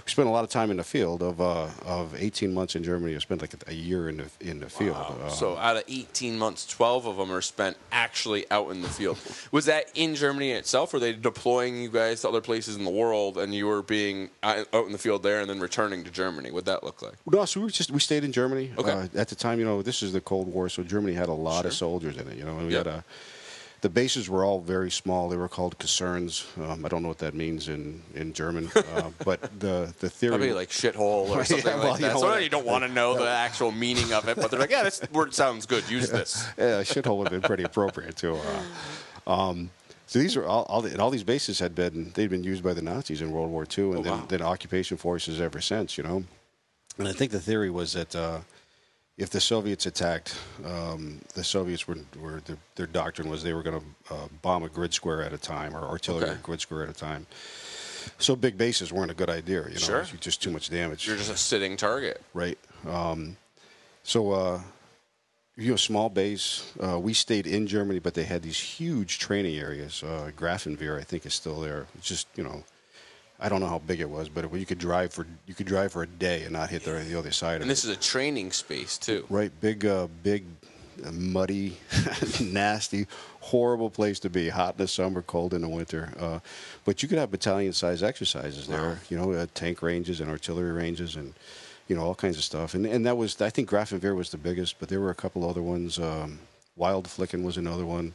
we 0.06 0.12
spent 0.12 0.28
a 0.28 0.32
lot 0.32 0.44
of 0.44 0.50
time 0.50 0.70
in 0.72 0.78
the 0.78 0.84
field. 0.84 1.22
Of 1.24 1.40
uh, 1.40 1.68
of 1.86 2.14
18 2.16 2.54
months 2.54 2.76
in 2.76 2.84
Germany, 2.84 3.16
I 3.16 3.20
spent 3.20 3.42
like 3.42 3.54
a 3.68 3.74
year 3.74 4.10
in 4.10 4.18
the 4.18 4.26
in 4.42 4.60
the 4.60 4.70
field. 4.70 4.98
Uh, 4.98 5.30
So 5.30 5.58
out 5.58 5.78
of 5.78 5.84
18 5.88 6.38
months, 6.38 6.66
12 6.68 7.06
of 7.06 7.18
them 7.18 7.32
are 7.32 7.42
spent 7.42 7.78
actually 7.92 8.46
out 8.52 8.70
in 8.72 8.82
the 8.82 8.90
field. 8.90 9.18
Was 9.52 9.66
that 9.66 9.86
in 9.96 10.16
Germany 10.16 10.52
itself? 10.52 10.94
Or 10.94 10.98
were 10.98 11.02
they 11.02 11.14
deploying 11.14 11.82
you 11.82 11.90
guys 11.90 12.22
to 12.22 12.30
other 12.30 12.42
places 12.42 12.76
in 12.76 12.84
the 12.84 12.92
world, 12.92 13.38
and 13.38 13.54
you 13.56 13.66
were 13.68 13.82
being 13.82 14.30
out 14.44 14.68
out 14.74 14.86
in 14.86 14.92
the 14.92 14.98
field 14.98 15.24
there, 15.24 15.40
and 15.40 15.50
then 15.50 15.60
returning 15.60 16.04
to 16.04 16.12
Germany? 16.12 16.52
What'd 16.52 16.66
that 16.66 16.84
look 16.84 17.02
like? 17.02 17.14
no, 17.32 17.46
so 17.46 17.62
we 17.62 17.72
just 17.72 17.92
we 17.92 18.00
stayed 18.00 18.24
in 18.24 18.32
Germany. 18.32 18.72
Okay. 18.78 18.92
Uh, 18.92 19.08
at 19.16 19.30
the 19.30 19.36
time, 19.36 19.60
you 19.60 19.66
know, 19.66 19.82
this 19.82 20.04
is 20.04 20.12
the 20.12 20.22
Cold 20.22 20.48
War, 20.48 20.68
so 20.70 20.84
Germany 20.84 21.14
had 21.16 21.30
a 21.30 21.34
lot 21.34 21.66
of 21.66 21.74
soldiers 21.74 22.18
in 22.18 22.28
it. 22.28 22.38
You 22.38 22.44
know, 22.46 22.58
and 22.58 22.68
we 22.68 22.74
Yep. 22.74 22.86
had 22.86 22.96
a. 22.96 23.04
The 23.84 23.90
bases 23.90 24.30
were 24.30 24.46
all 24.46 24.62
very 24.62 24.90
small. 24.90 25.28
They 25.28 25.36
were 25.36 25.50
called 25.50 25.78
Kaserns. 25.78 26.46
Um, 26.58 26.86
I 26.86 26.88
don't 26.88 27.02
know 27.02 27.10
what 27.10 27.18
that 27.18 27.34
means 27.34 27.68
in 27.68 28.02
in 28.16 28.32
German, 28.32 28.72
uh, 28.96 29.10
but 29.26 29.42
the 29.60 29.94
the 30.00 30.10
theory 30.10 30.30
Probably 30.32 30.54
like 30.54 30.70
shithole 30.70 31.28
or 31.30 31.38
Yeah, 31.40 31.44
something 31.44 31.66
well, 31.80 31.90
like 31.92 32.00
you 32.00 32.08
that. 32.08 32.14
know 32.14 32.20
so 32.22 32.38
you 32.38 32.48
don't 32.48 32.66
want 32.66 32.86
to 32.86 32.90
know 32.90 33.16
the 33.20 33.28
actual 33.30 33.72
meaning 33.74 34.14
of 34.14 34.30
it, 34.30 34.38
but 34.38 34.50
they're 34.50 34.60
like, 34.62 34.72
yeah, 34.72 34.84
this 34.84 35.02
word 35.12 35.34
sounds 35.34 35.66
good. 35.66 35.84
Use 35.90 36.10
this. 36.10 36.48
yeah, 36.58 36.82
shithole 36.82 37.18
would 37.18 37.28
have 37.28 37.42
been 37.42 37.46
pretty 37.48 37.64
appropriate 37.64 38.16
too. 38.16 38.40
Uh, 39.28 39.32
um, 39.34 39.70
so 40.08 40.18
these 40.20 40.38
are 40.38 40.46
all, 40.46 40.64
all 40.70 40.82
the, 40.82 40.90
and 40.92 41.02
all 41.02 41.10
these 41.10 41.24
bases 41.26 41.60
had 41.60 41.76
been 41.76 42.12
they'd 42.14 42.30
been 42.30 42.46
used 42.46 42.64
by 42.64 42.74
the 42.74 42.82
Nazis 42.82 43.22
in 43.22 43.32
World 43.32 43.50
War 43.52 43.66
II, 43.78 43.84
and 43.92 43.98
Oh, 43.98 44.02
then, 44.04 44.12
wow. 44.14 44.26
then 44.30 44.42
occupation 44.42 44.96
forces 44.96 45.42
ever 45.42 45.60
since. 45.60 45.98
You 45.98 46.06
know, 46.06 46.24
and 46.98 47.08
I 47.10 47.12
think 47.12 47.32
the 47.34 47.42
theory 47.42 47.70
was 47.70 47.92
that 47.94 48.16
uh, 48.16 48.40
if 49.18 49.30
the 49.30 49.40
Soviets 49.40 49.86
attacked, 49.86 50.36
um, 50.66 51.20
the 51.36 51.44
Soviets 51.44 51.88
were, 51.88 51.98
were 52.20 52.42
their, 52.46 52.58
their 52.76 52.88
doctrine 52.88 53.30
was 53.30 53.44
they 53.44 53.54
were 53.54 53.62
going 53.64 53.80
to 53.80 54.14
uh, 54.16 54.28
bomb 54.42 54.64
a 54.64 54.70
grid 54.70 54.94
square 54.94 55.22
at 55.24 55.34
a 55.34 55.38
time 55.38 55.76
or 55.76 55.84
artillery 55.84 56.30
Okay. 56.32 56.40
grid 56.42 56.62
square 56.62 56.84
at 56.84 56.90
a 56.90 56.94
time. 56.94 57.28
So 58.18 58.36
big 58.36 58.58
bases 58.58 58.92
weren't 58.92 59.12
a 59.12 59.14
good 59.14 59.30
idea. 59.30 59.62
You 59.68 59.76
know, 59.76 59.80
Sure. 59.80 60.06
Just 60.20 60.42
too 60.42 60.52
much 60.52 60.70
damage 60.70 61.08
You're 61.08 61.16
just 61.18 61.32
a 61.32 61.38
sitting 61.38 61.78
target. 61.78 62.22
right? 62.34 62.58
Um, 62.88 63.38
so, 64.04 64.32
uh, 64.32 64.62
you 65.56 65.70
know, 65.70 65.76
small 65.78 66.10
base. 66.10 66.74
Uh, 66.80 67.00
we 67.00 67.14
stayed 67.14 67.46
in 67.46 67.68
Germany, 67.68 68.00
but 68.00 68.16
they 68.16 68.24
had 68.24 68.42
these 68.42 68.60
huge 68.60 69.20
training 69.20 69.56
areas. 69.58 70.02
Uh, 70.04 70.32
Grafenwehr, 70.36 71.00
I 71.00 71.04
think, 71.04 71.26
is 71.28 71.36
still 71.36 71.62
there. 71.62 71.86
It's 71.96 72.08
just 72.08 72.28
you 72.36 72.44
know, 72.44 72.64
I 73.44 73.50
don't 73.50 73.60
know 73.60 73.68
how 73.68 73.80
big 73.80 74.00
it 74.00 74.10
was, 74.10 74.30
but 74.30 74.52
you 74.54 74.66
could 74.66 74.80
drive 74.80 75.12
for 75.14 75.28
you 75.46 75.54
could 75.54 75.68
drive 75.68 75.92
for 75.92 76.02
a 76.04 76.08
day 76.08 76.44
and 76.44 76.54
not 76.54 76.70
hit 76.70 76.84
the, 76.84 76.92
the 76.94 77.20
other 77.20 77.32
side 77.32 77.56
of 77.58 77.62
And 77.62 77.70
it. 77.70 77.74
this 77.74 77.84
is 77.84 77.90
a 77.92 78.00
training 78.00 78.52
space 78.54 78.98
too. 78.98 79.26
Right, 79.30 79.52
big, 79.60 79.86
uh, 79.86 80.08
big, 80.24 80.46
uh, 81.06 81.12
muddy, 81.12 81.78
nasty, 82.42 83.06
horrible 83.42 83.90
place 83.90 84.20
to 84.22 84.30
be. 84.30 84.48
Hot 84.50 84.76
in 84.76 84.78
the 84.78 84.88
summer, 84.88 85.22
cold 85.22 85.54
in 85.54 85.62
the 85.62 85.68
winter. 85.70 86.14
Uh, 86.18 86.40
but 86.86 87.04
you 87.04 87.10
could 87.10 87.18
have 87.18 87.32
battalion-sized 87.32 88.02
exercises 88.04 88.68
there. 88.68 88.82
Wow. 88.82 88.96
You 89.10 89.18
know, 89.18 89.32
uh, 89.34 89.48
tank 89.54 89.82
ranges 89.82 90.22
and 90.22 90.30
artillery 90.30 90.72
ranges, 90.72 91.18
and 91.18 91.34
you 91.90 91.96
know 91.98 92.04
all 92.04 92.16
kinds 92.16 92.38
of 92.38 92.44
stuff. 92.46 92.74
And 92.76 92.86
and 92.86 93.06
that 93.06 93.18
was, 93.18 93.42
I 93.42 93.50
think, 93.50 93.70
Grafenwehr 93.70 94.16
was 94.16 94.30
the 94.30 94.38
biggest, 94.38 94.80
but 94.80 94.88
there 94.88 95.02
were 95.02 95.10
a 95.12 95.16
couple 95.16 95.48
other 95.50 95.62
ones. 95.62 96.00
Um, 96.00 96.40
Wildflecken 96.80 97.44
was 97.44 97.58
another 97.58 97.86
one, 97.86 98.14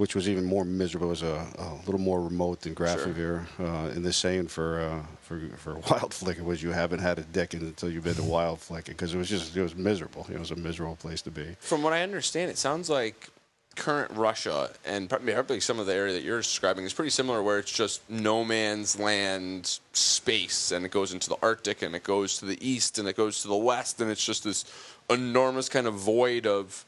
which 0.00 0.14
was 0.14 0.30
even 0.30 0.46
more 0.46 0.64
miserable. 0.64 1.08
It 1.08 1.10
was 1.10 1.22
a, 1.22 1.46
a 1.58 1.74
little 1.84 2.00
more 2.00 2.22
remote 2.22 2.62
than 2.62 2.74
Grafenwehr. 2.74 3.44
Uh, 3.58 3.90
and 3.90 4.02
the 4.02 4.14
saying 4.14 4.46
for 4.46 4.80
uh, 4.80 5.02
for 5.20 5.38
for 5.58 5.74
Wildflecken 5.88 6.42
was 6.42 6.62
you 6.62 6.70
haven't 6.70 7.00
had 7.00 7.18
a 7.18 7.22
dick 7.22 7.52
until 7.52 7.90
you've 7.90 8.04
been 8.04 8.14
to 8.14 8.22
Wildflecken 8.22 8.86
because 8.86 9.12
it 9.12 9.18
was 9.18 9.28
just 9.28 9.54
it 9.54 9.60
was 9.60 9.76
miserable. 9.76 10.26
It 10.32 10.38
was 10.38 10.52
a 10.52 10.56
miserable 10.56 10.96
place 10.96 11.20
to 11.22 11.30
be. 11.30 11.54
From 11.60 11.82
what 11.82 11.92
I 11.92 12.00
understand, 12.02 12.50
it 12.50 12.56
sounds 12.56 12.88
like 12.88 13.28
current 13.76 14.10
Russia 14.12 14.70
and 14.86 15.10
probably 15.10 15.60
some 15.60 15.78
of 15.78 15.84
the 15.84 15.94
area 15.94 16.14
that 16.14 16.22
you're 16.22 16.38
describing 16.38 16.86
is 16.86 16.94
pretty 16.94 17.10
similar, 17.10 17.42
where 17.42 17.58
it's 17.58 17.70
just 17.70 18.00
no 18.08 18.42
man's 18.42 18.98
land 18.98 19.80
space, 19.92 20.72
and 20.72 20.86
it 20.86 20.90
goes 20.90 21.12
into 21.12 21.28
the 21.28 21.36
Arctic, 21.42 21.82
and 21.82 21.94
it 21.94 22.04
goes 22.04 22.38
to 22.38 22.46
the 22.46 22.56
east, 22.66 22.98
and 22.98 23.06
it 23.06 23.16
goes 23.16 23.42
to 23.42 23.48
the 23.48 23.54
west, 23.54 24.00
and 24.00 24.10
it's 24.10 24.24
just 24.24 24.44
this 24.44 24.64
enormous 25.10 25.68
kind 25.68 25.86
of 25.86 25.92
void 25.92 26.46
of 26.46 26.86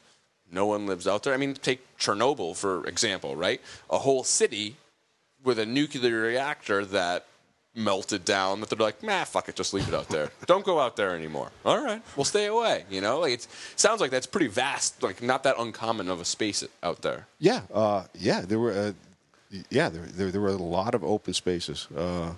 no 0.53 0.65
one 0.65 0.85
lives 0.85 1.07
out 1.07 1.23
there. 1.23 1.33
I 1.33 1.37
mean, 1.37 1.55
take 1.55 1.81
Chernobyl 1.97 2.55
for 2.55 2.85
example, 2.87 3.35
right? 3.35 3.61
A 3.89 3.99
whole 3.99 4.23
city 4.23 4.77
with 5.43 5.59
a 5.59 5.65
nuclear 5.65 6.21
reactor 6.21 6.85
that 6.85 7.25
melted 7.75 8.23
down 8.23 8.59
that 8.59 8.69
they're 8.69 8.77
like, 8.77 9.01
nah, 9.01 9.23
fuck 9.23 9.49
it, 9.49 9.55
just 9.55 9.73
leave 9.73 9.87
it 9.87 9.93
out 9.93 10.07
there. 10.09 10.29
Don't 10.45 10.63
go 10.63 10.79
out 10.79 10.95
there 10.95 11.15
anymore. 11.15 11.51
All 11.65 11.83
right, 11.83 12.01
we'll 12.15 12.23
stay 12.25 12.45
away. 12.45 12.85
You 12.89 13.01
know, 13.01 13.19
like 13.19 13.33
it 13.33 13.47
sounds 13.75 13.99
like 13.99 14.11
that's 14.11 14.27
pretty 14.27 14.47
vast, 14.47 15.01
like 15.01 15.21
not 15.21 15.43
that 15.43 15.55
uncommon 15.57 16.09
of 16.09 16.21
a 16.21 16.25
space 16.25 16.63
out 16.81 17.01
there. 17.01 17.27
Yeah, 17.39 17.61
uh, 17.73 18.03
yeah, 18.13 18.41
there 18.41 18.59
were, 18.59 18.71
uh, 18.71 18.91
yeah, 19.69 19.89
there, 19.89 20.03
there, 20.03 20.31
there 20.31 20.41
were 20.41 20.49
a 20.49 20.53
lot 20.53 20.93
of 20.95 21.03
open 21.03 21.33
spaces. 21.33 21.87
Uh, 21.95 22.33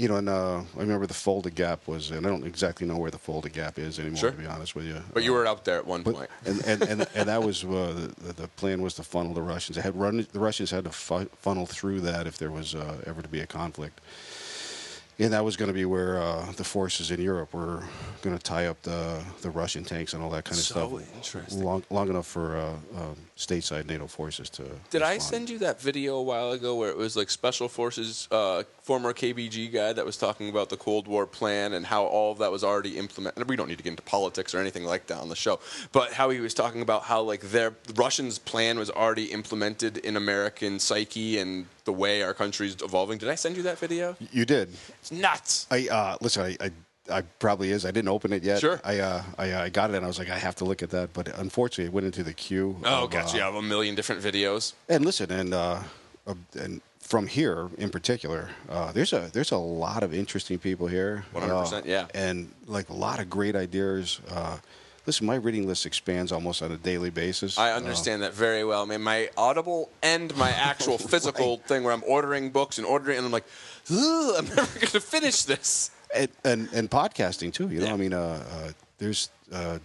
you 0.00 0.08
know, 0.08 0.16
and 0.16 0.30
uh, 0.30 0.60
I 0.76 0.80
remember 0.80 1.06
the 1.06 1.12
Fulda 1.14 1.50
Gap 1.50 1.86
was, 1.86 2.10
and 2.10 2.26
I 2.26 2.30
don't 2.30 2.46
exactly 2.46 2.86
know 2.86 2.96
where 2.96 3.10
the 3.10 3.18
Fulda 3.18 3.50
Gap 3.50 3.78
is 3.78 3.98
anymore, 3.98 4.16
Sure. 4.16 4.30
to 4.30 4.36
be 4.36 4.46
honest 4.46 4.74
with 4.74 4.86
you. 4.86 4.96
But 5.12 5.24
you 5.24 5.34
were 5.34 5.46
out 5.46 5.66
there 5.66 5.76
at 5.76 5.86
one 5.86 6.02
But, 6.02 6.14
point. 6.14 6.30
and, 6.46 6.64
and, 6.64 6.82
and, 6.82 7.06
and 7.14 7.28
that 7.28 7.42
was 7.42 7.62
uh, 7.64 8.08
the, 8.26 8.32
the 8.32 8.48
plan 8.48 8.80
was 8.80 8.94
to 8.94 9.02
funnel 9.02 9.34
the 9.34 9.42
Russians. 9.42 9.76
They 9.76 9.82
had 9.82 9.94
run, 9.94 10.26
the 10.32 10.40
Russians 10.40 10.70
had 10.70 10.84
to 10.84 10.90
fu- 10.90 11.28
funnel 11.40 11.66
through 11.66 12.00
that 12.00 12.26
if 12.26 12.38
there 12.38 12.50
was 12.50 12.74
uh, 12.74 12.96
ever 13.06 13.20
to 13.20 13.28
be 13.28 13.40
a 13.40 13.46
conflict. 13.46 14.00
And 15.18 15.34
that 15.34 15.44
was 15.44 15.54
going 15.58 15.66
to 15.68 15.74
be 15.74 15.84
where 15.84 16.18
uh, 16.18 16.50
the 16.56 16.64
forces 16.64 17.10
in 17.10 17.20
Europe 17.20 17.52
were 17.52 17.82
going 18.22 18.34
to 18.34 18.42
tie 18.42 18.66
up 18.68 18.80
the 18.80 19.22
the 19.42 19.50
Russian 19.50 19.84
tanks 19.84 20.14
and 20.14 20.22
all 20.22 20.30
that 20.30 20.44
kind 20.46 20.56
of 20.56 20.64
So 20.64 20.88
stuff. 20.98 21.14
interesting. 21.16 21.62
Long, 21.62 21.84
long 21.90 22.08
enough 22.08 22.26
for 22.26 22.56
uh, 22.56 22.72
um, 22.98 23.16
stateside 23.40 23.86
NATO 23.86 24.06
forces 24.06 24.50
to. 24.50 24.64
Did 24.90 25.02
I 25.02 25.18
send 25.18 25.48
you 25.48 25.58
that 25.58 25.80
video 25.80 26.16
a 26.16 26.22
while 26.22 26.52
ago 26.52 26.76
where 26.76 26.90
it 26.90 26.96
was 26.96 27.16
like 27.16 27.30
Special 27.30 27.68
Forces, 27.68 28.28
uh, 28.30 28.64
former 28.82 29.12
KBG 29.12 29.72
guy 29.72 29.92
that 29.94 30.04
was 30.04 30.18
talking 30.18 30.50
about 30.50 30.68
the 30.68 30.76
Cold 30.76 31.08
War 31.08 31.26
plan 31.26 31.72
and 31.72 31.86
how 31.86 32.04
all 32.04 32.32
of 32.32 32.38
that 32.38 32.52
was 32.52 32.62
already 32.62 32.98
implemented? 32.98 33.48
We 33.48 33.56
don't 33.56 33.68
need 33.68 33.78
to 33.78 33.84
get 33.84 33.90
into 33.90 34.02
politics 34.02 34.54
or 34.54 34.58
anything 34.58 34.84
like 34.84 35.06
that 35.06 35.18
on 35.18 35.30
the 35.30 35.36
show, 35.36 35.58
but 35.92 36.12
how 36.12 36.28
he 36.28 36.40
was 36.40 36.52
talking 36.52 36.82
about 36.82 37.04
how 37.04 37.22
like 37.22 37.40
their 37.40 37.74
Russians' 37.96 38.38
plan 38.38 38.78
was 38.78 38.90
already 38.90 39.32
implemented 39.32 39.96
in 39.98 40.16
American 40.16 40.78
psyche 40.78 41.38
and 41.38 41.66
the 41.84 41.92
way 41.92 42.22
our 42.22 42.34
country's 42.34 42.76
evolving. 42.82 43.18
Did 43.18 43.30
I 43.30 43.34
send 43.34 43.56
you 43.56 43.62
that 43.62 43.78
video? 43.78 44.16
You 44.32 44.44
did. 44.44 44.68
It's 45.00 45.10
nuts. 45.10 45.66
I 45.70 45.88
uh, 45.88 46.16
listen. 46.20 46.42
I, 46.42 46.66
I, 46.66 46.70
I 47.10 47.22
probably 47.38 47.70
is. 47.70 47.84
I 47.84 47.90
didn't 47.90 48.08
open 48.08 48.32
it 48.32 48.42
yet. 48.42 48.60
Sure. 48.60 48.80
I, 48.84 48.98
uh, 49.00 49.22
I, 49.38 49.54
I 49.64 49.68
got 49.68 49.90
it 49.90 49.96
and 49.96 50.04
I 50.04 50.08
was 50.08 50.18
like, 50.18 50.30
I 50.30 50.38
have 50.38 50.54
to 50.56 50.64
look 50.64 50.82
at 50.82 50.90
that. 50.90 51.12
But 51.12 51.28
unfortunately, 51.38 51.86
it 51.86 51.92
went 51.92 52.06
into 52.06 52.22
the 52.22 52.32
queue. 52.32 52.76
Oh, 52.84 53.04
of, 53.04 53.10
gotcha. 53.10 53.34
uh, 53.34 53.36
You 53.36 53.42
have 53.42 53.54
a 53.54 53.62
million 53.62 53.94
different 53.94 54.22
videos. 54.22 54.72
And 54.88 55.04
listen, 55.04 55.30
and 55.30 55.52
uh, 55.54 55.82
uh, 56.26 56.34
and 56.58 56.80
from 57.00 57.26
here 57.26 57.68
in 57.78 57.90
particular, 57.90 58.48
uh, 58.68 58.92
there's 58.92 59.12
a 59.12 59.30
there's 59.32 59.50
a 59.50 59.56
lot 59.58 60.02
of 60.02 60.14
interesting 60.14 60.58
people 60.58 60.86
here. 60.86 61.24
100%, 61.34 61.72
uh, 61.72 61.82
yeah. 61.84 62.06
and 62.14 62.52
like 62.66 62.88
a 62.88 62.94
lot 62.94 63.18
of 63.18 63.28
great 63.28 63.56
ideas. 63.56 64.20
Uh, 64.30 64.58
listen, 65.06 65.26
my 65.26 65.34
reading 65.34 65.66
list 65.66 65.86
expands 65.86 66.30
almost 66.30 66.62
on 66.62 66.70
a 66.70 66.76
daily 66.76 67.10
basis. 67.10 67.58
I 67.58 67.72
Uh, 67.72 67.76
understand 67.76 68.22
that 68.22 68.32
very 68.34 68.62
well. 68.64 68.82
I 68.82 68.84
mean, 68.86 69.02
my 69.02 69.28
Audible 69.36 69.90
and 70.02 70.36
my 70.36 70.50
actual 70.50 70.98
physical 71.12 71.56
thing 71.56 71.82
where 71.82 71.92
I'm 71.92 72.04
ordering 72.06 72.50
books 72.50 72.78
and 72.78 72.86
ordering, 72.86 73.16
and 73.18 73.26
I'm 73.26 73.32
like, 73.32 73.46
I'm 73.90 74.46
never 74.54 74.78
going 74.78 74.86
to 74.92 75.00
finish 75.00 75.42
this. 75.42 75.90
And, 76.14 76.28
and 76.44 76.68
and 76.72 76.90
podcasting 76.90 77.52
too. 77.52 77.68
You 77.68 77.80
know, 77.80 77.86
Yeah. 77.86 77.92
I 77.94 77.96
mean, 77.96 78.12
uh, 78.12 78.44
uh, 78.50 78.70
there's 78.98 79.30
uh, 79.52 79.78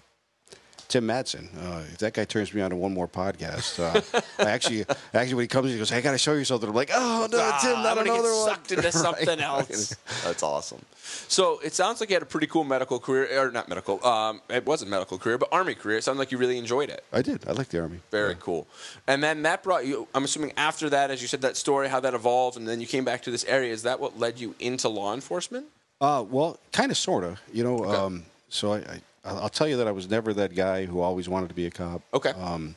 Tim 0.88 1.08
Madsen. 1.08 1.48
Uh, 1.60 1.80
if 1.92 1.98
that 1.98 2.14
guy 2.14 2.26
turns 2.26 2.54
me 2.54 2.62
on 2.62 2.70
to 2.70 2.76
one 2.76 2.94
more 2.94 3.08
podcast, 3.08 3.80
uh, 3.80 4.22
I 4.38 4.52
actually, 4.52 4.86
actually, 5.16 5.34
when 5.34 5.44
he 5.44 5.48
comes, 5.48 5.72
he 5.72 5.78
goes, 5.80 5.90
"Hey, 5.90 5.98
"I 5.98 6.02
got 6.02 6.12
to 6.12 6.18
show 6.20 6.34
you 6.34 6.46
something." 6.46 6.70
I'm 6.70 6.76
like, 6.76 6.92
"Oh 6.94 7.28
no, 7.32 7.40
Ah, 7.42 7.60
Tim, 7.62 7.72
not 7.82 7.98
I'm 7.98 8.04
another 8.06 8.22
get 8.22 8.24
one." 8.24 8.46
sucked 8.46 8.72
into 8.72 8.92
something 9.06 9.28
Right. 9.28 9.42
else. 9.42 9.96
That's 10.24 10.44
awesome. 10.44 10.84
So 11.28 11.60
it 11.64 11.74
sounds 11.74 12.00
like 12.02 12.10
you 12.10 12.16
had 12.16 12.22
a 12.24 12.28
pretty 12.28 12.46
cool 12.48 12.64
medical 12.64 13.00
career, 13.00 13.28
or 13.42 13.52
not 13.52 13.68
medical. 13.68 14.04
Um, 14.06 14.42
it 14.50 14.66
wasn't 14.66 14.92
medical 14.92 15.18
career, 15.18 15.38
but 15.40 15.50
army 15.52 15.74
career. 15.74 15.98
It 15.98 16.04
sounded 16.04 16.20
like 16.20 16.32
you 16.32 16.38
really 16.38 16.58
enjoyed 16.60 16.90
it. 16.90 17.04
I 17.12 17.22
did. 17.24 17.48
I 17.48 17.54
liked 17.54 17.72
the 17.72 17.80
army. 17.82 18.00
Very 18.12 18.36
cool. 18.40 18.68
And 19.08 19.24
then 19.24 19.42
that 19.44 19.64
brought 19.64 19.88
you. 19.88 20.08
I'm 20.14 20.24
assuming 20.24 20.54
after 20.56 20.88
that, 20.92 21.10
as 21.10 21.20
you 21.22 21.28
said, 21.28 21.42
that 21.42 21.58
story, 21.58 21.90
how 21.90 22.00
that 22.02 22.14
evolved, 22.14 22.58
and 22.58 22.68
then 22.68 22.80
you 22.80 22.86
came 22.88 23.06
back 23.06 23.24
to 23.24 23.32
this 23.32 23.44
area. 23.46 23.74
Is 23.74 23.82
that 23.84 24.00
what 24.00 24.20
led 24.20 24.40
you 24.40 24.54
into 24.60 24.88
law 24.88 25.14
enforcement? 25.16 25.66
Uh, 26.02 26.24
well, 26.30 26.58
kind 26.72 26.92
of, 26.92 26.98
sort 26.98 27.24
of. 27.24 27.40
You 27.54 27.64
know, 27.64 27.78
Okay. 27.80 27.96
um, 27.96 28.26
so 28.50 28.74
I, 28.74 28.78
I, 28.78 29.02
I'll 29.24 29.50
tell 29.50 29.68
you 29.68 29.78
that 29.78 29.88
I 29.88 29.92
was 29.92 30.10
never 30.10 30.34
that 30.34 30.54
guy 30.56 30.86
who 30.86 31.00
always 31.02 31.28
wanted 31.30 31.50
to 31.50 31.56
be 31.56 31.66
a 31.66 31.72
cop. 31.72 32.02
Okay. 32.14 32.32
Um, 32.32 32.76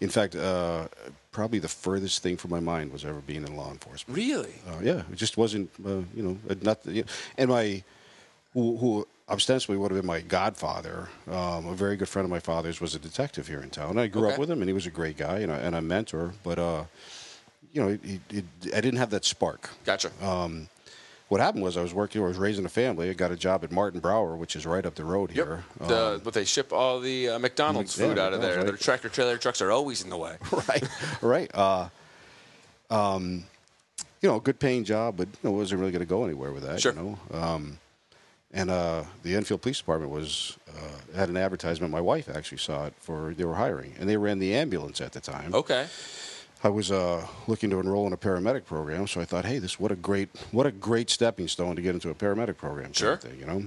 in 0.00 0.08
fact, 0.10 0.36
uh, 0.36 0.88
probably 1.32 1.58
the 1.58 1.68
furthest 1.68 2.22
thing 2.22 2.36
from 2.36 2.50
my 2.50 2.60
mind 2.60 2.92
was 2.92 3.04
ever 3.04 3.20
being 3.20 3.44
in 3.46 3.56
law 3.56 3.70
enforcement. 3.70 4.16
Really? 4.16 4.54
Uh, 4.68 4.78
yeah, 4.82 5.02
it 5.10 5.16
just 5.16 5.36
wasn't, 5.36 5.70
uh, 5.84 6.02
you 6.14 6.22
know, 6.22 6.38
uh, 6.48 6.54
not. 6.62 6.84
You 6.86 7.02
know, 7.02 7.08
and 7.38 7.50
my, 7.50 7.82
who, 8.54 8.76
who 8.76 9.06
ostensibly 9.28 9.76
would 9.76 9.90
have 9.90 9.98
been 10.00 10.06
my 10.06 10.20
godfather, 10.20 11.08
um, 11.30 11.66
a 11.66 11.74
very 11.74 11.96
good 11.96 12.08
friend 12.08 12.24
of 12.24 12.30
my 12.30 12.40
father's, 12.40 12.80
was 12.80 12.94
a 12.94 12.98
detective 12.98 13.48
here 13.48 13.60
in 13.60 13.70
town. 13.70 13.98
I 13.98 14.06
grew 14.06 14.24
Okay. 14.26 14.34
up 14.34 14.38
with 14.38 14.50
him, 14.50 14.60
and 14.62 14.68
he 14.68 14.72
was 14.74 14.86
a 14.86 14.90
great 14.90 15.16
guy 15.16 15.38
and 15.40 15.50
a, 15.50 15.54
and 15.56 15.74
a 15.74 15.82
mentor. 15.82 16.32
But, 16.44 16.58
uh, 16.58 16.84
you 17.72 17.82
know, 17.82 17.98
he, 18.02 18.20
he, 18.30 18.44
I 18.74 18.80
didn't 18.80 18.96
have 18.98 19.10
that 19.10 19.24
spark. 19.24 19.70
Gotcha. 19.84 20.10
Um, 20.24 20.68
what 21.28 21.40
happened 21.40 21.64
was 21.64 21.76
I 21.76 21.82
was 21.82 21.92
working, 21.92 22.22
I 22.22 22.26
was 22.26 22.36
raising 22.38 22.64
a 22.64 22.68
family. 22.68 23.10
I 23.10 23.12
got 23.12 23.32
a 23.32 23.36
job 23.36 23.64
at 23.64 23.72
Martin 23.72 24.00
Brower, 24.00 24.36
which 24.36 24.54
is 24.54 24.64
right 24.66 24.84
up 24.86 24.94
the 24.94 25.04
road 25.04 25.30
Yep. 25.34 25.46
here. 25.46 25.64
The, 25.80 26.06
Um, 26.14 26.20
but 26.22 26.34
they 26.34 26.44
ship 26.44 26.72
all 26.72 27.00
the 27.00 27.30
uh, 27.30 27.38
McDonald's 27.38 27.98
Yeah, 27.98 28.06
food 28.06 28.18
out 28.18 28.32
of 28.32 28.40
there. 28.40 28.50
McDonald's, 28.56 28.80
Their 28.80 28.84
tractor 28.84 29.08
trailer 29.08 29.36
trucks 29.38 29.60
are 29.60 29.70
always 29.72 30.02
in 30.04 30.10
the 30.10 30.16
way. 30.16 30.36
right, 30.68 30.88
right. 31.20 31.50
Uh, 31.54 31.88
um, 32.90 33.44
you 34.22 34.28
know, 34.28 34.36
a 34.36 34.40
good 34.40 34.58
paying 34.58 34.84
job, 34.84 35.16
but 35.16 35.28
you 35.28 35.38
know, 35.42 35.50
wasn't 35.52 35.80
really 35.80 35.92
going 35.92 36.00
to 36.00 36.06
go 36.08 36.24
anywhere 36.24 36.52
with 36.52 36.62
that. 36.64 36.80
Sure. 36.80 36.92
You 36.92 36.98
know, 37.32 37.38
um, 37.38 37.78
and 38.52 38.70
uh, 38.70 39.02
the 39.22 39.34
Enfield 39.34 39.60
Police 39.62 39.78
Department 39.78 40.10
was 40.12 40.56
uh, 40.70 41.16
had 41.18 41.28
an 41.28 41.36
advertisement. 41.36 41.92
My 41.92 42.00
wife 42.00 42.28
actually 42.32 42.58
saw 42.58 42.86
it 42.86 42.94
for 43.00 43.34
they 43.36 43.44
were 43.44 43.54
hiring, 43.56 43.94
and 43.98 44.08
they 44.08 44.16
ran 44.16 44.38
the 44.38 44.54
ambulance 44.54 45.00
at 45.00 45.12
the 45.12 45.20
time. 45.20 45.54
Okay. 45.54 45.86
I 46.66 46.68
was 46.68 46.90
uh, 46.90 47.24
looking 47.46 47.70
to 47.70 47.78
enroll 47.78 48.08
in 48.08 48.12
a 48.12 48.16
paramedic 48.16 48.64
program, 48.64 49.06
so 49.06 49.20
I 49.20 49.24
thought, 49.24 49.44
hey, 49.44 49.60
this 49.60 49.78
what 49.78 49.92
a 49.92 49.94
great 49.94 50.30
what 50.50 50.66
a 50.66 50.72
great 50.72 51.10
stepping 51.10 51.46
stone 51.46 51.76
to 51.76 51.82
get 51.82 51.94
into 51.94 52.10
a 52.10 52.14
paramedic 52.14 52.56
program. 52.56 52.92
Sure. 52.92 53.16
thing, 53.16 53.38
you 53.38 53.46
know. 53.46 53.62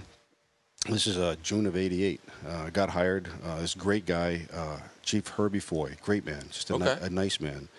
This 0.90 1.08
is 1.08 1.18
uh, 1.18 1.38
June 1.42 1.66
of 1.66 1.78
'88. 1.78 2.20
Uh, 2.46 2.70
got 2.72 2.90
hired. 2.90 3.30
Uh, 3.42 3.62
this 3.62 3.74
great 3.74 4.06
guy, 4.06 4.46
uh, 4.54 4.80
Chief 5.02 5.26
Herbie 5.30 5.62
Foy, 5.62 5.96
great 6.02 6.26
man, 6.26 6.44
just 6.52 6.70
a, 6.72 6.78
ni- 6.78 6.86
a 6.86 7.10
nice 7.10 7.40
man. 7.40 7.70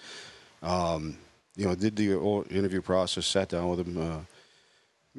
Um, 0.63 1.19
you 1.55 1.67
know, 1.67 1.75
did 1.75 1.97
the 1.97 2.13
interview 2.51 2.81
process, 2.81 3.27
sat 3.27 3.51
down 3.51 3.69
with 3.69 3.87
him. 3.87 4.27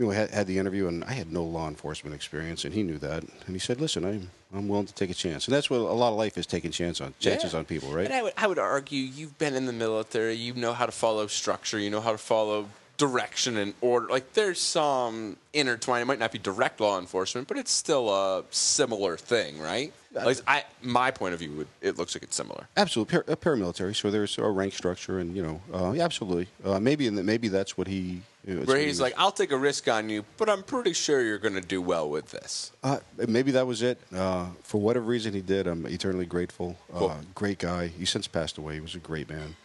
You 0.01 0.07
know, 0.07 0.13
had, 0.13 0.31
had 0.31 0.47
the 0.47 0.57
interview, 0.57 0.87
and 0.87 1.03
I 1.03 1.13
had 1.13 1.31
no 1.31 1.43
law 1.43 1.67
enforcement 1.67 2.15
experience, 2.15 2.65
and 2.65 2.73
he 2.73 2.81
knew 2.81 2.97
that. 2.97 3.21
And 3.21 3.55
he 3.55 3.59
said, 3.59 3.79
"Listen, 3.79 4.03
I'm 4.03 4.31
I'm 4.51 4.67
willing 4.67 4.87
to 4.87 4.93
take 4.95 5.11
a 5.11 5.13
chance." 5.13 5.47
And 5.47 5.53
that's 5.55 5.69
what 5.69 5.77
a 5.79 5.83
lot 5.83 6.09
of 6.09 6.17
life 6.17 6.39
is 6.39 6.47
taking 6.47 6.71
chance 6.71 6.99
on 6.99 7.13
chances 7.19 7.53
Yeah. 7.53 7.59
on 7.59 7.65
people, 7.65 7.93
right? 7.93 8.05
And 8.05 8.13
I 8.15 8.23
would, 8.23 8.33
I 8.35 8.47
would 8.47 8.57
argue 8.57 8.99
you've 8.99 9.37
been 9.37 9.53
in 9.53 9.67
the 9.67 9.73
military. 9.73 10.33
You 10.33 10.55
know 10.55 10.73
how 10.73 10.87
to 10.87 10.91
follow 10.91 11.27
structure. 11.27 11.77
You 11.77 11.91
know 11.91 12.01
how 12.01 12.13
to 12.13 12.17
follow 12.17 12.67
direction 12.97 13.57
and 13.57 13.75
order. 13.81 14.07
Like 14.07 14.33
there's 14.33 14.59
some 14.59 15.37
intertwine. 15.53 16.01
It 16.01 16.05
might 16.05 16.17
not 16.19 16.31
be 16.31 16.39
direct 16.39 16.79
law 16.81 16.97
enforcement, 16.97 17.47
but 17.47 17.57
it's 17.57 17.71
still 17.71 18.09
a 18.09 18.43
similar 18.49 19.17
thing, 19.17 19.59
right? 19.59 19.93
Like 20.13 20.37
I, 20.47 20.63
my 20.81 21.11
point 21.11 21.33
of 21.35 21.39
view, 21.39 21.51
would 21.57 21.67
it 21.79 21.97
looks 21.99 22.15
like 22.15 22.23
it's 22.23 22.35
similar. 22.35 22.67
Absolutely, 22.75 23.19
Par- 23.21 23.35
paramilitary. 23.35 23.95
So 23.95 24.09
there's 24.09 24.35
a 24.39 24.49
rank 24.49 24.73
structure, 24.73 25.19
and 25.19 25.35
you 25.35 25.43
know, 25.43 25.61
uh, 25.71 25.91
yeah, 25.91 26.03
absolutely. 26.05 26.47
Uh, 26.65 26.79
maybe 26.79 27.05
in 27.05 27.13
the, 27.15 27.23
maybe 27.23 27.47
that's 27.49 27.77
what 27.77 27.87
he. 27.87 28.21
Where 28.45 28.77
he's 28.79 28.99
like, 28.99 29.13
I'll 29.17 29.31
take 29.31 29.51
a 29.51 29.57
risk 29.57 29.87
on 29.87 30.09
you, 30.09 30.25
but 30.37 30.49
I'm 30.49 30.63
pretty 30.63 30.93
sure 30.93 31.21
you're 31.21 31.37
going 31.37 31.53
to 31.53 31.61
do 31.61 31.81
well 31.81 32.09
with 32.09 32.31
this. 32.31 32.71
uh, 32.83 32.97
maybe 33.27 33.51
that 33.51 33.67
was 33.67 33.81
it. 33.83 33.99
Uh, 34.15 34.47
for 34.63 34.81
whatever 34.81 35.05
reason 35.05 35.33
he 35.33 35.41
did, 35.41 35.67
I'm 35.67 35.85
eternally 35.85 36.25
grateful. 36.25 36.77
Cool. 36.91 37.09
Uh, 37.09 37.17
great 37.35 37.59
guy. 37.59 37.87
He 37.87 38.05
since 38.05 38.27
passed 38.27 38.57
away. 38.57 38.73
He 38.75 38.79
was 38.79 38.95
a 38.95 38.99
great 38.99 39.29
man. 39.29 39.55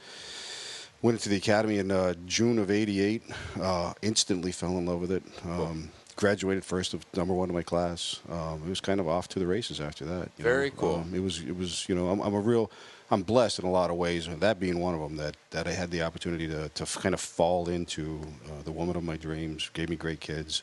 Went 1.03 1.17
into 1.19 1.29
the 1.29 1.37
academy 1.37 1.79
in 1.79 1.91
uh, 1.91 2.15
June 2.27 2.59
of 2.59 2.71
'88. 2.71 3.23
Uh, 3.61 3.93
instantly 4.03 4.53
fell 4.53 4.77
in 4.79 4.87
love 4.87 5.01
with 5.01 5.13
it. 5.13 5.23
Um, 5.45 5.91
Graduated 6.17 6.65
first 6.65 6.95
of 6.95 7.05
number 7.15 7.35
one 7.35 7.51
in 7.51 7.55
my 7.55 7.63
class. 7.63 8.21
Um, 8.31 8.63
it 8.65 8.69
was 8.71 8.81
kind 8.81 9.01
of 9.01 9.07
off 9.09 9.29
to 9.29 9.39
the 9.39 9.47
races 9.47 9.81
after 9.83 10.07
that. 10.07 10.31
you 10.39 10.45
Very 10.45 10.71
know. 10.71 10.77
cool. 10.79 10.95
Um, 10.97 11.15
it 11.15 11.21
was. 11.21 11.41
It 11.43 11.55
was. 11.57 11.87
You 11.89 11.95
know, 11.95 12.09
I'm, 12.09 12.21
I'm 12.21 12.33
a 12.35 12.41
real. 12.41 12.71
I'm 13.11 13.23
blessed 13.23 13.61
in 13.61 13.65
a 13.65 13.71
lot 13.71 13.91
of 13.91 13.97
ways, 13.97 14.27
and 14.27 14.41
that 14.41 14.59
being 14.59 14.81
one 14.81 14.95
of 14.95 15.01
them. 15.01 15.17
That 15.17 15.37
that 15.51 15.67
I 15.67 15.73
had 15.73 15.91
the 15.91 16.03
opportunity 16.03 16.47
to 16.49 16.69
to 16.71 16.87
kind 17.01 17.15
of 17.15 17.21
fall 17.21 17.69
into 17.69 18.21
uh, 18.47 18.63
the 18.65 18.73
woman 18.73 18.97
of 18.97 19.05
my 19.05 19.17
dreams. 19.17 19.71
Gave 19.73 19.89
me 19.89 19.97
great 19.97 20.21
kids, 20.21 20.63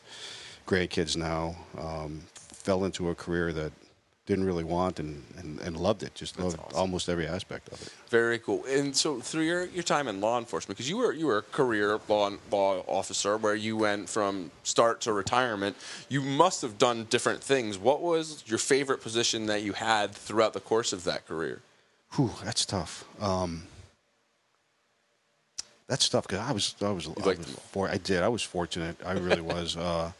great 0.65 0.89
kids 0.89 1.15
now. 1.15 1.55
Um, 1.77 2.21
fell 2.35 2.85
into 2.85 3.09
a 3.09 3.15
career 3.15 3.51
that 3.53 3.71
didn't 4.25 4.45
really 4.45 4.63
want 4.63 4.99
and, 4.99 5.21
and, 5.37 5.59
and 5.59 5.75
loved 5.75 6.01
it. 6.01 6.15
Just 6.15 6.39
loved 6.39 6.57
awesome. 6.57 6.77
almost 6.77 7.09
every 7.09 7.27
aspect 7.27 7.67
of 7.67 7.81
it. 7.81 7.93
Very 8.09 8.39
cool. 8.39 8.63
And 8.65 8.95
so 8.95 9.19
through 9.19 9.43
your, 9.43 9.65
your 9.65 9.83
time 9.83 10.07
in 10.07 10.21
law 10.21 10.39
enforcement, 10.39 10.77
because 10.77 10.89
you 10.89 10.97
were 10.97 11.11
you 11.11 11.27
were 11.27 11.39
a 11.39 11.41
career 11.41 11.99
law 12.07 12.31
law 12.49 12.83
officer 12.87 13.37
where 13.37 13.55
you 13.55 13.75
went 13.75 14.09
from 14.09 14.51
start 14.63 15.01
to 15.01 15.13
retirement, 15.13 15.75
you 16.07 16.21
must 16.21 16.61
have 16.61 16.77
done 16.77 17.05
different 17.09 17.43
things. 17.43 17.77
What 17.77 18.01
was 18.01 18.43
your 18.47 18.59
favorite 18.59 19.01
position 19.01 19.47
that 19.47 19.61
you 19.61 19.73
had 19.73 20.11
throughout 20.11 20.53
the 20.53 20.61
course 20.61 20.93
of 20.93 21.03
that 21.03 21.27
career? 21.27 21.61
Whew, 22.15 22.31
that's 22.43 22.65
tough. 22.65 23.05
Um, 23.21 23.63
that's 25.87 26.07
tough 26.09 26.27
because 26.27 26.39
I 26.39 26.51
was 26.51 26.75
I 26.81 26.91
was, 26.91 27.07
I, 27.07 27.11
was 27.27 27.37
for, 27.71 27.89
I 27.89 27.97
did 27.97 28.21
I 28.23 28.27
was 28.29 28.41
fortunate 28.41 28.97
I 29.05 29.13
really 29.13 29.41
was. 29.41 29.75
Uh, 29.77 30.11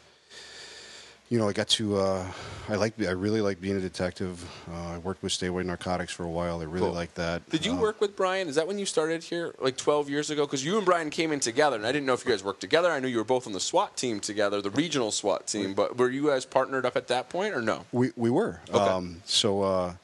you 1.30 1.38
know, 1.38 1.48
I 1.48 1.52
got 1.54 1.68
to. 1.68 1.96
Uh, 1.96 2.26
I 2.68 2.74
like. 2.74 2.92
I 3.00 3.10
really 3.10 3.40
like 3.40 3.58
being 3.60 3.76
a 3.76 3.80
detective. 3.80 4.44
Uh, 4.70 4.92
I 4.94 4.98
worked 4.98 5.22
with 5.22 5.32
Statewide 5.32 5.64
Narcotics 5.64 6.12
for 6.12 6.22
a 6.22 6.28
while. 6.28 6.60
I 6.60 6.64
really 6.64 6.80
Cool. 6.80 6.92
liked 6.92 7.14
that. 7.14 7.48
Did 7.48 7.64
you 7.64 7.72
Uh, 7.72 7.76
work 7.80 8.00
with 8.00 8.14
Brian? 8.14 8.46
Is 8.46 8.56
that 8.56 8.68
when 8.68 8.78
you 8.78 8.84
started 8.84 9.24
here, 9.24 9.54
like 9.58 9.76
12 9.78 10.10
years 10.10 10.28
ago? 10.30 10.44
Because 10.44 10.62
you 10.64 10.76
and 10.76 10.84
Brian 10.84 11.08
came 11.08 11.32
in 11.32 11.40
together, 11.40 11.76
and 11.76 11.86
I 11.86 11.92
didn't 11.92 12.04
know 12.06 12.12
if 12.12 12.24
you 12.26 12.30
guys 12.30 12.44
worked 12.44 12.60
together. 12.60 12.90
I 12.90 13.00
knew 13.00 13.08
you 13.08 13.16
were 13.16 13.24
both 13.24 13.46
on 13.46 13.54
the 13.54 13.58
SWAT 13.58 13.96
team 13.96 14.20
together, 14.20 14.60
the 14.60 14.70
regional 14.70 15.10
SWAT 15.10 15.46
team. 15.46 15.72
But 15.72 15.96
were 15.96 16.10
you 16.10 16.26
guys 16.26 16.44
partnered 16.44 16.84
up 16.84 16.94
at 16.94 17.08
that 17.08 17.30
point, 17.30 17.54
or 17.54 17.62
no? 17.62 17.86
We 17.90 18.12
we 18.16 18.28
were. 18.28 18.60
Okay. 18.68 18.78
Um, 18.78 19.22
so 19.24 19.62
uh, 19.62 19.94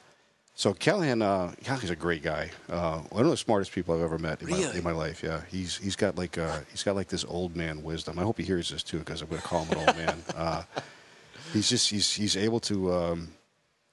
so 0.61 0.75
Callahan 0.75 1.23
uh, 1.23 1.53
Callahan's 1.63 1.89
a 1.89 1.95
great 1.95 2.21
guy. 2.21 2.51
Uh, 2.69 2.99
one 3.09 3.25
of 3.25 3.31
the 3.31 3.37
smartest 3.37 3.71
people 3.71 3.95
I've 3.95 4.03
ever 4.03 4.19
met 4.19 4.43
in, 4.43 4.49
my, 4.51 4.57
in 4.75 4.83
my 4.83 4.91
life. 4.91 5.23
Yeah, 5.23 5.41
he's 5.49 5.77
he's 5.77 5.95
got 5.95 6.19
like 6.19 6.37
uh, 6.37 6.59
he's 6.69 6.83
got 6.83 6.95
like 6.95 7.07
this 7.07 7.25
old 7.25 7.55
man 7.55 7.81
wisdom. 7.81 8.19
I 8.19 8.21
hope 8.21 8.37
he 8.37 8.43
hears 8.43 8.69
this 8.69 8.83
too 8.83 8.99
because 8.99 9.23
I'm 9.23 9.27
going 9.27 9.41
to 9.41 9.47
call 9.47 9.65
him 9.65 9.79
an 9.79 9.87
old 9.87 9.97
man. 9.97 10.23
Uh, 10.35 10.63
he's 11.51 11.67
just 11.67 11.89
he's 11.89 12.13
he's 12.13 12.37
able 12.37 12.59
to 12.59 12.93
um, 12.93 13.29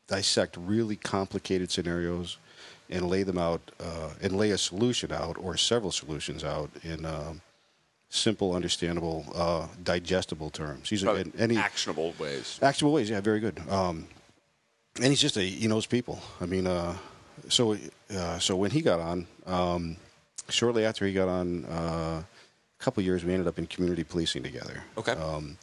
dissect 0.09 0.59
really 0.59 0.97
complicated 0.97 1.71
scenarios 1.71 2.37
and 2.91 3.09
lay 3.09 3.23
them 3.23 3.39
out 3.39 3.63
uh, 3.81 4.11
and 4.21 4.37
lay 4.37 4.51
a 4.51 4.59
solution 4.59 5.11
out 5.11 5.39
or 5.39 5.57
several 5.57 5.91
solutions 5.91 6.45
out 6.45 6.71
in. 6.83 7.07
Um, 7.07 7.41
Simple, 8.11 8.55
understandable, 8.55 9.27
uh, 9.35 9.67
digestible 9.85 10.49
terms. 10.49 10.89
He's 10.89 11.03
a, 11.03 11.05
Probably 11.05 11.21
and, 11.25 11.35
and 11.37 11.53
he, 11.53 11.59
actionable 11.59 12.15
ways. 12.19 12.59
Actual 12.63 12.95
ways, 12.95 13.11
yeah, 13.11 13.21
very 13.21 13.39
good. 13.39 13.61
Um, 13.69 14.09
and 14.99 15.07
he's 15.07 15.21
just 15.21 15.37
a 15.37 15.43
he 15.43 15.67
knows 15.69 15.87
people. 15.87 16.21
I 16.41 16.47
mean, 16.47 16.67
uh, 16.67 16.97
so 17.49 17.77
uh, 18.15 18.39
so 18.39 18.57
when 18.57 18.71
he 18.71 18.81
got 18.83 19.01
on, 19.01 19.27
um, 19.47 19.97
shortly 20.49 20.85
after 20.85 21.07
he 21.07 21.13
got 21.13 21.29
on, 21.29 21.65
uh, 21.67 22.23
a 22.23 22.83
couple 22.83 23.03
years 23.03 23.25
we 23.25 23.33
ended 23.33 23.49
up 23.49 23.59
in 23.59 23.67
community 23.67 24.05
policing 24.05 24.43
together. 24.43 24.83
Okay. 24.97 25.13
Um, 25.13 25.59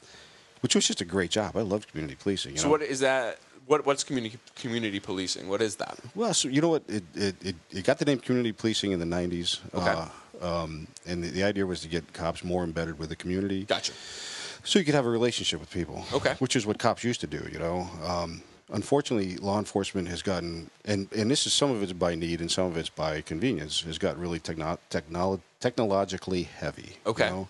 which 0.62 0.74
was 0.76 0.88
just 0.88 1.02
a 1.02 1.06
great 1.06 1.30
job. 1.32 1.56
I 1.56 1.62
loved 1.62 1.90
community 1.92 2.18
policing. 2.20 2.54
You 2.54 2.58
So 2.58 2.66
know? 2.66 2.72
what 2.72 2.82
is 2.82 3.00
that? 3.02 3.40
What 3.68 3.86
what's 3.86 4.04
community 4.04 4.38
community 4.56 5.00
policing? 5.00 5.48
What 5.50 5.62
is 5.62 5.76
that? 5.78 5.98
Well, 6.16 6.34
so 6.34 6.48
you 6.48 6.62
know 6.62 6.70
what? 6.70 6.84
It, 6.88 7.04
it, 7.16 7.36
it, 7.46 7.56
it 7.72 7.84
got 7.86 7.98
the 8.00 8.06
name 8.06 8.20
community 8.20 8.52
policing 8.52 8.92
in 8.92 9.00
the 9.00 9.06
90s. 9.06 9.60
Okay. 9.74 9.90
Uh, 9.90 10.08
um, 10.42 10.88
and 11.08 11.24
the, 11.24 11.30
the 11.30 11.44
idea 11.44 11.66
was 11.66 11.82
to 11.82 11.88
get 11.88 12.14
cops 12.14 12.44
more 12.44 12.64
embedded 12.64 13.00
with 13.00 13.10
the 13.10 13.16
community. 13.16 13.64
Gotcha. 13.64 13.94
So 14.64 14.80
you 14.80 14.86
could 14.86 14.96
have 14.96 15.06
a 15.06 15.10
relationship 15.10 15.60
with 15.60 15.70
people. 15.72 16.04
Okay. 16.14 16.34
Which 16.40 16.56
is 16.56 16.66
what 16.66 16.78
cops 16.80 17.04
used 17.04 17.22
to 17.22 17.28
do, 17.28 17.48
you 17.52 17.60
know. 17.60 17.88
Um, 18.04 18.42
unfortunately, 18.72 19.38
law 19.38 19.60
enforcement 19.60 20.08
has 20.08 20.22
gotten, 20.22 20.70
and, 20.86 21.08
and 21.16 21.30
this 21.30 21.46
is 21.46 21.54
some 21.54 21.72
of 21.72 21.82
it's 21.84 21.94
by 21.94 22.16
need 22.16 22.42
and 22.42 22.52
some 22.52 22.66
of 22.66 22.78
it's 22.78 22.90
by 22.90 23.22
convenience, 23.22 23.82
has 23.82 23.98
got 23.98 24.18
really 24.18 24.40
techno- 24.40 24.80
technolo- 24.90 25.42
technologically 25.60 26.44
heavy. 26.44 26.98
you 27.06 27.12
Okay. 27.12 27.30
know? 27.30 27.48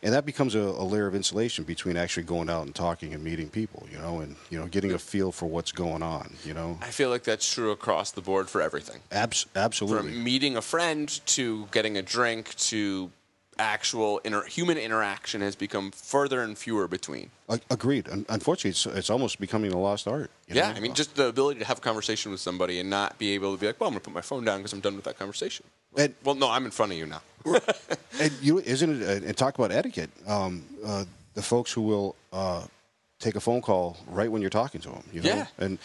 And 0.00 0.14
that 0.14 0.24
becomes 0.24 0.54
a, 0.54 0.60
a 0.60 0.84
layer 0.84 1.08
of 1.08 1.16
insulation 1.16 1.64
between 1.64 1.96
actually 1.96 2.22
going 2.22 2.48
out 2.48 2.64
and 2.66 2.72
talking 2.72 3.14
and 3.14 3.24
meeting 3.24 3.48
people, 3.48 3.84
you 3.90 3.98
know, 3.98 4.20
and 4.20 4.36
you 4.48 4.56
know 4.56 4.66
getting 4.68 4.92
a 4.92 4.98
feel 4.98 5.32
for 5.32 5.46
what's 5.46 5.72
going 5.72 6.04
on, 6.04 6.34
you 6.44 6.54
know. 6.54 6.78
I 6.80 6.90
feel 6.92 7.10
like 7.10 7.24
that's 7.24 7.52
true 7.52 7.72
across 7.72 8.12
the 8.12 8.20
board 8.20 8.48
for 8.48 8.62
everything. 8.62 9.00
Abs- 9.10 9.46
From 9.76 10.22
meeting 10.22 10.56
a 10.56 10.62
friend 10.62 11.08
to 11.26 11.66
getting 11.72 11.96
a 11.98 12.02
drink 12.02 12.54
to 12.70 13.10
actual 13.58 14.18
inter- 14.18 14.44
human 14.44 14.78
interaction 14.78 15.40
has 15.40 15.56
become 15.56 15.90
further 15.90 16.42
and 16.42 16.56
fewer 16.56 16.86
between. 16.88 17.30
Agreed. 17.70 18.08
Unfortunately, 18.28 18.70
it's, 18.70 18.86
it's 18.86 19.10
almost 19.10 19.40
becoming 19.40 19.72
a 19.72 19.78
lost 19.78 20.06
art. 20.06 20.30
you 20.46 20.54
Yeah, 20.56 20.70
know? 20.72 20.76
I 20.76 20.80
mean, 20.80 20.94
just 20.94 21.14
the 21.16 21.26
ability 21.28 21.60
to 21.60 21.66
have 21.66 21.78
a 21.78 21.80
conversation 21.80 22.30
with 22.30 22.40
somebody 22.40 22.78
and 22.80 22.88
not 22.90 23.18
be 23.18 23.32
able 23.34 23.54
to 23.54 23.60
be 23.60 23.66
like, 23.66 23.80
"Well, 23.80 23.88
I'm 23.88 23.94
going 23.94 24.00
to 24.00 24.04
put 24.04 24.14
my 24.14 24.20
phone 24.20 24.44
down 24.44 24.58
because 24.58 24.72
I'm 24.72 24.80
done 24.80 24.96
with 24.96 25.04
that 25.04 25.18
conversation." 25.18 25.64
And- 25.96 26.14
well, 26.24 26.34
no, 26.34 26.50
I'm 26.50 26.64
in 26.64 26.70
front 26.70 26.92
of 26.92 26.98
you 26.98 27.06
now. 27.06 27.22
and 28.20 28.32
you 28.42 28.58
isn't 28.60 29.02
it? 29.02 29.22
And 29.24 29.36
talk 29.36 29.58
about 29.58 29.72
etiquette. 29.72 30.10
Um, 30.26 30.64
uh, 30.84 31.04
the 31.34 31.42
folks 31.42 31.72
who 31.72 31.82
will 31.82 32.16
uh, 32.32 32.64
take 33.20 33.36
a 33.36 33.40
phone 33.40 33.62
call 33.62 33.96
right 34.08 34.30
when 34.30 34.40
you're 34.42 34.50
talking 34.50 34.80
to 34.82 34.90
them. 34.90 35.02
You 35.12 35.22
know? 35.22 35.28
Yeah. 35.28 35.46
And 35.58 35.78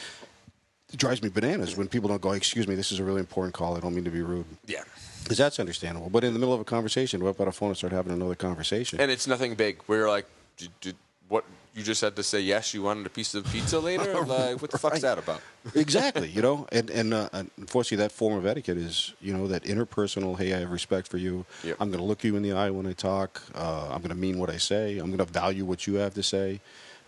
it 0.92 0.98
drives 1.00 1.22
me 1.24 1.30
bananas 1.30 1.78
when 1.78 1.88
people 1.88 2.10
don't 2.10 2.22
go. 2.22 2.32
Excuse 2.34 2.68
me, 2.68 2.76
this 2.76 2.92
is 2.92 3.00
a 3.00 3.04
really 3.04 3.20
important 3.20 3.54
call. 3.54 3.78
I 3.78 3.80
don't 3.80 3.96
mean 3.96 4.04
to 4.04 4.12
be 4.12 4.22
rude. 4.22 4.46
Yeah, 4.66 4.84
Because 5.24 5.38
that's 5.38 5.60
understandable. 5.60 6.10
But 6.10 6.24
in 6.24 6.34
the 6.34 6.40
middle 6.40 6.54
of 6.54 6.60
a 6.60 6.66
conversation, 6.66 7.24
whip 7.24 7.40
out 7.40 7.48
a 7.48 7.52
phone 7.52 7.70
and 7.70 7.78
start 7.78 7.94
having 7.94 8.12
another 8.14 8.36
conversation. 8.36 9.00
and 9.00 9.10
it's 9.12 9.28
nothing 9.28 9.56
big. 9.56 9.80
We're 9.88 10.10
like, 10.10 10.26
did, 10.58 10.70
did, 10.82 10.96
"What? 11.30 11.46
You 11.76 11.82
just 11.82 12.02
had 12.02 12.16
to 12.18 12.24
say 12.24 12.40
yes. 12.40 12.74
You 12.76 12.84
wanted 12.84 13.08
a 13.08 13.10
piece 13.10 13.34
of 13.34 13.46
pizza 13.52 13.80
later. 13.80 14.14
Like, 14.26 14.62
what 14.62 14.70
the 14.70 14.78
fuck's 14.78 15.02
that 15.02 15.18
about?" 15.18 15.42
exactly. 15.76 16.30
You 16.30 16.42
know, 16.42 16.68
and 16.72 16.90
and 16.90 17.14
uh, 17.14 17.30
unfortunately, 17.58 17.98
that 17.98 18.12
form 18.12 18.34
of 18.38 18.46
etiquette 18.46 18.78
is 18.78 19.14
you 19.22 19.34
know 19.34 19.48
that 19.48 19.64
interpersonal. 19.64 20.38
Hey, 20.38 20.54
I 20.54 20.60
have 20.60 20.72
respect 20.72 21.08
for 21.08 21.18
you. 21.18 21.46
Yep. 21.64 21.78
I'm 21.80 21.90
going 21.90 22.00
to 22.00 22.06
look 22.06 22.24
you 22.24 22.36
in 22.36 22.44
the 22.44 22.54
eye 22.54 22.70
when 22.70 22.86
I 22.86 22.94
talk. 22.94 23.42
Uh, 23.56 23.90
I'm 23.92 24.00
going 24.00 24.10
to 24.10 24.16
mean 24.16 24.38
what 24.38 24.50
I 24.50 24.58
say. 24.58 25.00
I'm 25.00 25.08
going 25.08 25.18
to 25.18 25.26
value 25.26 25.66
what 25.66 25.88
you 25.88 25.96
have 25.96 26.14
to 26.14 26.24
say. 26.24 26.60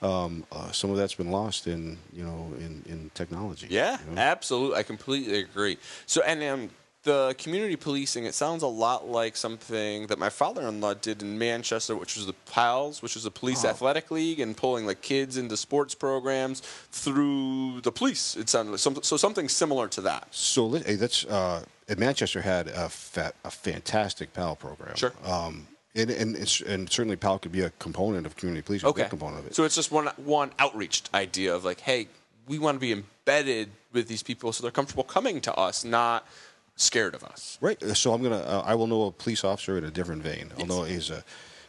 Um, 0.01 0.45
uh, 0.51 0.71
some 0.71 0.89
of 0.91 0.97
that's 0.97 1.15
been 1.15 1.31
lost 1.31 1.67
in 1.67 1.97
you 2.11 2.23
know 2.23 2.51
in, 2.57 2.83
in 2.87 3.11
technology. 3.13 3.67
Yeah, 3.69 3.97
you 4.07 4.15
know? 4.15 4.21
absolutely. 4.21 4.77
I 4.77 4.83
completely 4.83 5.39
agree. 5.39 5.77
So, 6.05 6.21
and 6.23 6.43
um, 6.43 6.69
the 7.05 7.33
community 7.37 7.75
policing, 7.77 8.25
it 8.25 8.33
sounds 8.33 8.61
a 8.61 8.67
lot 8.67 9.07
like 9.07 9.37
something 9.37 10.07
that 10.07 10.19
my 10.19 10.29
father-in-law 10.29 10.95
did 10.95 11.21
in 11.21 11.37
Manchester, 11.39 11.95
which 11.95 12.17
was 12.17 12.25
the 12.25 12.33
PALS, 12.51 13.01
which 13.01 13.13
was 13.15 13.23
the 13.23 13.31
Police 13.31 13.63
Oh. 13.63 13.69
Athletic 13.69 14.11
League, 14.11 14.39
and 14.41 14.57
pulling 14.57 14.85
like 14.85 15.01
kids 15.01 15.37
into 15.37 15.55
sports 15.55 15.95
programs 15.95 16.61
through 16.91 17.81
the 17.81 17.91
police. 17.91 18.35
It 18.35 18.49
sounded 18.49 18.71
like 18.71 18.79
some, 18.79 19.01
so 19.03 19.17
something 19.17 19.47
similar 19.47 19.87
to 19.89 20.01
that. 20.01 20.27
So 20.31 20.69
hey, 20.71 20.95
that's 20.95 21.23
uh, 21.25 21.63
at 21.87 21.97
Manchester 21.99 22.41
had 22.41 22.67
a 22.67 22.89
fa- 22.89 23.33
a 23.43 23.51
fantastic 23.51 24.33
PAL 24.33 24.55
program. 24.55 24.95
Sure. 24.95 25.13
Um, 25.25 25.67
and, 25.95 26.09
and 26.09 26.35
and 26.67 26.89
certainly 26.89 27.15
PAL 27.15 27.39
could 27.39 27.51
be 27.53 27.61
a 27.61 27.69
component 27.79 28.25
of 28.25 28.35
community 28.35 28.63
policing. 28.65 28.89
a 28.89 28.93
big 28.93 29.09
component 29.09 29.39
of 29.39 29.47
it. 29.47 29.55
So 29.55 29.63
it's 29.63 29.75
just 29.75 29.91
one 29.91 30.07
one 30.17 30.51
outreach 30.59 31.03
idea 31.13 31.53
of 31.55 31.63
like, 31.63 31.79
hey, 31.81 32.07
we 32.47 32.59
want 32.59 32.75
to 32.75 32.79
be 32.79 32.91
embedded 32.91 33.69
with 33.93 34.07
these 34.07 34.21
people 34.23 34.51
so 34.51 34.61
they're 34.61 34.71
comfortable 34.71 35.03
coming 35.05 35.39
to 35.41 35.53
us, 35.55 35.85
not 35.85 36.27
scared 36.75 37.15
of 37.15 37.23
us. 37.23 37.57
Right. 37.61 37.81
So 37.95 38.13
I'm 38.13 38.21
gonna. 38.23 38.37
Uh, 38.37 38.63
I 38.65 38.75
will 38.75 38.87
know 38.87 39.03
a 39.05 39.11
police 39.11 39.43
officer 39.43 39.77
in 39.77 39.83
a 39.83 39.91
different 39.91 40.21
vein. 40.23 40.51
I'll 40.53 40.59
Yes. 40.59 40.67
know 40.69 40.83
he's 40.83 41.09
a. 41.09 41.23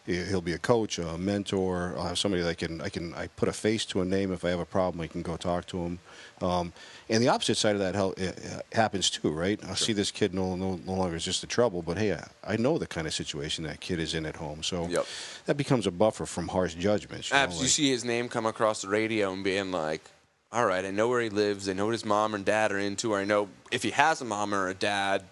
he- 0.07 0.25
He'll 0.25 0.41
be 0.41 0.53
a 0.53 0.59
coach, 0.59 0.99
a 1.01 1.19
mentor. 1.19 1.95
I'll 1.97 2.05
have 2.07 2.19
somebody 2.19 2.41
that 2.43 2.49
I 2.49 2.55
can. 2.55 2.81
I 2.81 2.89
can. 2.89 3.13
I 3.15 3.27
put 3.27 3.49
a 3.49 3.53
face 3.53 3.85
to 3.87 4.03
a 4.03 4.05
name. 4.05 4.33
If 4.33 4.45
I 4.45 4.51
have 4.51 4.61
a 4.61 4.65
problem, 4.65 5.01
I 5.03 5.09
can 5.09 5.23
go 5.23 5.37
talk 5.37 5.67
to 5.67 5.79
him. 5.79 5.99
Um, 6.41 6.73
and 7.09 7.21
the 7.23 7.29
opposite 7.29 7.57
side 7.57 7.75
of 7.75 7.81
that 7.81 7.95
hel- 7.97 8.15
uh, 8.21 8.61
happens 8.73 9.11
too, 9.11 9.31
right? 9.31 9.59
I 9.69 9.75
see 9.75 9.93
this 9.93 10.11
kid 10.13 10.33
no, 10.35 10.55
no 10.55 10.79
no 10.87 10.93
longer 10.95 11.17
is 11.17 11.25
just 11.25 11.41
the 11.41 11.47
trouble, 11.49 11.83
but 11.83 11.99
hey, 11.99 12.13
I, 12.13 12.53
I 12.53 12.57
know 12.57 12.79
the 12.79 12.87
kind 12.87 13.07
of 13.09 13.15
situation 13.15 13.65
that 13.65 13.81
kid 13.81 13.99
is 13.99 14.15
in 14.15 14.27
at 14.27 14.37
home, 14.37 14.63
so 14.63 14.87
Yep. 14.87 15.07
that 15.47 15.57
becomes 15.57 15.87
a 15.89 15.91
buffer 15.91 16.25
from 16.27 16.49
harsh 16.49 16.75
judgments. 16.75 17.31
You 17.31 17.37
know, 17.37 17.43
Abs, 17.43 17.61
you 17.61 17.69
see 17.69 17.91
his 17.91 18.05
name 18.05 18.29
come 18.29 18.47
across 18.47 18.83
the 18.83 18.89
radio 18.89 19.33
and 19.33 19.43
being 19.43 19.73
like, 19.73 20.03
all 20.53 20.67
right, 20.67 20.85
I 20.85 20.91
know 20.91 21.09
where 21.09 21.21
he 21.21 21.29
lives. 21.29 21.69
I 21.69 21.73
know 21.73 21.87
what 21.87 21.93
his 21.93 22.05
mom 22.05 22.35
and 22.35 22.45
dad 22.45 22.73
are 22.73 22.79
into. 22.79 23.13
Or 23.13 23.19
I 23.19 23.25
know 23.25 23.49
if 23.71 23.83
he 23.83 23.91
has 23.91 24.21
a 24.21 24.25
mom 24.25 24.55
or 24.55 24.69
a 24.69 24.75
dad, 24.75 25.25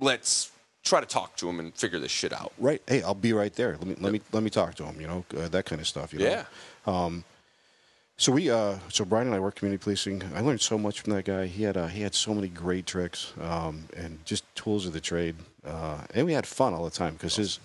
let's 0.00 0.50
try 0.84 1.00
to 1.00 1.06
talk 1.06 1.36
to 1.36 1.48
him 1.48 1.60
and 1.60 1.74
figure 1.74 1.98
this 1.98 2.10
shit 2.10 2.32
out. 2.32 2.52
Right. 2.58 2.82
Hey, 2.86 3.02
I'll 3.02 3.14
be 3.14 3.32
right 3.32 3.52
there. 3.54 3.72
Let 3.72 3.86
me 3.86 3.96
let 4.00 4.12
me 4.12 4.20
let 4.32 4.42
me 4.42 4.50
talk 4.50 4.74
to 4.76 4.84
him. 4.84 5.00
You 5.00 5.06
know 5.06 5.24
uh, 5.36 5.48
that 5.48 5.66
kind 5.66 5.80
of 5.80 5.86
stuff. 5.86 6.12
You 6.12 6.20
know? 6.20 6.44
Yeah. 6.86 7.20
So 8.18 8.32
we, 8.32 8.50
uh, 8.50 8.78
so 8.88 9.04
Brian 9.04 9.26
and 9.26 9.36
I 9.36 9.40
work 9.40 9.56
community 9.56 9.82
policing. 9.82 10.22
I 10.34 10.40
learned 10.40 10.62
so 10.62 10.78
much 10.78 11.02
from 11.02 11.12
that 11.12 11.26
guy. 11.26 11.44
He 11.46 11.64
had, 11.64 11.76
uh, 11.76 11.86
he 11.86 12.00
had 12.00 12.14
so 12.14 12.32
many 12.32 12.48
great 12.48 12.86
tricks 12.86 13.34
um, 13.38 13.84
and 13.94 14.24
just 14.24 14.42
tools 14.54 14.86
of 14.86 14.94
the 14.94 15.02
trade, 15.02 15.36
uh, 15.66 15.98
and 16.14 16.24
we 16.24 16.32
had 16.32 16.46
fun 16.46 16.72
all 16.72 16.84
the 16.84 16.90
time 16.90 17.12
because 17.12 17.36
his, 17.36 17.60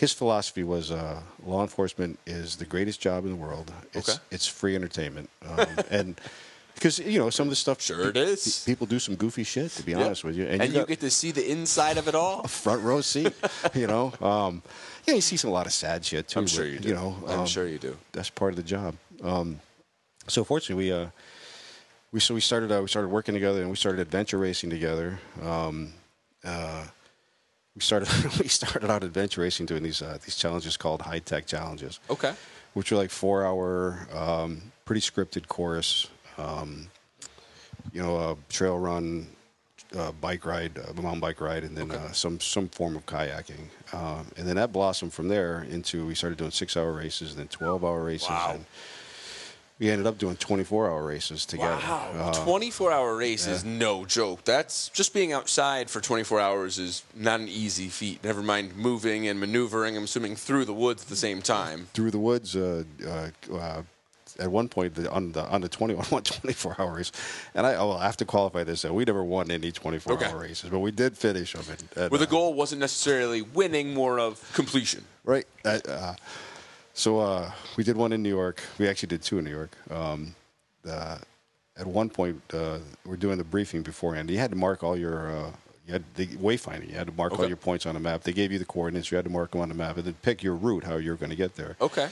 his 0.00 0.14
philosophy 0.14 0.64
was 0.64 0.90
uh, 0.90 1.20
law 1.44 1.60
enforcement 1.60 2.18
is 2.26 2.56
the 2.56 2.64
greatest 2.64 3.00
job 3.02 3.24
in 3.26 3.30
the 3.30 3.36
world. 3.36 3.70
It's, 3.92 4.08
Okay. 4.08 4.18
it's 4.30 4.46
free 4.46 4.74
entertainment, 4.74 5.28
um, 5.46 5.66
and 5.90 6.18
because 6.74 6.98
you 6.98 7.18
know 7.18 7.28
some 7.28 7.48
of 7.48 7.50
the 7.50 7.56
stuff, 7.56 7.82
Sure 7.82 8.08
it 8.08 8.16
is. 8.16 8.64
People 8.64 8.86
do 8.86 8.98
some 8.98 9.14
goofy 9.14 9.44
shit, 9.44 9.70
to 9.72 9.82
be 9.82 9.92
Yep. 9.92 10.00
honest 10.00 10.24
with 10.24 10.36
you, 10.36 10.46
And, 10.46 10.62
you, 10.64 10.72
got 10.80 10.88
get 10.88 11.00
to 11.00 11.10
see 11.10 11.32
the 11.32 11.46
inside 11.50 11.98
of 11.98 12.08
it 12.08 12.14
all. 12.14 12.40
a 12.44 12.48
front 12.48 12.82
row 12.82 13.02
seat. 13.02 13.34
you 13.74 13.86
know, 13.86 14.14
um, 14.22 14.62
yeah, 15.06 15.12
you 15.14 15.20
see 15.20 15.36
some 15.36 15.50
a 15.50 15.52
lot 15.52 15.66
of 15.66 15.72
sad 15.74 16.02
shit 16.02 16.28
too. 16.28 16.38
I'm 16.40 16.46
sure 16.46 16.64
but, 16.64 16.72
you 16.72 16.78
do. 16.78 16.88
You 16.88 16.94
know, 16.94 17.16
I'm 17.28 17.40
um, 17.40 17.46
sure 17.46 17.68
you 17.68 17.78
do. 17.78 17.98
that's 18.12 18.30
part 18.30 18.52
of 18.52 18.56
the 18.56 18.62
job. 18.62 18.94
Um, 19.22 19.60
so 20.28 20.44
fortunately, 20.44 20.86
we 20.86 20.92
uh, 20.92 21.08
we 22.12 22.20
so 22.20 22.32
we 22.32 22.40
started 22.40 22.72
uh, 22.72 22.80
we 22.80 22.88
started 22.88 23.08
working 23.08 23.34
together 23.34 23.60
and 23.60 23.68
we 23.68 23.76
started 23.76 24.00
adventure 24.00 24.38
racing 24.38 24.70
together. 24.70 25.20
Um, 25.42 25.92
uh, 26.42 26.86
we 27.74 27.80
started 27.80 28.08
we 28.38 28.48
started 28.48 28.90
out 28.90 29.04
adventure 29.04 29.40
racing 29.42 29.66
doing 29.66 29.82
these 29.82 30.02
uh, 30.02 30.18
these 30.24 30.36
challenges 30.36 30.76
called 30.76 31.02
high 31.02 31.18
tech 31.20 31.46
challenges, 31.46 32.00
Okay. 32.08 32.32
which 32.74 32.90
are 32.92 32.96
like 32.96 33.10
four 33.10 33.44
hour, 33.44 34.06
um, 34.14 34.60
pretty 34.84 35.00
scripted 35.00 35.46
course. 35.48 36.08
Um, 36.38 36.88
you 37.92 38.02
know, 38.02 38.16
a 38.16 38.36
trail 38.52 38.78
run, 38.78 39.26
uh, 39.96 40.12
bike 40.12 40.44
ride, 40.44 40.78
a 40.78 40.92
mountain 41.00 41.20
bike 41.20 41.40
ride, 41.40 41.64
and 41.64 41.76
then 41.76 41.90
Okay. 41.90 42.04
uh, 42.04 42.12
some 42.12 42.40
some 42.40 42.68
form 42.68 42.96
of 42.96 43.06
kayaking. 43.06 43.68
Um, 43.92 44.26
and 44.36 44.46
then 44.46 44.56
that 44.56 44.72
blossomed 44.72 45.12
from 45.12 45.28
there 45.28 45.62
into 45.70 46.06
we 46.06 46.14
started 46.14 46.38
doing 46.38 46.50
six 46.50 46.76
hour 46.76 46.92
races, 46.92 47.36
then 47.36 47.48
twelve 47.48 47.84
hour 47.84 48.02
races, 48.02 48.28
Wow. 48.30 48.52
and 48.54 48.64
we 49.80 49.90
ended 49.90 50.06
up 50.06 50.18
doing 50.18 50.36
twenty 50.36 50.62
four 50.62 50.88
hour 50.90 51.02
races 51.04 51.46
together. 51.46 51.74
Wow, 51.82 52.10
Uh, 52.14 52.44
24 52.44 52.92
hour 52.92 53.16
race 53.16 53.46
is 53.46 53.64
no 53.64 54.04
joke. 54.04 54.44
That's 54.44 54.90
just 54.90 55.14
being 55.14 55.32
outside 55.32 55.88
for 55.90 56.00
24 56.00 56.38
hours 56.38 56.78
is 56.78 57.02
not 57.16 57.40
an 57.40 57.48
easy 57.48 57.88
feat. 57.88 58.22
Never 58.22 58.42
mind 58.42 58.76
moving 58.76 59.26
and 59.26 59.40
maneuvering, 59.40 59.96
I'm 59.96 60.04
assuming 60.04 60.36
through 60.36 60.66
the 60.66 60.74
woods 60.74 61.02
at 61.02 61.08
the 61.08 61.16
same 61.16 61.40
time. 61.42 61.88
through 61.94 62.10
the 62.10 62.18
woods. 62.18 62.54
Uh, 62.54 62.84
uh, 63.06 63.30
uh, 63.56 63.82
at 64.38 64.50
one 64.50 64.68
point 64.68 64.94
the, 64.94 65.10
on 65.10 65.32
the 65.32 65.44
on 65.48 65.60
the 65.60 65.68
20 65.68 65.94
on 66.00 66.04
one 66.04 66.22
24 66.22 66.76
hour 66.78 66.94
race, 66.96 67.10
and 67.54 67.66
I, 67.66 67.72
I 67.82 68.04
have 68.04 68.16
to 68.18 68.24
qualify 68.24 68.64
this. 68.64 68.82
That 68.82 68.92
we 68.94 69.04
never 69.04 69.24
won 69.24 69.50
any 69.50 69.72
24 69.72 70.12
Okay. 70.14 70.26
hour 70.26 70.38
races, 70.40 70.68
but 70.70 70.78
we 70.80 70.90
did 70.92 71.16
finish 71.16 71.52
them. 71.54 71.64
And, 71.70 71.84
and, 71.96 72.10
Where 72.10 72.18
the 72.18 72.26
uh, 72.26 72.30
goal 72.30 72.54
wasn't 72.54 72.80
necessarily 72.80 73.42
winning, 73.42 73.92
more 73.94 74.18
of 74.20 74.40
completion. 74.54 75.04
right? 75.24 75.46
So 77.00 77.18
uh, 77.18 77.50
we 77.78 77.82
did 77.82 77.96
one 77.96 78.12
in 78.12 78.22
New 78.22 78.28
York. 78.28 78.60
We 78.76 78.86
actually 78.86 79.06
did 79.06 79.22
two 79.22 79.38
in 79.38 79.44
New 79.46 79.50
York. 79.50 79.70
Um, 79.90 80.34
uh, 80.86 81.16
at 81.78 81.86
one 81.86 82.10
point, 82.10 82.42
uh, 82.52 82.80
we're 83.06 83.16
doing 83.16 83.38
the 83.38 83.44
briefing 83.44 83.80
beforehand. 83.80 84.28
You 84.28 84.36
had 84.36 84.50
to 84.50 84.56
mark 84.56 84.84
all 84.84 84.98
your. 84.98 85.30
Uh, 85.30 85.50
you 85.86 85.94
had 85.94 86.04
the 86.14 86.26
wayfinding. 86.26 86.90
You 86.90 86.96
had 86.96 87.06
to 87.06 87.14
mark 87.14 87.38
all 87.38 87.48
your 87.48 87.56
points 87.56 87.86
on 87.86 87.94
the 87.94 88.00
map. 88.00 88.22
They 88.22 88.34
gave 88.34 88.52
you 88.52 88.58
the 88.58 88.66
coordinates. 88.66 89.10
You 89.10 89.16
had 89.16 89.24
to 89.24 89.30
mark 89.30 89.52
them 89.52 89.62
on 89.62 89.70
the 89.70 89.74
map, 89.74 89.96
and 89.96 90.04
then 90.04 90.14
pick 90.20 90.42
your 90.42 90.54
route 90.54 90.84
how 90.84 90.96
you're 90.96 91.16
going 91.16 91.30
to 91.30 91.36
get 91.36 91.56
there. 91.56 91.76
Okay. 91.80 92.10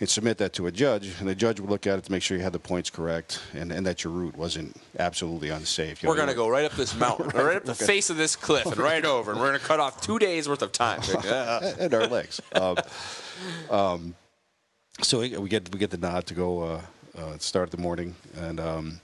and 0.00 0.08
submit 0.08 0.38
that 0.38 0.54
to 0.54 0.66
a 0.66 0.72
judge, 0.72 1.12
and 1.20 1.28
the 1.28 1.34
judge 1.34 1.60
would 1.60 1.68
look 1.68 1.86
at 1.86 1.98
it 1.98 2.04
to 2.04 2.10
make 2.10 2.22
sure 2.22 2.38
you 2.38 2.42
had 2.42 2.54
the 2.54 2.58
points 2.58 2.88
correct 2.88 3.40
and, 3.52 3.70
and 3.70 3.86
that 3.86 4.02
your 4.02 4.14
route 4.14 4.36
wasn't 4.36 4.74
absolutely 4.98 5.50
unsafe. 5.50 6.02
You 6.02 6.08
We're 6.08 6.16
going 6.16 6.28
to 6.28 6.34
go 6.34 6.48
right 6.48 6.64
up 6.64 6.72
this 6.72 6.96
mountain, 6.98 7.30
or 7.38 7.44
right 7.44 7.58
up 7.58 7.64
the 7.64 7.74
face 7.74 8.08
of 8.08 8.16
this 8.16 8.34
cliff, 8.34 8.64
and 8.64 8.78
right 8.78 9.04
over, 9.04 9.32
and 9.32 9.40
we're 9.40 9.48
going 9.48 9.60
to 9.60 9.66
cut 9.66 9.78
off 9.78 10.00
two 10.00 10.18
days 10.18 10.48
worth 10.48 10.62
of 10.62 10.72
time. 10.72 11.02
And 11.78 11.92
our 11.92 12.06
legs. 12.06 12.40
Um, 12.54 12.76
um, 13.70 14.14
so 15.00 15.20
we, 15.20 15.36
we 15.36 15.48
get 15.48 15.72
we 15.72 15.78
get 15.78 15.90
the 15.90 15.96
nod 15.98 16.26
to 16.26 16.34
go 16.34 16.62
uh, 16.62 16.80
uh, 17.18 17.38
start 17.38 17.70
the 17.70 17.78
morning, 17.78 18.14
and 18.36 18.60
um, 18.60 19.00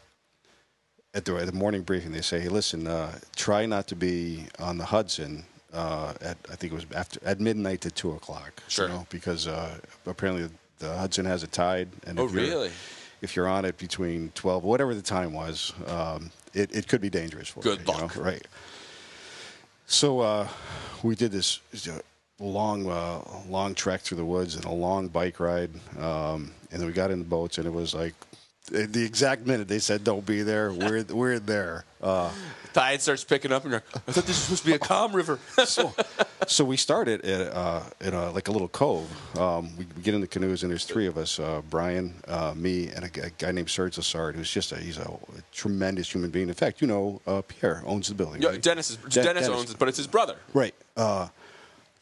at 1.15 1.25
the, 1.25 1.37
at 1.37 1.47
the 1.47 1.53
morning 1.53 1.83
briefing 1.83 2.13
they 2.13 2.21
say, 2.21 2.41
"Hey, 2.41 2.49
listen, 2.49 2.87
uh, 2.87 3.19
try 3.37 3.67
not 3.67 3.87
to 3.89 3.97
be 3.97 4.47
on 4.59 4.79
the 4.79 4.85
Hudson." 4.85 5.45
Uh, 5.73 6.15
at 6.23 6.39
I 6.51 6.57
think 6.57 6.73
it 6.73 6.77
was 6.77 6.87
after 6.95 7.21
at 7.25 7.41
midnight 7.41 7.81
to 7.83 7.91
two 7.91 8.13
o'clock. 8.13 8.63
Sure. 8.69 8.87
You 8.89 8.95
know, 8.95 9.07
because 9.11 9.47
uh, 9.47 9.79
apparently 10.07 10.49
the 10.79 10.97
Hudson 10.97 11.25
has 11.27 11.43
a 11.43 11.47
tide, 11.47 11.89
and 12.07 12.19
Oh, 12.19 12.27
if 12.27 12.33
you're- 12.33 12.49
really? 12.49 12.71
If 13.21 13.35
you're 13.35 13.49
on 13.49 13.65
it 13.65 13.77
between 13.79 14.31
twelve, 14.37 14.63
whatever 14.63 14.95
the 14.95 15.03
time 15.03 15.33
was, 15.33 15.73
um, 15.89 16.31
it, 16.55 16.73
it 16.75 16.87
could 16.87 17.01
be 17.01 17.11
dangerous 17.11 17.49
for 17.49 17.61
Good 17.63 17.81
you. 17.81 17.93
you 17.93 17.99
luck. 18.01 18.17
know, 18.17 18.23
right? 18.23 18.47
So 19.87 20.21
uh, 20.21 20.47
we 21.03 21.17
did 21.17 21.33
this 21.33 21.61
long, 22.41 22.89
uh, 22.89 23.21
long 23.49 23.75
trek 23.75 24.01
through 24.01 24.19
the 24.19 24.25
woods 24.25 24.55
and 24.55 24.65
a 24.65 24.71
long 24.71 25.09
bike 25.09 25.41
ride, 25.41 25.71
um, 25.99 26.53
and 26.71 26.81
then 26.81 26.87
we 26.87 26.93
got 26.93 27.11
in 27.11 27.19
the 27.19 27.25
boats, 27.25 27.59
and 27.59 27.67
it 27.67 27.73
was 27.73 27.95
like 27.95 28.15
the 28.71 29.05
exact 29.05 29.47
minute 29.47 29.69
they 29.69 29.79
said 29.79 30.05
don't 30.05 30.27
be 30.27 30.43
there, 30.43 30.73
we're 30.73 31.03
we're 31.11 31.39
there. 31.39 31.85
Uh, 32.03 32.31
Tide 32.73 33.01
starts 33.01 33.25
picking 33.25 33.51
up, 33.51 33.65
and 33.65 33.73
you're 33.73 33.83
like, 33.93 34.03
I 34.09 34.13
thought 34.13 34.25
this 34.25 34.29
was 34.29 34.37
supposed 34.37 34.63
to 34.63 34.69
be 34.69 34.75
a 34.75 34.79
calm 34.79 35.13
river. 35.13 35.41
so, 35.65 35.93
so 36.47 36.65
we 36.65 36.77
started 36.77 37.25
at, 37.25 37.53
uh, 37.53 37.83
in 38.01 38.15
a, 38.15 38.31
like 38.31 38.49
a 38.49 38.53
little 38.53 38.69
cove. 38.69 39.11
Um, 39.39 39.77
we, 39.77 39.85
get 40.03 40.15
in 40.15 40.21
the 40.21 40.27
canoes, 40.27 40.63
and 40.63 40.71
there's 40.71 40.85
three 40.85 41.07
of 41.07 41.17
us: 41.17 41.41
uh, 41.41 41.63
Brian, 41.71 42.15
uh, 42.29 42.53
me, 42.55 42.89
and 42.89 43.05
a, 43.05 43.09
guy- 43.09 43.23
a 43.27 43.31
guy 43.31 43.53
named 43.53 43.71
Serge 43.71 43.97
Lassard, 43.97 44.35
who's 44.35 44.51
just 44.51 44.73
a 44.73 44.79
he's 44.79 44.99
a, 44.99 45.11
tremendous 45.53 46.13
human 46.13 46.31
being. 46.31 46.49
In 46.49 46.55
fact, 46.55 46.81
you 46.81 46.87
know, 46.87 47.21
uh, 47.27 47.43
Pierre 47.49 47.83
owns 47.85 48.09
the 48.09 48.15
building. 48.15 48.43
Yeah, 48.43 48.51
right? 48.51 48.63
Dennis, 48.63 48.91
is, 48.91 48.97
De- 48.97 49.23
Dennis, 49.23 49.49
owns 49.49 49.73
it, 49.73 49.79
but 49.79 49.89
it's 49.89 49.99
his 49.99 50.07
brother. 50.07 50.37
Right. 50.55 50.75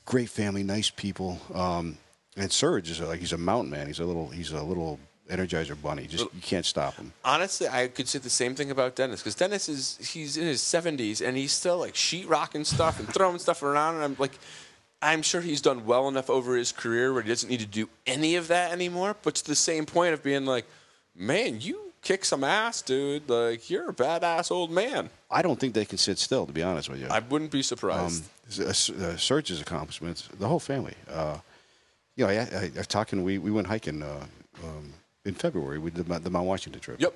Great 0.07 0.31
family, 0.31 0.62
nice 0.62 0.88
people. 0.88 1.38
Um, 1.53 1.99
and 2.37 2.51
Serge 2.51 2.88
is 2.90 3.01
like 3.01 3.19
he's 3.21 3.33
a 3.33 3.38
mountain 3.38 3.71
man. 3.71 3.87
He's 3.87 3.99
a 4.01 4.05
little 4.05 4.29
he's 4.29 4.53
a 4.53 4.62
little 4.62 4.99
energizer 5.31 5.81
bunny. 5.81 6.07
Just 6.07 6.25
you 6.33 6.40
can't 6.40 6.64
stop 6.64 6.95
him. 6.95 7.12
Honestly, 7.25 7.69
I 7.69 7.88
could 7.88 8.07
say 8.09 8.19
the 8.21 8.31
same 8.31 8.55
thing 8.55 8.71
about 8.71 8.95
Dennis 8.95 9.21
because 9.21 9.35
Dennis 9.35 9.69
is 9.69 9.99
he's 10.12 10.37
in 10.37 10.47
his 10.47 10.62
seventies 10.62 11.21
and 11.21 11.37
he's 11.37 11.53
still 11.53 11.79
like 11.79 11.95
sheetrocking 11.95 12.64
stuff 12.64 13.01
and 13.01 13.12
throwing 13.12 13.38
stuff 13.38 13.62
around, 13.62 13.97
and 13.97 14.05
I'm 14.05 14.16
like, 14.19 14.38
I'm 15.03 15.23
sure 15.23 15.40
he's 15.40 15.61
done 15.61 15.87
well 15.87 16.09
enough 16.09 16.31
over 16.31 16.57
his 16.57 16.73
career 16.73 17.12
where 17.12 17.23
he 17.23 17.29
doesn't 17.29 17.49
need 17.49 17.61
to 17.61 17.66
do 17.66 17.88
any 18.07 18.37
of 18.37 18.49
that 18.49 18.73
anymore. 18.73 19.16
But 19.23 19.35
to 19.37 19.47
the 19.47 19.57
same 19.57 19.87
point 19.87 20.14
of 20.14 20.23
being 20.23 20.47
like, 20.47 20.66
man, 21.14 21.61
you 21.61 21.92
kick 22.03 22.25
some 22.25 22.45
ass, 22.45 22.81
dude. 22.83 23.29
Like 23.29 23.69
you're 23.69 23.90
a 23.90 23.95
badass 23.95 24.53
old 24.53 24.71
man. 24.71 25.11
I 25.31 25.42
don't 25.42 25.59
think 25.59 25.75
they 25.75 25.85
can 25.85 25.99
sit 25.99 26.19
still. 26.19 26.47
To 26.47 26.53
be 26.53 26.62
honest 26.62 26.88
with 26.88 27.01
you, 27.01 27.09
I 27.09 27.19
wouldn't 27.19 27.51
be 27.51 27.62
surprised. 27.62 28.23
um, 28.23 28.31
Serge's 28.48 29.61
accomplishments, 29.61 30.28
the 30.38 30.46
whole 30.46 30.61
family. 30.61 30.94
Uh, 31.11 31.38
you 32.16 32.24
know, 32.24 32.30
I, 32.30 32.37
I, 32.37 32.70
I 32.78 32.82
talking. 32.82 33.22
We 33.22 33.38
we 33.38 33.50
went 33.50 33.66
hiking 33.66 34.02
uh, 34.02 34.26
um, 34.64 34.92
in 35.24 35.35
February. 35.35 35.78
We 35.78 35.90
did 35.90 36.06
the, 36.06 36.18
the 36.18 36.30
Mount 36.30 36.46
Washington 36.46 36.80
trip. 36.80 37.00
yep. 37.00 37.14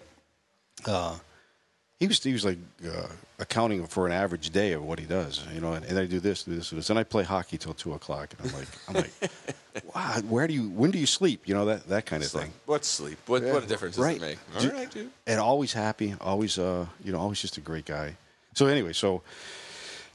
he 1.98 2.06
was 2.06 2.22
he 2.22 2.32
was 2.32 2.44
like 2.44 2.58
uh, 2.84 3.06
accounting 3.38 3.86
for 3.86 4.06
an 4.06 4.12
average 4.12 4.50
day 4.50 4.72
of 4.72 4.84
what 4.84 4.98
he 4.98 5.06
does, 5.06 5.46
you 5.54 5.60
know. 5.60 5.72
And, 5.72 5.84
and 5.84 5.98
I 5.98 6.06
do 6.06 6.20
this, 6.20 6.44
do 6.44 6.54
this, 6.54 6.70
do 6.70 6.76
this, 6.76 6.90
and 6.90 6.98
I 6.98 7.04
play 7.04 7.24
hockey 7.24 7.56
till 7.58 7.74
two 7.74 7.94
o'clock. 7.94 8.34
And 8.38 8.48
I'm 8.48 8.58
like, 8.58 8.68
I'm 8.88 8.94
like, 8.94 9.30
wow, 9.94 10.20
where 10.28 10.46
do 10.46 10.54
you, 10.54 10.68
when 10.70 10.90
do 10.90 10.98
you 10.98 11.06
sleep? 11.06 11.42
You 11.46 11.54
know 11.54 11.64
that 11.66 11.88
that 11.88 12.06
kind 12.06 12.22
of 12.22 12.26
It's 12.26 12.34
like, 12.34 12.44
thing. 12.44 12.52
what's 12.66 12.88
sleep? 12.88 13.18
What, 13.26 13.42
what 13.42 13.64
a 13.64 13.66
difference 13.66 13.96
does 13.96 14.04
right. 14.04 14.16
it 14.16 14.20
make? 14.20 14.38
All 14.56 14.68
right, 14.70 14.90
dude. 14.90 15.10
And 15.26 15.40
always 15.40 15.72
happy, 15.72 16.14
always, 16.20 16.58
uh, 16.58 16.86
you 17.04 17.12
know, 17.12 17.18
always 17.18 17.40
just 17.40 17.56
a 17.56 17.60
great 17.60 17.84
guy. 17.84 18.16
So 18.54 18.66
anyway, 18.66 18.92
so 18.92 19.22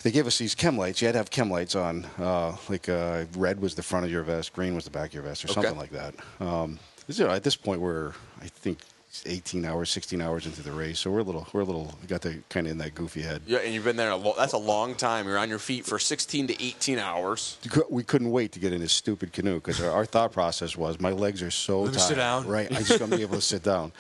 they 0.05 0.11
gave 0.11 0.27
us 0.27 0.37
these 0.37 0.53
chem 0.53 0.77
lights. 0.77 1.01
You 1.01 1.07
had 1.07 1.13
to 1.13 1.17
have 1.17 1.31
chem 1.31 1.49
lights 1.49 1.73
on. 1.75 2.05
Uh, 2.19 2.55
like 2.69 2.87
uh, 2.87 3.25
red 3.35 3.59
was 3.59 3.73
the 3.73 3.81
front 3.81 4.05
of 4.05 4.11
your 4.11 4.21
vest, 4.21 4.53
green 4.53 4.75
was 4.75 4.83
the 4.83 4.91
back 4.91 5.07
of 5.07 5.13
your 5.15 5.23
vest, 5.23 5.43
or 5.43 5.47
Okay. 5.49 5.53
something 5.55 5.77
like 5.77 5.89
that. 5.89 6.13
Um, 6.39 6.77
this 7.07 7.19
is- 7.19 7.25
at 7.25 7.43
this 7.43 7.55
point, 7.55 7.81
we're 7.81 8.13
I 8.39 8.45
think 8.47 8.77
18 9.25 9.65
hours, 9.65 9.89
16 9.89 10.21
hours 10.21 10.45
into 10.45 10.61
the 10.61 10.71
race, 10.73 10.99
so 10.99 11.09
we're 11.09 11.19
a 11.19 11.23
little, 11.23 11.47
we're 11.53 11.61
a 11.61 11.63
little, 11.63 11.95
we 12.01 12.07
got 12.07 12.21
the 12.21 12.37
kind 12.49 12.67
of 12.67 12.71
in 12.73 12.77
that 12.77 12.93
goofy 12.93 13.21
head. 13.23 13.41
Yeah, 13.47 13.59
and 13.59 13.73
you've 13.73 13.83
been 13.85 13.95
there. 13.95 14.11
A 14.11 14.15
lo- 14.15 14.35
that's 14.37 14.53
a 14.53 14.57
long 14.59 14.93
time. 14.93 15.25
You're 15.25 15.39
on 15.39 15.49
your 15.49 15.57
feet 15.57 15.85
for 15.87 15.97
16 15.97 16.47
to 16.47 16.63
18 16.63 16.99
hours. 16.99 17.57
We 17.89 18.03
couldn't 18.03 18.29
wait 18.29 18.51
to 18.51 18.59
get 18.59 18.73
in 18.73 18.81
this 18.81 18.93
stupid 18.93 19.33
canoe 19.33 19.55
because 19.55 19.81
our, 19.81 19.89
our 19.89 20.05
thought 20.05 20.33
process 20.33 20.75
was, 20.77 20.99
my 20.99 21.11
legs 21.11 21.41
are 21.41 21.49
so 21.49 21.81
Let 21.81 21.93
me 21.93 21.97
tired. 21.97 22.07
sit 22.09 22.15
down. 22.15 22.47
Right, 22.47 22.71
I 22.71 22.75
just 22.83 22.99
gonna 22.99 23.15
be 23.15 23.23
able 23.23 23.35
to 23.37 23.41
sit 23.41 23.63
down. 23.63 23.91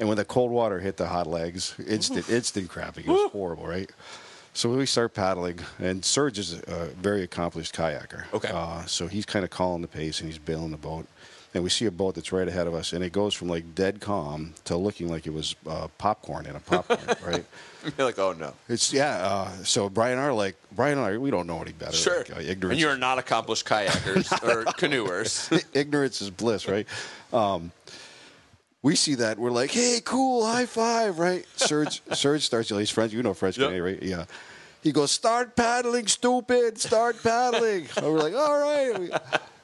And 0.00 0.08
when 0.08 0.16
the 0.16 0.24
cold 0.24 0.50
water 0.50 0.80
hit 0.80 0.96
the 0.96 1.06
hot 1.06 1.26
legs, 1.28 1.74
instant, 1.86 2.28
instant 2.30 2.68
crapping. 2.68 3.00
It 3.06 3.08
was 3.08 3.30
horrible, 3.30 3.66
right? 3.68 3.88
So 4.54 4.68
we 4.70 4.84
start 4.84 5.14
paddling, 5.14 5.60
and 5.78 6.04
Serge 6.04 6.38
is 6.38 6.52
a 6.54 6.90
very 7.00 7.22
accomplished 7.22 7.74
kayaker. 7.74 8.24
Okay. 8.34 8.50
Uh, 8.52 8.84
so 8.84 9.06
he's 9.06 9.24
kind 9.24 9.44
of 9.44 9.50
calling 9.50 9.80
the 9.80 9.88
pace, 9.88 10.20
and 10.20 10.28
he's 10.28 10.38
bailing 10.38 10.70
the 10.72 10.76
boat. 10.76 11.06
And 11.54 11.62
we 11.62 11.68
see 11.70 11.84
a 11.84 11.90
boat 11.90 12.14
that's 12.14 12.32
right 12.32 12.48
ahead 12.48 12.66
of 12.66 12.74
us, 12.74 12.92
and 12.92 13.04
it 13.04 13.12
goes 13.12 13.34
from 13.34 13.48
like 13.48 13.74
dead 13.74 14.00
calm 14.00 14.54
to 14.64 14.76
looking 14.76 15.08
like 15.08 15.26
it 15.26 15.32
was 15.32 15.54
uh, 15.66 15.88
popcorn 15.98 16.46
in 16.46 16.56
a 16.56 16.60
popcorn, 16.60 17.00
right? 17.26 17.44
You're 17.84 18.06
like, 18.06 18.18
oh 18.18 18.32
no. 18.32 18.54
It's 18.68 18.92
yeah. 18.92 19.16
Uh, 19.16 19.50
so 19.64 19.90
Brian 19.90 20.12
and 20.12 20.22
I 20.22 20.24
are 20.28 20.32
like 20.32 20.56
Brian 20.72 20.98
and 20.98 21.06
I, 21.06 21.18
we 21.18 21.30
don't 21.30 21.46
know 21.46 21.60
any 21.60 21.72
better. 21.72 21.96
Sure. 21.96 22.20
Like, 22.20 22.46
ignorance 22.46 22.72
and 22.72 22.80
you're 22.80 22.96
not 22.96 23.18
accomplished 23.18 23.66
kayakers 23.66 24.32
or 24.42 24.64
canoers. 24.78 25.64
ignorance 25.74 26.22
is 26.22 26.30
bliss, 26.30 26.66
right? 26.68 26.86
Um, 27.34 27.70
we 28.82 28.96
see 28.96 29.14
that 29.16 29.38
we're 29.38 29.50
like, 29.50 29.70
hey, 29.70 30.00
cool, 30.04 30.44
high 30.44 30.66
five, 30.66 31.18
right? 31.18 31.46
Serge, 31.56 32.02
Serge 32.12 32.42
starts. 32.44 32.68
He's 32.68 32.90
French. 32.90 33.12
You 33.12 33.22
know 33.22 33.34
French, 33.34 33.58
Yep. 33.58 33.80
Right? 33.80 34.02
Yeah. 34.02 34.24
He 34.82 34.90
goes, 34.90 35.12
start 35.12 35.54
paddling, 35.54 36.08
stupid. 36.08 36.78
Start 36.80 37.22
paddling. 37.22 37.86
and 37.96 38.06
we're 38.06 38.18
like, 38.18 38.34
all 38.34 38.58
right. 38.58 38.98
We, 38.98 39.10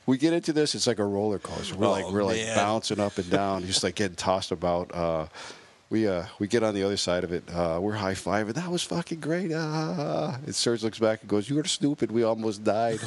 we 0.06 0.16
get 0.18 0.32
into 0.32 0.52
this. 0.52 0.76
It's 0.76 0.86
like 0.86 1.00
a 1.00 1.04
roller 1.04 1.40
coaster. 1.40 1.74
We're 1.76 1.88
like 1.88 2.04
Oh, 2.04 2.12
we're 2.12 2.22
like 2.22 2.46
bouncing 2.54 3.00
up 3.00 3.18
and 3.18 3.28
down, 3.28 3.64
just 3.66 3.82
like 3.82 3.96
getting 3.96 4.14
tossed 4.16 4.52
about. 4.52 4.94
Uh, 4.94 5.26
we 5.90 6.06
uh, 6.06 6.24
we 6.38 6.46
get 6.48 6.62
on 6.62 6.74
the 6.74 6.82
other 6.82 6.96
side 6.98 7.24
of 7.24 7.32
it. 7.32 7.44
Uh, 7.50 7.78
we're 7.80 7.94
high 7.94 8.12
fiving. 8.14 8.54
That 8.54 8.70
was 8.70 8.82
fucking 8.82 9.20
great. 9.20 9.50
Uh, 9.52 10.36
and 10.44 10.54
Serge 10.54 10.82
looks 10.82 10.98
back 10.98 11.20
and 11.22 11.30
goes, 11.30 11.48
"You 11.48 11.56
were 11.56 11.64
stupid. 11.64 12.10
We 12.12 12.24
almost 12.24 12.62
died." 12.62 12.98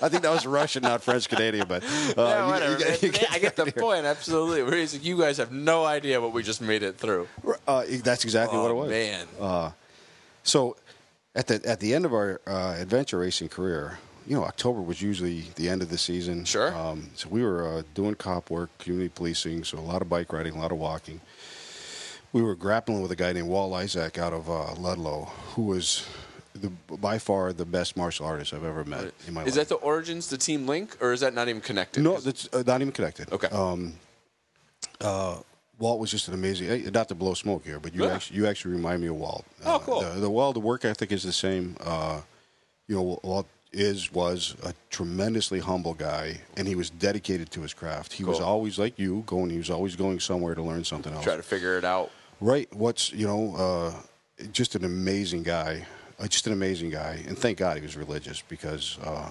I 0.00 0.08
think 0.08 0.22
that 0.22 0.30
was 0.30 0.46
Russian, 0.46 0.82
not 0.82 1.02
French 1.02 1.28
Canadian, 1.28 1.66
but 1.66 1.82
uh, 1.82 1.86
yeah, 2.16 2.46
you- 2.46 2.52
whatever. 2.52 2.72
you 2.72 2.78
get- 2.78 3.02
you 3.02 3.10
man. 3.12 3.20
I 3.32 3.38
get 3.40 3.56
the 3.56 3.64
here. 3.64 3.72
point. 3.72 4.04
Absolutely. 4.06 4.62
Where 4.62 4.76
he's 4.76 4.92
like, 4.94 5.04
you 5.04 5.18
guys 5.18 5.38
have 5.38 5.50
no 5.52 5.84
idea 5.84 6.20
what 6.20 6.32
we 6.32 6.42
just 6.42 6.60
made 6.60 6.82
it 6.84 6.96
through. 6.98 7.26
Uh, 7.66 7.84
that's 8.04 8.24
exactly 8.24 8.58
what 8.58 8.70
it 8.70 8.74
Oh, 8.74 8.76
was. 8.76 8.90
man. 8.90 9.72
So, 10.42 10.76
at 11.34 11.46
the 11.48 11.60
at 11.66 11.80
the 11.80 11.94
end 11.94 12.04
of 12.04 12.12
our 12.12 12.40
uh, 12.46 12.76
adventure 12.78 13.18
racing 13.18 13.48
career, 13.48 13.98
you 14.26 14.36
know, 14.36 14.44
October 14.44 14.80
was 14.82 15.00
usually 15.02 15.46
the 15.56 15.68
end 15.68 15.82
of 15.82 15.90
the 15.90 15.98
season. 15.98 16.44
Sure. 16.44 16.74
Um, 16.74 17.10
so 17.14 17.28
we 17.28 17.42
were 17.42 17.66
uh, 17.66 17.82
doing 17.94 18.14
cop 18.14 18.50
work, 18.50 18.70
community 18.78 19.08
policing, 19.14 19.64
so 19.64 19.78
a 19.78 19.80
lot 19.80 20.00
of 20.02 20.08
bike 20.08 20.32
riding, 20.32 20.54
a 20.54 20.58
lot 20.60 20.70
of 20.72 20.78
walking. 20.78 21.20
We 22.34 22.42
were 22.42 22.56
grappling 22.56 23.00
with 23.00 23.12
a 23.12 23.16
guy 23.16 23.32
named 23.32 23.46
Walt 23.46 23.72
Isaac 23.74 24.18
out 24.18 24.32
of 24.32 24.50
uh, 24.50 24.74
Ludlow, 24.74 25.30
who 25.54 25.62
was 25.62 26.04
the, 26.52 26.68
by 26.96 27.16
far 27.16 27.52
the 27.52 27.64
best 27.64 27.96
martial 27.96 28.26
artist 28.26 28.52
I've 28.52 28.64
ever 28.64 28.84
met 28.84 29.12
in 29.28 29.34
my 29.34 29.42
Is 29.42 29.44
life. 29.44 29.46
Is 29.46 29.54
that 29.54 29.68
the 29.68 29.76
origins, 29.76 30.28
the 30.28 30.36
team 30.36 30.66
link, 30.66 30.96
or 31.00 31.12
is 31.12 31.20
that 31.20 31.32
not 31.32 31.48
even 31.48 31.60
connected? 31.60 32.02
no? 32.02 32.18
That's 32.18 32.48
uh, 32.52 32.64
not 32.66 32.80
even 32.80 32.90
connected. 32.90 33.30
Okay. 33.32 33.46
Um, 33.46 33.94
uh, 35.00 35.36
Walt 35.78 36.00
was 36.00 36.10
just 36.10 36.26
an 36.26 36.34
amazing. 36.34 36.90
Not 36.92 37.06
to 37.08 37.14
blow 37.14 37.34
smoke 37.34 37.64
here, 37.64 37.78
but 37.78 37.94
you 37.94 38.04
Yeah. 38.04 38.14
actually 38.14 38.38
you 38.38 38.48
actually 38.48 38.74
remind 38.74 39.00
me 39.00 39.06
of 39.06 39.14
Walt. 39.14 39.44
Oh, 39.64 39.76
Uh, 39.76 39.78
cool. 39.78 40.00
The, 40.00 40.20
the 40.20 40.30
Walt, 40.30 40.54
the 40.54 40.60
work 40.60 40.84
ethic 40.84 41.12
is 41.12 41.22
the 41.22 41.32
same. 41.32 41.76
Uh, 41.80 42.20
you 42.88 42.96
know, 42.96 43.20
Walt 43.22 43.46
is 43.72 44.12
was 44.12 44.56
a 44.64 44.74
tremendously 44.90 45.60
humble 45.60 45.94
guy, 45.94 46.40
and 46.56 46.66
he 46.66 46.74
was 46.74 46.90
dedicated 46.90 47.52
to 47.52 47.60
his 47.62 47.74
craft. 47.74 48.12
He 48.12 48.24
was 48.24 48.40
always 48.40 48.76
like 48.76 48.98
you, 48.98 49.22
going. 49.24 49.50
He 49.50 49.58
was 49.58 49.70
always 49.70 49.94
going 49.94 50.18
somewhere 50.18 50.56
to 50.56 50.62
learn 50.62 50.82
something 50.82 51.12
else. 51.12 51.22
Try 51.22 51.36
to 51.36 51.42
figure 51.44 51.78
it 51.78 51.84
out. 51.84 52.10
Right. 52.44 52.68
What's 52.74 53.10
you 53.10 53.26
know, 53.26 53.56
uh, 53.56 54.46
just 54.52 54.74
an 54.74 54.84
amazing 54.84 55.44
guy. 55.44 55.86
Uh, 56.20 56.28
just 56.28 56.46
an 56.46 56.52
amazing 56.52 56.90
guy, 56.90 57.24
and 57.26 57.36
thank 57.36 57.56
God 57.56 57.76
he 57.78 57.82
was 57.82 57.96
religious 57.96 58.42
because 58.42 58.98
uh, 59.02 59.30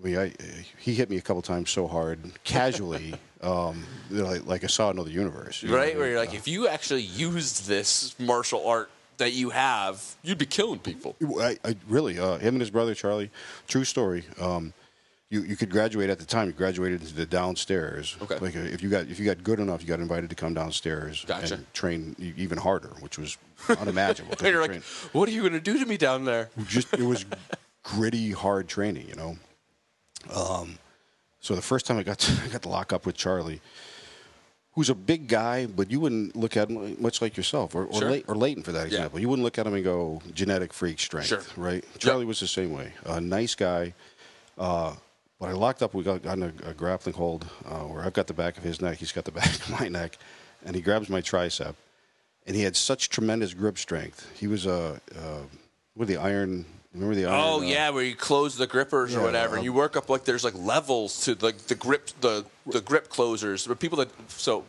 I 0.00 0.06
mean, 0.06 0.18
I, 0.18 0.32
he 0.78 0.92
hit 0.94 1.08
me 1.08 1.16
a 1.16 1.22
couple 1.22 1.40
times 1.40 1.70
so 1.70 1.86
hard, 1.86 2.20
casually, 2.44 3.14
um, 3.42 3.82
you 4.10 4.18
know, 4.18 4.26
like, 4.26 4.46
like 4.46 4.64
I 4.64 4.66
saw 4.66 4.90
another 4.90 5.10
universe. 5.10 5.62
you 5.62 5.70
know 5.70 5.76
Right? 5.76 5.96
Where 5.96 6.10
you're 6.10 6.18
like, 6.18 6.34
if 6.34 6.46
you 6.46 6.68
actually 6.68 7.02
used 7.02 7.66
this 7.66 8.14
martial 8.20 8.64
art 8.66 8.90
that 9.16 9.32
you 9.32 9.48
have, 9.50 10.04
you'd 10.22 10.38
be 10.38 10.46
killing 10.46 10.78
people. 10.80 11.16
I, 11.40 11.56
I 11.64 11.76
really, 11.88 12.18
uh, 12.18 12.36
him 12.36 12.56
and 12.56 12.60
his 12.60 12.70
brother 12.70 12.94
Charlie, 12.94 13.30
true 13.66 13.84
story. 13.84 14.24
Um, 14.38 14.74
you 15.30 15.42
you 15.42 15.56
could 15.56 15.70
graduate 15.70 16.08
at 16.10 16.18
the 16.18 16.24
time. 16.24 16.46
You 16.46 16.52
graduated 16.52 17.02
into 17.02 17.14
the 17.14 17.26
downstairs. 17.26 18.16
Okay. 18.22 18.38
Like 18.38 18.56
uh, 18.56 18.60
if 18.60 18.82
you 18.82 18.88
got 18.88 19.06
if 19.08 19.18
you 19.18 19.24
got 19.26 19.42
good 19.44 19.60
enough, 19.60 19.82
you 19.82 19.88
got 19.88 20.00
invited 20.00 20.30
to 20.30 20.36
come 20.36 20.54
downstairs 20.54 21.24
Gotcha. 21.26 21.54
and 21.54 21.74
train 21.74 22.16
even 22.36 22.58
harder, 22.58 22.90
which 23.00 23.18
was 23.18 23.36
unimaginable. 23.80 24.36
You're 24.46 24.60
like, 24.60 24.70
trained- 24.70 24.84
what 25.12 25.28
are 25.28 25.32
you 25.32 25.40
going 25.42 25.52
to 25.52 25.60
do 25.60 25.78
to 25.78 25.86
me 25.86 25.96
down 25.96 26.24
there? 26.24 26.48
just 26.66 26.92
it 26.94 27.02
was 27.02 27.24
gritty, 27.82 28.30
hard 28.32 28.68
training, 28.68 29.08
you 29.08 29.14
know. 29.16 29.36
Um, 30.34 30.78
so 31.40 31.54
the 31.54 31.62
first 31.62 31.86
time 31.86 31.98
I 31.98 32.02
got 32.02 32.18
to, 32.20 32.32
I 32.44 32.48
got 32.48 32.62
to 32.62 32.68
lock 32.68 32.92
up 32.92 33.06
with 33.06 33.16
Charlie, 33.16 33.60
who's 34.72 34.90
a 34.90 34.94
big 34.94 35.28
guy, 35.28 35.66
but 35.66 35.90
you 35.90 36.00
wouldn't 36.00 36.36
look 36.36 36.56
at 36.56 36.68
him 36.70 36.96
much 37.00 37.20
like 37.22 37.36
yourself, 37.36 37.74
or 37.74 37.84
or, 37.84 38.00
Sure. 38.00 38.10
Lay, 38.10 38.24
or 38.28 38.34
Leighton 38.34 38.62
for 38.62 38.72
that 38.72 38.80
Yeah. 38.88 38.96
example. 38.98 39.20
You 39.20 39.28
wouldn't 39.28 39.44
look 39.44 39.58
at 39.58 39.66
him 39.66 39.74
and 39.74 39.84
go 39.84 40.20
genetic 40.34 40.72
freak 40.72 40.98
strength, 41.00 41.28
Sure. 41.28 41.42
right? 41.56 41.84
Charlie 41.98 42.24
was 42.24 42.40
the 42.40 42.46
same 42.48 42.72
way. 42.72 42.92
A 43.04 43.20
nice 43.20 43.54
guy. 43.54 43.94
Uh, 44.56 44.94
but 45.38 45.48
I 45.48 45.52
locked 45.52 45.82
up. 45.82 45.94
We 45.94 46.02
got 46.02 46.26
on 46.26 46.42
a, 46.42 46.52
a 46.64 46.74
grappling 46.74 47.14
hold 47.14 47.46
uh, 47.64 47.80
where 47.80 48.02
I've 48.02 48.12
got 48.12 48.26
the 48.26 48.34
back 48.34 48.58
of 48.58 48.64
his 48.64 48.80
neck, 48.80 48.98
he's 48.98 49.12
got 49.12 49.24
the 49.24 49.32
back 49.40 49.46
of 49.46 49.80
my 49.80 49.88
neck, 49.88 50.18
and 50.64 50.74
he 50.74 50.82
grabs 50.82 51.08
my 51.08 51.20
tricep, 51.20 51.74
and 52.46 52.56
he 52.56 52.62
had 52.62 52.76
such 52.76 53.08
tremendous 53.08 53.54
grip 53.54 53.78
strength. 53.78 54.30
He 54.38 54.46
was 54.46 54.66
a 54.66 55.00
uh, 55.16 55.42
with 55.96 56.08
the 56.08 56.16
iron. 56.16 56.64
Remember 56.94 57.14
the 57.14 57.26
iron? 57.26 57.40
Oh 57.40 57.60
uh, 57.60 57.62
yeah, 57.62 57.90
where 57.90 58.02
you 58.02 58.16
close 58.16 58.56
the 58.56 58.66
grippers 58.66 59.14
or 59.14 59.18
yeah, 59.18 59.24
whatever, 59.24 59.54
and 59.54 59.60
um, 59.60 59.64
you 59.64 59.72
work 59.72 59.96
up 59.96 60.08
like 60.08 60.24
there's 60.24 60.44
like 60.44 60.54
levels 60.54 61.24
to 61.24 61.36
like 61.40 61.58
the 61.58 61.74
grip 61.74 62.10
the 62.20 62.44
the 62.66 62.80
grip 62.80 63.08
closers. 63.08 63.66
But 63.66 63.78
people 63.78 63.98
that 63.98 64.08
so 64.28 64.64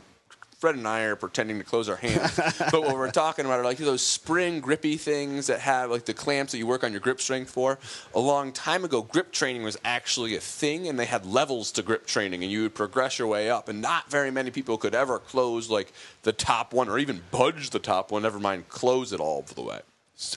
Fred 0.60 0.76
and 0.76 0.86
I 0.86 1.04
are 1.04 1.16
pretending 1.16 1.58
to 1.60 1.64
close 1.64 1.88
our 1.88 1.96
hands, 1.96 2.36
but 2.72 2.82
what 2.82 2.94
we're 2.96 3.12
talking 3.12 3.46
about 3.46 3.60
are 3.60 3.64
like 3.64 3.78
those 3.78 4.02
spring 4.02 4.60
grippy 4.60 4.98
things 4.98 5.48
that 5.48 5.62
have 5.62 5.90
like 5.90 6.04
the 6.04 6.14
clamps 6.14 6.52
that 6.52 6.58
you 6.58 6.68
work 6.68 6.84
on 6.84 6.92
your 6.92 7.00
grip 7.00 7.22
strength 7.22 7.50
for. 7.50 7.80
A 8.14 8.20
long 8.20 8.52
time 8.52 8.84
ago, 8.84 9.02
grip 9.02 9.32
training 9.32 9.64
was 9.64 9.78
actually 9.86 10.36
a 10.36 10.42
thing, 10.42 10.90
and 10.90 11.00
they 11.00 11.06
had 11.06 11.26
levels 11.26 11.72
to 11.72 11.82
grip 11.82 12.06
training, 12.06 12.44
and 12.44 12.52
you 12.52 12.64
would 12.64 12.76
progress 12.76 13.18
your 13.18 13.30
way 13.30 13.50
up. 13.50 13.70
And 13.70 13.82
not 13.82 14.12
very 14.12 14.32
many 14.32 14.52
people 14.52 14.78
could 14.78 14.94
ever 14.94 15.18
close 15.18 15.70
like 15.70 15.94
the 16.24 16.34
top 16.34 16.74
one 16.74 16.90
or 16.90 17.00
even 17.00 17.22
budge 17.32 17.70
the 17.70 17.80
top 17.80 18.12
one. 18.12 18.24
Never 18.24 18.40
mind 18.40 18.68
close 18.68 19.14
it 19.14 19.22
all 19.22 19.44
the 19.44 19.62
way. 19.62 19.80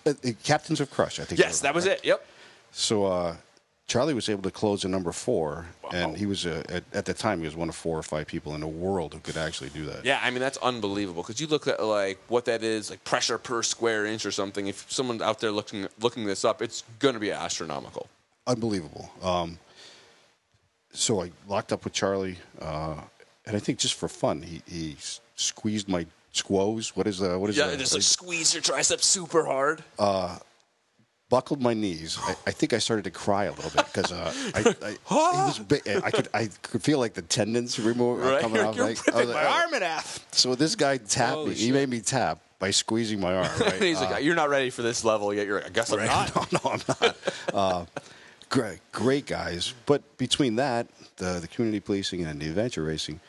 uh, 0.06 0.12
Captains 0.44 0.80
of 0.80 0.88
Crush, 0.88 1.18
I 1.18 1.24
think. 1.24 1.40
Yes, 1.40 1.58
that 1.62 1.74
was 1.74 1.88
right? 1.88 1.98
it. 1.98 2.04
Yep. 2.04 2.24
So 2.70 3.06
uh, 3.06 3.36
Charlie 3.92 4.14
was 4.14 4.28
able 4.30 4.42
to 4.44 4.50
close 4.50 4.84
a 4.86 4.88
number 4.88 5.12
four, 5.12 5.66
Wow. 5.84 5.90
and 5.92 6.16
he 6.16 6.24
was 6.24 6.46
uh, 6.46 6.62
at, 6.76 6.82
at 6.94 7.04
the 7.04 7.12
time 7.12 7.40
he 7.40 7.44
was 7.44 7.54
one 7.54 7.68
of 7.68 7.76
four 7.76 7.98
or 7.98 8.02
five 8.02 8.26
people 8.26 8.54
in 8.54 8.60
the 8.62 8.66
world 8.66 9.12
who 9.12 9.20
could 9.20 9.36
actually 9.36 9.68
do 9.68 9.84
that. 9.84 10.02
Yeah, 10.04 10.18
I 10.22 10.30
mean 10.30 10.40
that's 10.40 10.56
unbelievable 10.58 11.22
because 11.22 11.40
you 11.42 11.46
look 11.46 11.66
at 11.68 11.78
like 11.84 12.18
what 12.28 12.46
that 12.46 12.62
is, 12.62 12.88
like 12.88 13.04
pressure 13.04 13.36
per 13.36 13.62
square 13.62 14.06
inch 14.06 14.24
or 14.24 14.30
something. 14.30 14.66
If 14.66 14.90
someone 14.90 15.20
out 15.20 15.40
there 15.40 15.50
looking 15.50 15.88
looking 16.00 16.24
this 16.24 16.42
up, 16.42 16.62
it's 16.62 16.84
going 17.00 17.12
to 17.14 17.20
be 17.20 17.30
astronomical. 17.32 18.06
unbelievable. 18.46 19.10
Um, 19.22 19.58
so 20.94 21.22
I 21.22 21.30
locked 21.46 21.72
up 21.72 21.84
with 21.84 21.92
Charlie, 21.92 22.38
uh, 22.60 22.96
and 23.46 23.56
I 23.56 23.58
think 23.58 23.78
just 23.78 23.94
for 23.94 24.08
fun, 24.08 24.40
he, 24.42 24.62
he 24.66 24.96
squeezed 25.36 25.88
my 25.88 26.06
squoze. 26.32 26.96
What 26.96 27.06
is 27.06 27.18
that? 27.18 27.38
what 27.38 27.50
is 27.50 27.56
Yeah, 27.58 27.66
that? 27.68 27.78
just 27.78 27.92
like 27.94 28.02
squeeze 28.02 28.54
your 28.54 28.62
triceps 28.62 29.06
super 29.06 29.44
hard. 29.44 29.82
Buckled 31.32 31.62
my 31.62 31.72
knees. 31.72 32.18
I, 32.20 32.36
I 32.48 32.50
think 32.50 32.74
I 32.74 32.78
started 32.78 33.04
to 33.04 33.10
cry 33.10 33.44
a 33.44 33.52
little 33.52 33.70
bit 33.70 33.86
because 33.86 34.12
uh, 34.12 34.30
I, 34.54 34.58
I, 34.86 34.90
it 34.90 35.00
was 35.10 35.58
big. 35.60 35.80
I 35.88 36.10
could 36.10 36.28
I 36.34 36.50
could 36.60 36.82
feel 36.82 36.98
like 36.98 37.14
the 37.14 37.22
tendons 37.22 37.78
remove 37.80 38.22
uh, 38.22 38.32
right? 38.32 38.40
coming 38.42 38.56
You're, 38.58 38.66
off. 38.66 38.76
you're 38.76 38.84
like, 38.86 39.06
was 39.14 39.28
my 39.28 39.44
arm 39.46 39.72
in 39.72 39.80
half. 39.80 40.26
So 40.32 40.54
this 40.54 40.76
guy 40.76 40.98
tapped 40.98 41.32
Holy 41.36 41.50
me. 41.50 41.54
He 41.54 41.72
made 41.72 41.88
me 41.88 42.00
tap 42.00 42.38
by 42.58 42.70
squeezing 42.70 43.18
my 43.18 43.34
arm. 43.34 43.48
Right? 43.60 43.80
He's 43.80 43.96
Uh, 43.96 44.10
like, 44.10 44.24
"You're 44.24 44.34
not 44.34 44.50
ready 44.50 44.68
for 44.68 44.82
this 44.82 45.04
level 45.06 45.32
yet." 45.32 45.46
You're 45.46 45.60
like, 45.62 45.68
"I 45.68 45.70
guess 45.70 45.90
I'm 45.90 46.04
not." 46.04 46.36
no, 46.36 46.60
no, 46.64 46.70
I'm 46.70 46.80
not. 47.00 47.16
Uh, 47.54 47.84
great, 48.50 48.80
great 48.92 49.24
guys. 49.24 49.72
But 49.86 50.02
between 50.18 50.56
that, 50.56 50.86
the 51.16 51.38
the 51.40 51.48
community 51.48 51.80
policing 51.80 52.26
and 52.26 52.38
the 52.42 52.48
adventure 52.48 52.82
racing, 52.84 53.20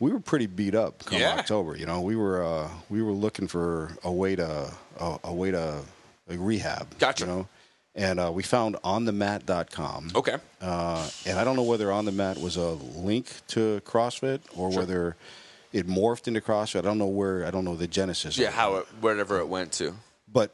we 0.00 0.10
were 0.10 0.18
pretty 0.20 0.46
beat 0.46 0.74
up 0.74 1.04
come 1.04 1.20
Yeah. 1.20 1.36
October. 1.38 1.76
You 1.76 1.86
know, 1.86 2.00
we 2.00 2.16
were 2.16 2.42
uh, 2.44 2.68
we 2.90 3.02
were 3.02 3.12
looking 3.12 3.46
for 3.46 3.96
a 4.02 4.10
way 4.10 4.34
to 4.34 4.72
a, 4.98 5.18
a 5.22 5.32
way 5.32 5.52
to 5.52 5.82
like, 6.28 6.38
rehab. 6.40 6.98
Gotcha. 6.98 7.24
You 7.24 7.30
know, 7.30 7.48
and 7.94 8.20
uh, 8.20 8.30
we 8.32 8.42
found 8.42 8.76
onthemat.com. 8.84 10.12
Okay. 10.14 10.36
Uh, 10.60 11.08
and 11.24 11.38
I 11.38 11.44
don't 11.44 11.56
know 11.56 11.62
whether 11.62 11.90
on 11.92 12.04
the 12.04 12.12
mat 12.12 12.38
was 12.38 12.56
a 12.56 12.70
link 12.70 13.26
to 13.48 13.80
CrossFit 13.84 14.40
or 14.56 14.70
Sure. 14.70 14.80
whether 14.80 15.16
it 15.72 15.86
morphed 15.86 16.28
into 16.28 16.40
CrossFit. 16.40 16.80
I 16.80 16.82
don't 16.82 16.98
know 16.98 17.06
where. 17.06 17.46
I 17.46 17.50
don't 17.50 17.64
know 17.64 17.74
the 17.76 17.86
genesis. 17.86 18.36
of 18.36 18.42
Yeah, 18.42 18.50
how 18.50 18.76
it, 18.76 18.86
wherever 19.00 19.38
it 19.38 19.48
went 19.48 19.72
to. 19.72 19.94
But 20.30 20.50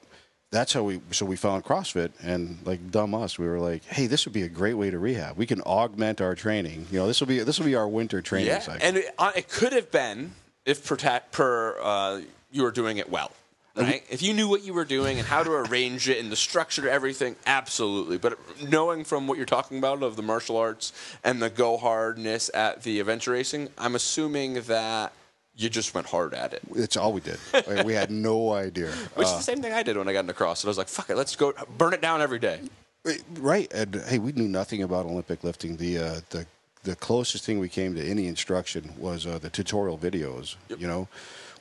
that's 0.50 0.72
how 0.72 0.82
we. 0.82 1.00
So 1.12 1.24
we 1.26 1.37
found 1.37 1.64
CrossFit, 1.64 2.12
and 2.22 2.58
like 2.64 2.90
dumb 2.90 3.14
us, 3.14 3.38
we 3.38 3.46
were 3.46 3.58
like, 3.58 3.85
"Hey, 3.85 4.06
this 4.06 4.24
would 4.26 4.32
be 4.35 4.42
a 4.42 4.48
great 4.48 4.74
way 4.74 4.90
to 4.90 4.98
rehab. 4.98 5.37
We 5.37 5.46
can 5.46 5.61
augment 5.62 6.20
our 6.20 6.35
training. 6.35 6.87
You 6.90 6.98
know, 7.00 7.06
this 7.06 7.20
will 7.20 7.26
be 7.28 7.40
this 7.40 7.58
will 7.58 7.66
be 7.66 7.74
our 7.74 7.88
winter 7.88 8.20
training 8.22 8.48
Yeah, 8.48 8.58
cycle." 8.61 8.87
and 8.87 8.96
it, 8.98 9.14
uh, 9.18 9.32
it 9.35 9.48
could 9.48 9.72
have 9.72 9.90
been 9.90 10.32
if 10.64 10.85
per, 10.87 10.96
per 11.32 11.78
uh, 11.82 12.20
you 12.50 12.62
were 12.62 12.70
doing 12.70 12.98
it 12.98 13.11
well, 13.11 13.32
right? 13.76 14.02
If 14.11 14.22
you 14.22 14.32
knew 14.35 14.48
what 14.48 14.62
you 14.62 14.74
were 14.74 14.85
doing 14.85 15.18
and 15.18 15.26
how 15.26 15.42
to 15.42 15.50
arrange 15.52 16.08
it 16.08 16.18
and 16.18 16.30
the 16.30 16.37
structure, 16.37 16.82
to 16.82 16.90
everything, 16.90 17.37
absolutely. 17.46 18.18
But 18.18 18.38
knowing 18.62 19.04
from 19.04 19.26
what 19.26 19.37
you're 19.37 19.46
talking 19.46 19.78
about 19.78 20.02
of 20.02 20.16
the 20.16 20.22
martial 20.22 20.56
arts 20.56 20.92
and 21.24 21.40
the 21.40 21.50
go 21.50 21.76
hardness 21.76 22.50
at 22.54 22.82
the 22.82 23.00
adventure 23.00 23.32
racing, 23.32 23.68
I'm 23.78 23.94
assuming 23.94 24.54
that 24.62 25.12
you 25.54 25.68
just 25.68 25.94
went 25.94 26.06
hard 26.06 26.32
at 26.35 26.54
it. 26.54 26.62
it's 26.74 26.96
all 26.96 27.12
we 27.12 27.20
did. 27.20 27.38
We 27.85 27.92
had 27.92 28.11
no 28.11 28.52
idea. 28.52 28.90
Which 29.14 29.26
Uh, 29.26 29.30
is 29.30 29.37
the 29.37 29.42
same 29.42 29.61
thing 29.62 29.72
I 29.72 29.82
did 29.82 29.96
when 29.96 30.08
I 30.08 30.12
got 30.12 30.20
into 30.20 30.32
CrossFit. 30.32 30.64
I 30.64 30.68
was 30.68 30.78
like, 30.78 30.88
"Fuck 30.88 31.11
it, 31.11 31.16
let's 31.16 31.37
go 31.37 31.52
burn 31.76 31.92
it 31.92 32.00
down 32.00 32.22
every 32.22 32.38
day." 32.38 32.61
Right, 33.38 33.70
and 33.72 33.96
hey, 34.06 34.18
we 34.18 34.32
knew 34.32 34.48
nothing 34.48 34.82
about 34.82 35.04
Olympic 35.06 35.44
lifting. 35.44 35.76
The 35.76 35.98
uh, 35.98 36.20
the 36.30 36.46
the 36.85 36.96
closest 36.96 37.44
thing 37.44 37.58
we 37.58 37.68
came 37.68 37.94
to 37.96 38.02
any 38.04 38.26
instruction 38.28 38.92
was 38.96 39.26
uh, 39.26 39.38
the 39.38 39.50
tutorial 39.50 39.98
videos. 39.98 40.56
Yep. 40.68 40.80
You 40.80 40.87
know, 40.87 41.08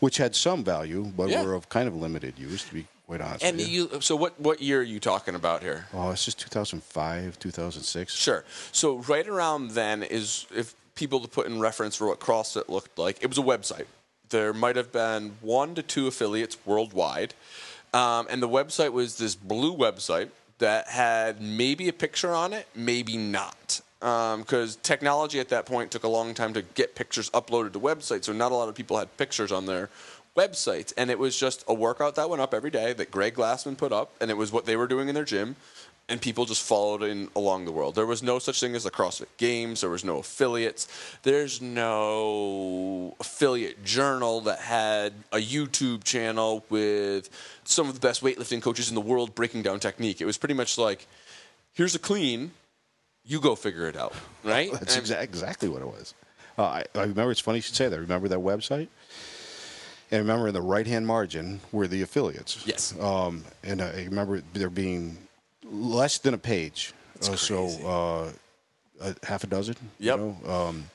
which 0.02 0.18
had 0.18 0.36
some 0.36 0.64
value, 0.66 1.06
but 1.16 1.30
Yeah. 1.30 1.44
were 1.44 1.54
of 1.54 1.70
kind 1.70 1.88
of 1.88 1.96
limited 1.96 2.38
use. 2.38 2.64
To 2.66 2.74
be 2.74 2.88
quite 3.08 3.22
honest. 3.22 3.44
And 3.46 3.58
with 3.58 3.70
you. 3.70 3.90
you, 3.94 4.02
so 4.02 4.18
what? 4.18 4.38
What 4.40 4.62
year 4.62 4.80
are 4.82 4.84
you 4.84 5.00
talking 5.00 5.36
about 5.36 5.62
here? 5.62 5.88
oh, 5.94 6.12
it's 6.12 6.26
just 6.26 6.40
2005, 6.40 7.40
2006. 7.40 8.14
Sure. 8.14 8.44
So 8.74 8.98
right 8.98 9.28
around 9.28 9.72
then 9.72 10.04
is 10.04 10.46
if 10.54 10.76
people 10.96 11.20
to 11.22 11.28
put 11.28 11.48
in 11.48 11.60
reference 11.62 11.96
for 11.96 12.08
what 12.08 12.20
CrossFit 12.20 12.68
looked 12.68 12.98
like, 12.98 13.18
it 13.22 13.28
was 13.28 13.38
a 13.38 13.42
website. 13.42 13.86
There 14.30 14.54
might 14.54 14.76
have 14.76 14.92
been 14.92 15.38
one 15.42 15.76
to 15.76 15.84
two 15.84 16.08
affiliates 16.08 16.58
worldwide, 16.66 17.34
um, 17.94 18.28
and 18.30 18.42
the 18.42 18.50
website 18.50 18.92
was 18.92 19.18
this 19.18 19.36
blue 19.36 19.76
website 19.76 20.30
that 20.60 20.88
had 20.88 21.42
maybe 21.42 21.88
a 21.90 21.94
picture 21.94 22.34
on 22.34 22.54
it, 22.54 22.68
maybe 22.76 23.18
not. 23.18 23.82
Um, 24.02 24.42
because 24.42 24.78
technology 24.78 25.40
at 25.40 25.50
that 25.50 25.68
point 25.68 25.92
took 25.92 26.04
a 26.04 26.08
long 26.08 26.34
time 26.34 26.54
to 26.54 26.64
get 26.64 26.96
pictures 26.96 27.30
uploaded 27.32 27.74
to 27.74 27.80
websites, 27.80 28.26
so 28.26 28.34
not 28.34 28.52
a 28.52 28.56
lot 28.56 28.68
of 28.68 28.74
people 28.74 28.98
had 28.98 29.16
pictures 29.18 29.52
on 29.52 29.68
their 29.68 29.90
websites. 30.36 30.92
And 30.98 31.12
it 31.12 31.20
was 31.20 31.38
just 31.38 31.64
a 31.68 31.74
workout 31.74 32.16
that 32.16 32.28
went 32.28 32.42
up 32.42 32.54
every 32.54 32.72
day 32.72 32.94
that 32.94 33.12
Greg 33.12 33.36
Glassman 33.36 33.78
put 33.78 33.92
up, 33.92 34.12
and 34.20 34.32
it 34.32 34.38
was 34.38 34.52
what 34.52 34.66
they 34.66 34.76
were 34.76 34.88
doing 34.88 35.08
in 35.08 35.14
their 35.14 35.24
gym 35.24 35.56
and 36.12 36.22
people 36.22 36.44
just 36.44 36.62
followed 36.62 37.04
in 37.04 37.30
along 37.38 37.64
the 37.64 37.72
world. 37.72 37.96
There 37.96 38.06
was 38.06 38.22
no 38.22 38.38
such 38.38 38.60
thing 38.60 38.76
as 38.76 38.84
the 38.84 38.92
CrossFit 38.92 39.28
Games. 39.38 39.80
There 39.80 39.90
was 39.90 40.04
no 40.04 40.18
affiliates. 40.18 40.90
There's 41.24 41.62
no 41.62 43.16
affiliate 43.20 43.86
journal 43.86 44.42
that 44.42 44.60
had 44.60 45.14
a 45.32 45.38
YouTube 45.38 46.04
channel 46.04 46.66
with 46.70 47.30
some 47.64 47.88
of 47.88 47.94
the 47.94 48.06
best 48.06 48.22
weightlifting 48.22 48.62
coaches 48.62 48.90
in 48.90 48.96
the 48.96 49.02
world 49.02 49.34
breaking 49.34 49.62
down 49.62 49.80
technique. 49.80 50.20
It 50.20 50.26
was 50.26 50.38
pretty 50.38 50.54
much 50.54 50.78
like, 50.78 51.08
here's 51.74 51.96
a 51.96 52.00
clean, 52.00 52.52
you 53.26 53.40
go 53.40 53.56
figure 53.56 53.88
it 53.88 53.96
out, 53.96 54.14
right? 54.44 54.72
That's 54.72 54.96
And- 54.96 55.06
exa- 55.06 55.22
exactly 55.22 55.70
what 55.70 55.82
it 55.82 55.88
was. 55.88 56.14
Uh, 56.58 56.64
I, 56.64 56.84
I 56.96 57.02
remember. 57.02 57.32
It's 57.32 57.40
funny 57.40 57.60
you 57.60 57.62
should 57.62 57.76
say 57.76 57.88
that. 57.88 58.00
Remember 58.00 58.28
that 58.28 58.40
website? 58.40 58.88
And 60.12 60.20
remember 60.20 60.50
in 60.50 60.54
the 60.54 60.62
right 60.62 60.86
hand 60.86 61.08
margin 61.08 61.62
were 61.72 61.88
the 61.88 62.02
affiliates. 62.02 62.62
Yes. 62.68 62.94
Um, 63.00 63.46
and 63.64 63.82
I 63.82 64.04
remember 64.04 64.42
there 64.54 64.70
being 64.70 65.18
less 65.64 66.18
than 66.18 66.34
a 66.34 66.38
page. 66.38 66.94
Uh, 67.22 67.36
so 67.38 68.34
uh, 69.02 69.08
a 69.10 69.16
half 69.26 69.46
a 69.46 69.48
dozen. 69.48 69.76
Yep. 70.00 70.18
You 70.20 70.38
know? 70.44 70.52
um, 70.54 70.86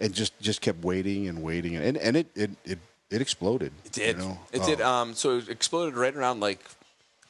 and 0.00 0.14
just 0.14 0.38
just 0.40 0.62
kept 0.62 0.82
waiting 0.82 1.28
and 1.28 1.42
waiting, 1.42 1.76
and 1.76 1.98
and 1.98 2.16
it 2.16 2.28
it 2.34 2.50
it, 2.64 2.78
it 3.10 3.20
exploded. 3.20 3.72
It 3.84 3.92
did. 3.92 4.16
You 4.16 4.22
know? 4.22 4.38
It 4.52 4.62
did. 4.64 4.80
Uh, 4.80 4.90
Um, 5.02 5.14
so 5.14 5.36
it 5.38 5.48
exploded 5.50 5.94
right 5.94 6.14
around 6.16 6.40
like 6.40 6.64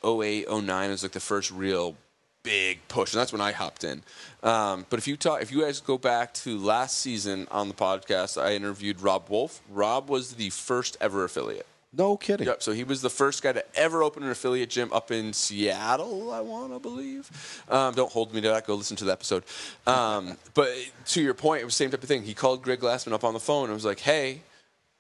08, 0.05 0.49
09 0.49 0.91
was 0.91 1.03
like 1.03 1.13
the 1.13 1.21
first 1.21 1.51
real 1.51 1.97
big 2.43 2.81
push, 2.89 3.13
and 3.13 3.21
that's 3.21 3.33
when 3.33 3.41
I 3.41 3.53
hopped 3.53 3.85
in. 3.85 4.03
Um, 4.43 4.87
but 4.91 4.99
if 4.99 5.07
you 5.07 5.17
talk, 5.17 5.43
if 5.43 5.53
you 5.53 5.63
guys 5.63 5.81
go 5.81 5.99
back 5.99 6.35
to 6.35 6.59
last 6.59 6.99
season 6.99 7.47
on 7.51 7.69
the 7.69 7.75
podcast, 7.75 8.41
I 8.41 8.55
interviewed 8.55 9.01
Robb 9.01 9.29
Wolf. 9.29 9.61
Rob 9.71 10.09
was 10.09 10.35
the 10.35 10.51
first 10.51 10.97
ever 11.01 11.25
affiliate. 11.25 11.67
no 11.93 12.17
kidding. 12.17 12.47
Yep. 12.47 12.63
So 12.63 12.73
he 12.73 12.85
was 12.85 13.03
the 13.03 13.11
first 13.11 13.43
guy 13.43 13.53
to 13.53 13.65
ever 13.77 14.03
open 14.03 14.23
an 14.23 14.31
affiliate 14.31 14.71
gym 14.71 14.93
up 14.93 15.11
in 15.11 15.33
Seattle, 15.33 16.33
I 16.33 16.41
want 16.41 16.73
to 16.73 16.79
believe. 16.79 17.31
Um, 17.69 17.95
don't 17.95 18.11
hold 18.11 18.33
me 18.35 18.41
to 18.41 18.49
that. 18.49 18.67
Go 18.67 18.75
listen 18.75 18.97
to 18.97 19.05
the 19.05 19.13
episode. 19.13 19.45
Um, 19.87 20.37
but 20.55 20.71
to 21.07 21.23
your 21.23 21.35
point, 21.35 21.63
it 21.63 21.65
was 21.65 21.75
the 21.75 21.85
same 21.85 21.91
type 21.91 22.03
of 22.03 22.09
thing. 22.09 22.23
He 22.23 22.35
called 22.35 22.63
Greg 22.63 22.81
Glassman 22.81 23.13
up 23.13 23.25
on 23.25 23.35
the 23.35 23.41
phone 23.41 23.65
and 23.65 23.75
was 23.75 23.85
like, 23.85 24.01
"Hey, 24.01 24.41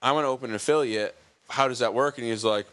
I 0.00 0.12
want 0.12 0.24
to 0.24 0.28
open 0.28 0.50
an 0.50 0.56
affiliate. 0.56 1.16
How 1.48 1.66
does 1.66 1.80
that 1.80 1.94
work?" 1.94 2.18
And 2.18 2.24
he 2.24 2.30
was 2.30 2.44
like. 2.44 2.66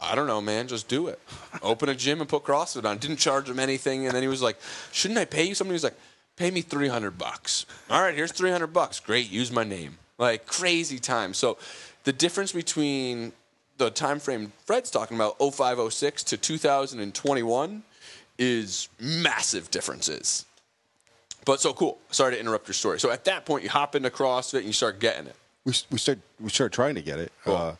I 0.00 0.14
don't 0.14 0.26
know, 0.26 0.40
man. 0.40 0.68
Just 0.68 0.88
do 0.88 1.08
it. 1.08 1.20
Open 1.62 1.88
a 1.88 1.94
gym 1.94 2.20
and 2.20 2.28
put 2.28 2.44
CrossFit 2.44 2.84
on. 2.84 2.98
Didn't 2.98 3.18
charge 3.18 3.48
him 3.48 3.58
anything, 3.58 4.06
and 4.06 4.14
then 4.14 4.22
he 4.22 4.28
was 4.28 4.42
like, 4.42 4.58
"Shouldn't 4.92 5.18
I 5.18 5.24
pay 5.24 5.44
you?" 5.44 5.54
Somebody 5.54 5.74
was 5.74 5.84
like, 5.84 5.96
"Pay 6.36 6.50
me 6.50 6.62
three 6.62 6.88
hundred 6.88 7.18
bucks." 7.18 7.66
All 7.90 8.00
right, 8.00 8.14
here's 8.14 8.32
three 8.32 8.50
hundred 8.50 8.68
bucks. 8.68 9.00
Great, 9.00 9.30
use 9.30 9.52
my 9.52 9.64
name. 9.64 9.98
Like 10.18 10.46
crazy 10.46 10.98
time. 10.98 11.34
So, 11.34 11.58
the 12.04 12.12
difference 12.12 12.52
between 12.52 13.32
the 13.80 13.90
time 13.90 14.20
frame 14.20 14.52
Fred's 14.66 14.90
talking 14.90 15.16
about 15.16 15.38
0506 15.38 16.24
to 16.24 16.36
2021 16.36 17.82
is 18.38 18.88
massive 19.00 19.70
differences. 19.70 20.44
But 21.44 21.60
so 21.60 21.72
cool. 21.72 21.98
Sorry 22.10 22.34
to 22.34 22.40
interrupt 22.40 22.68
your 22.68 22.74
story. 22.74 23.00
So 23.00 23.10
at 23.10 23.24
that 23.24 23.46
point, 23.46 23.64
you 23.64 23.70
hop 23.70 23.94
into 23.96 24.10
CrossFit 24.10 24.58
and 24.58 24.66
you 24.66 24.72
start 24.72 25.00
getting 25.00 25.26
it. 25.26 25.36
we 25.64 25.72
we 25.90 25.98
start 25.98 26.18
we 26.38 26.50
started 26.50 26.74
trying 26.74 26.94
to 26.94 27.02
get 27.02 27.18
it. 27.18 27.32
Cool. 27.44 27.56
Uh, 27.56 27.74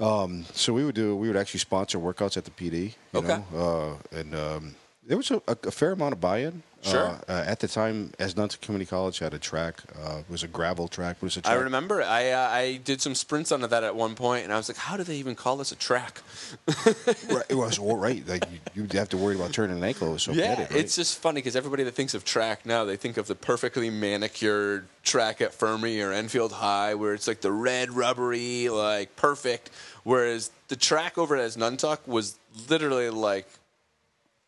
um, 0.00 0.44
so 0.52 0.72
we 0.72 0.84
would 0.84 0.94
do 0.94 1.16
we 1.16 1.28
would 1.28 1.36
actually 1.36 1.60
sponsor 1.60 1.98
workouts 1.98 2.36
at 2.36 2.44
the 2.44 2.50
PD. 2.50 2.94
You 3.12 3.18
Okay. 3.20 3.38
Know? 3.52 3.98
Uh, 4.12 4.16
and 4.18 4.34
um, 4.34 4.74
there 5.06 5.16
was 5.16 5.30
a, 5.30 5.40
a 5.48 5.70
fair 5.70 5.92
amount 5.92 6.12
of 6.12 6.20
buy-in. 6.20 6.62
Sure. 6.86 7.06
Uh, 7.08 7.20
uh, 7.28 7.44
at 7.46 7.60
the 7.60 7.68
time, 7.68 8.12
Asnuntuck 8.18 8.60
Community 8.60 8.88
College 8.88 9.18
had 9.18 9.34
a 9.34 9.38
track. 9.38 9.82
Uh, 10.02 10.18
it 10.20 10.30
was 10.30 10.42
a 10.42 10.48
gravel 10.48 10.88
track. 10.88 11.16
It 11.16 11.22
was 11.22 11.36
a 11.36 11.40
I 11.40 11.52
track. 11.54 11.64
remember 11.64 12.02
I 12.02 12.30
uh, 12.30 12.48
I 12.48 12.76
did 12.84 13.00
some 13.00 13.14
sprints 13.14 13.50
onto 13.50 13.66
that 13.66 13.82
at 13.82 13.96
one 13.96 14.14
point, 14.14 14.44
and 14.44 14.52
I 14.52 14.56
was 14.56 14.68
like, 14.68 14.76
"How 14.76 14.96
do 14.96 15.02
they 15.02 15.16
even 15.16 15.34
call 15.34 15.56
this 15.56 15.72
a 15.72 15.76
track?" 15.76 16.22
Right, 17.28 17.44
it 17.48 17.54
was 17.56 17.78
all 17.78 17.96
right. 17.96 18.26
Like 18.26 18.44
you, 18.50 18.58
you'd 18.74 18.92
have 18.92 19.08
to 19.10 19.16
worry 19.16 19.34
about 19.34 19.52
turning 19.52 19.76
an 19.78 19.84
ankle. 19.84 20.14
It 20.14 20.20
so 20.20 20.32
pitted, 20.32 20.58
right? 20.58 20.76
it's 20.76 20.94
just 20.96 21.18
funny 21.18 21.38
because 21.38 21.56
everybody 21.56 21.82
that 21.84 21.94
thinks 21.94 22.14
of 22.14 22.24
track 22.24 22.64
now, 22.64 22.84
they 22.84 22.96
think 22.96 23.16
of 23.16 23.26
the 23.26 23.34
perfectly 23.34 23.90
manicured 23.90 24.86
track 25.02 25.40
at 25.40 25.52
Fermi 25.52 26.00
or 26.00 26.12
Enfield 26.12 26.52
High, 26.52 26.94
where 26.94 27.14
it's 27.14 27.26
like 27.26 27.40
the 27.40 27.52
red 27.52 27.90
rubbery, 27.90 28.68
like 28.68 29.16
perfect. 29.16 29.70
Whereas 30.04 30.50
the 30.68 30.76
track 30.76 31.18
over 31.18 31.36
at 31.36 31.50
Nuntuck 31.52 32.06
was 32.06 32.36
literally 32.68 33.10
like 33.10 33.48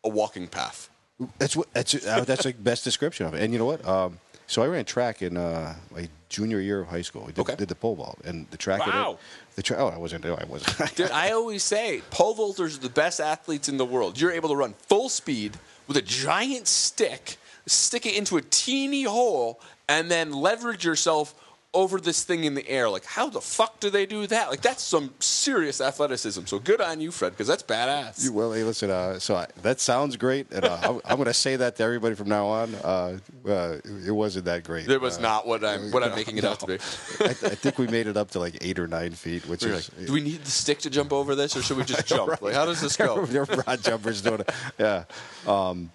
a 0.03 0.09
walking 0.09 0.47
path. 0.47 0.89
That's 1.37 1.55
what 1.55 1.71
that's 1.73 1.93
uh, 2.07 2.23
that's 2.25 2.43
the 2.43 2.53
best 2.53 2.83
description 2.83 3.25
of 3.25 3.33
it. 3.33 3.41
And 3.43 3.51
you 3.53 3.59
know 3.59 3.65
what? 3.65 3.85
Um, 3.85 4.19
so 4.47 4.61
I 4.63 4.67
ran 4.67 4.85
track 4.85 5.21
in 5.21 5.37
uh, 5.37 5.75
my 5.93 6.07
junior 6.29 6.59
year 6.59 6.81
of 6.81 6.87
high 6.87 7.01
school. 7.01 7.23
We 7.25 7.33
did, 7.33 7.41
Okay. 7.41 7.55
did 7.55 7.67
the 7.67 7.75
pole 7.75 7.95
vault 7.95 8.19
and 8.25 8.47
the 8.51 8.57
track. 8.57 8.81
in 8.81 8.89
it- 8.89 8.93
Wow. 8.95 9.19
the 9.55 9.61
track. 9.63 9.79
Oh, 9.79 9.87
I 9.87 9.97
wasn't. 9.97 10.25
I 10.25 10.43
wasn't. 10.45 10.95
Dude, 10.95 11.11
I 11.11 11.31
always 11.31 11.63
say 11.63 12.01
pole 12.09 12.35
vaulters 12.35 12.77
are 12.77 12.81
the 12.81 12.89
best 12.89 13.19
athletes 13.19 13.67
in 13.69 13.77
the 13.77 13.85
world. 13.85 14.19
You're 14.19 14.31
able 14.31 14.49
to 14.49 14.55
run 14.55 14.73
full 14.87 15.09
speed 15.09 15.57
with 15.87 15.97
a 15.97 16.01
giant 16.01 16.67
stick, 16.67 17.37
stick 17.65 18.05
it 18.05 18.15
into 18.15 18.37
a 18.37 18.41
teeny 18.41 19.03
hole, 19.03 19.59
and 19.87 20.09
then 20.09 20.31
leverage 20.31 20.85
yourself 20.85 21.35
over 21.71 21.99
this 21.99 22.23
thing 22.23 22.45
in 22.45 22.55
the 22.55 22.67
air. 22.67 22.89
Like, 22.89 23.05
how 23.05 23.29
the 23.29 23.41
fuck 23.41 23.79
do 23.79 23.91
they 23.91 24.07
do 24.07 24.25
that? 24.27 24.49
Like, 24.49 24.61
that's 24.61 24.81
some 24.83 25.13
serious 25.19 25.79
athleticism. 25.81 26.45
So 26.45 26.57
good 26.57 26.81
on 26.81 26.99
you, 26.99 27.11
Fred, 27.11 27.29
because 27.33 27.45
that's 27.47 27.61
badass. 27.61 28.23
You- 28.23 28.33
well, 28.33 28.51
hey, 28.53 28.63
listen. 28.63 28.89
Uh, 28.89 29.19
so 29.19 29.35
I, 29.35 29.45
that 29.61 29.79
sounds 29.79 30.17
great, 30.17 30.51
and 30.51 30.65
uh, 30.65 30.79
I'm, 30.81 31.01
I'm 31.05 31.15
going 31.17 31.25
to 31.27 31.33
say 31.33 31.55
that 31.57 31.75
to 31.75 31.83
everybody 31.83 32.15
from 32.15 32.27
now 32.27 32.47
on. 32.47 32.73
Uh, 32.75 33.19
uh, 33.47 33.77
it 34.05 34.11
wasn't 34.11 34.45
that 34.45 34.63
great. 34.63 34.89
it 34.89 34.99
was 34.99 35.17
Uh, 35.19 35.21
not 35.21 35.45
what 35.47 35.63
I'm 35.63 35.91
what 35.91 36.03
I'm 36.03 36.15
making 36.15 36.37
it 36.39 36.43
out 36.43 36.59
to 36.61 36.65
be. 36.67 36.73
I, 37.19 37.29
I 37.29 37.33
think 37.33 37.77
we 37.77 37.85
made 37.87 38.07
it 38.07 38.17
up 38.17 38.31
to 38.31 38.39
like 38.39 38.57
eight 38.61 38.79
or 38.79 38.87
nine 38.87 39.11
feet, 39.11 39.47
which 39.47 39.63
You're 39.63 39.73
is 39.75 39.91
like, 39.95 40.07
do 40.07 40.13
we 40.13 40.21
need 40.21 40.43
the 40.43 40.51
stick 40.51 40.79
to 40.79 40.89
jump 40.89 41.13
over 41.13 41.35
this, 41.35 41.55
or 41.55 41.61
should 41.61 41.77
we 41.77 41.83
just 41.83 42.07
jump? 42.15 42.41
Like, 42.41 42.55
how 42.55 42.65
does 42.65 42.81
this 42.81 42.97
go? 42.97 43.25
They're 43.27 43.45
broad 43.45 43.83
jumpers 43.83 44.21
doing 44.21 44.39
it. 44.41 44.49
Yeah. 44.79 45.03
Um, 45.47 45.91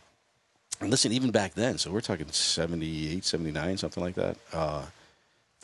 and 0.80 0.90
listen, 0.90 1.10
even 1.12 1.30
back 1.32 1.54
then, 1.54 1.78
so 1.78 1.90
we're 1.90 2.00
talking 2.00 2.26
78, 2.30 3.24
79, 3.24 3.76
something 3.76 4.02
like 4.02 4.14
that. 4.16 4.36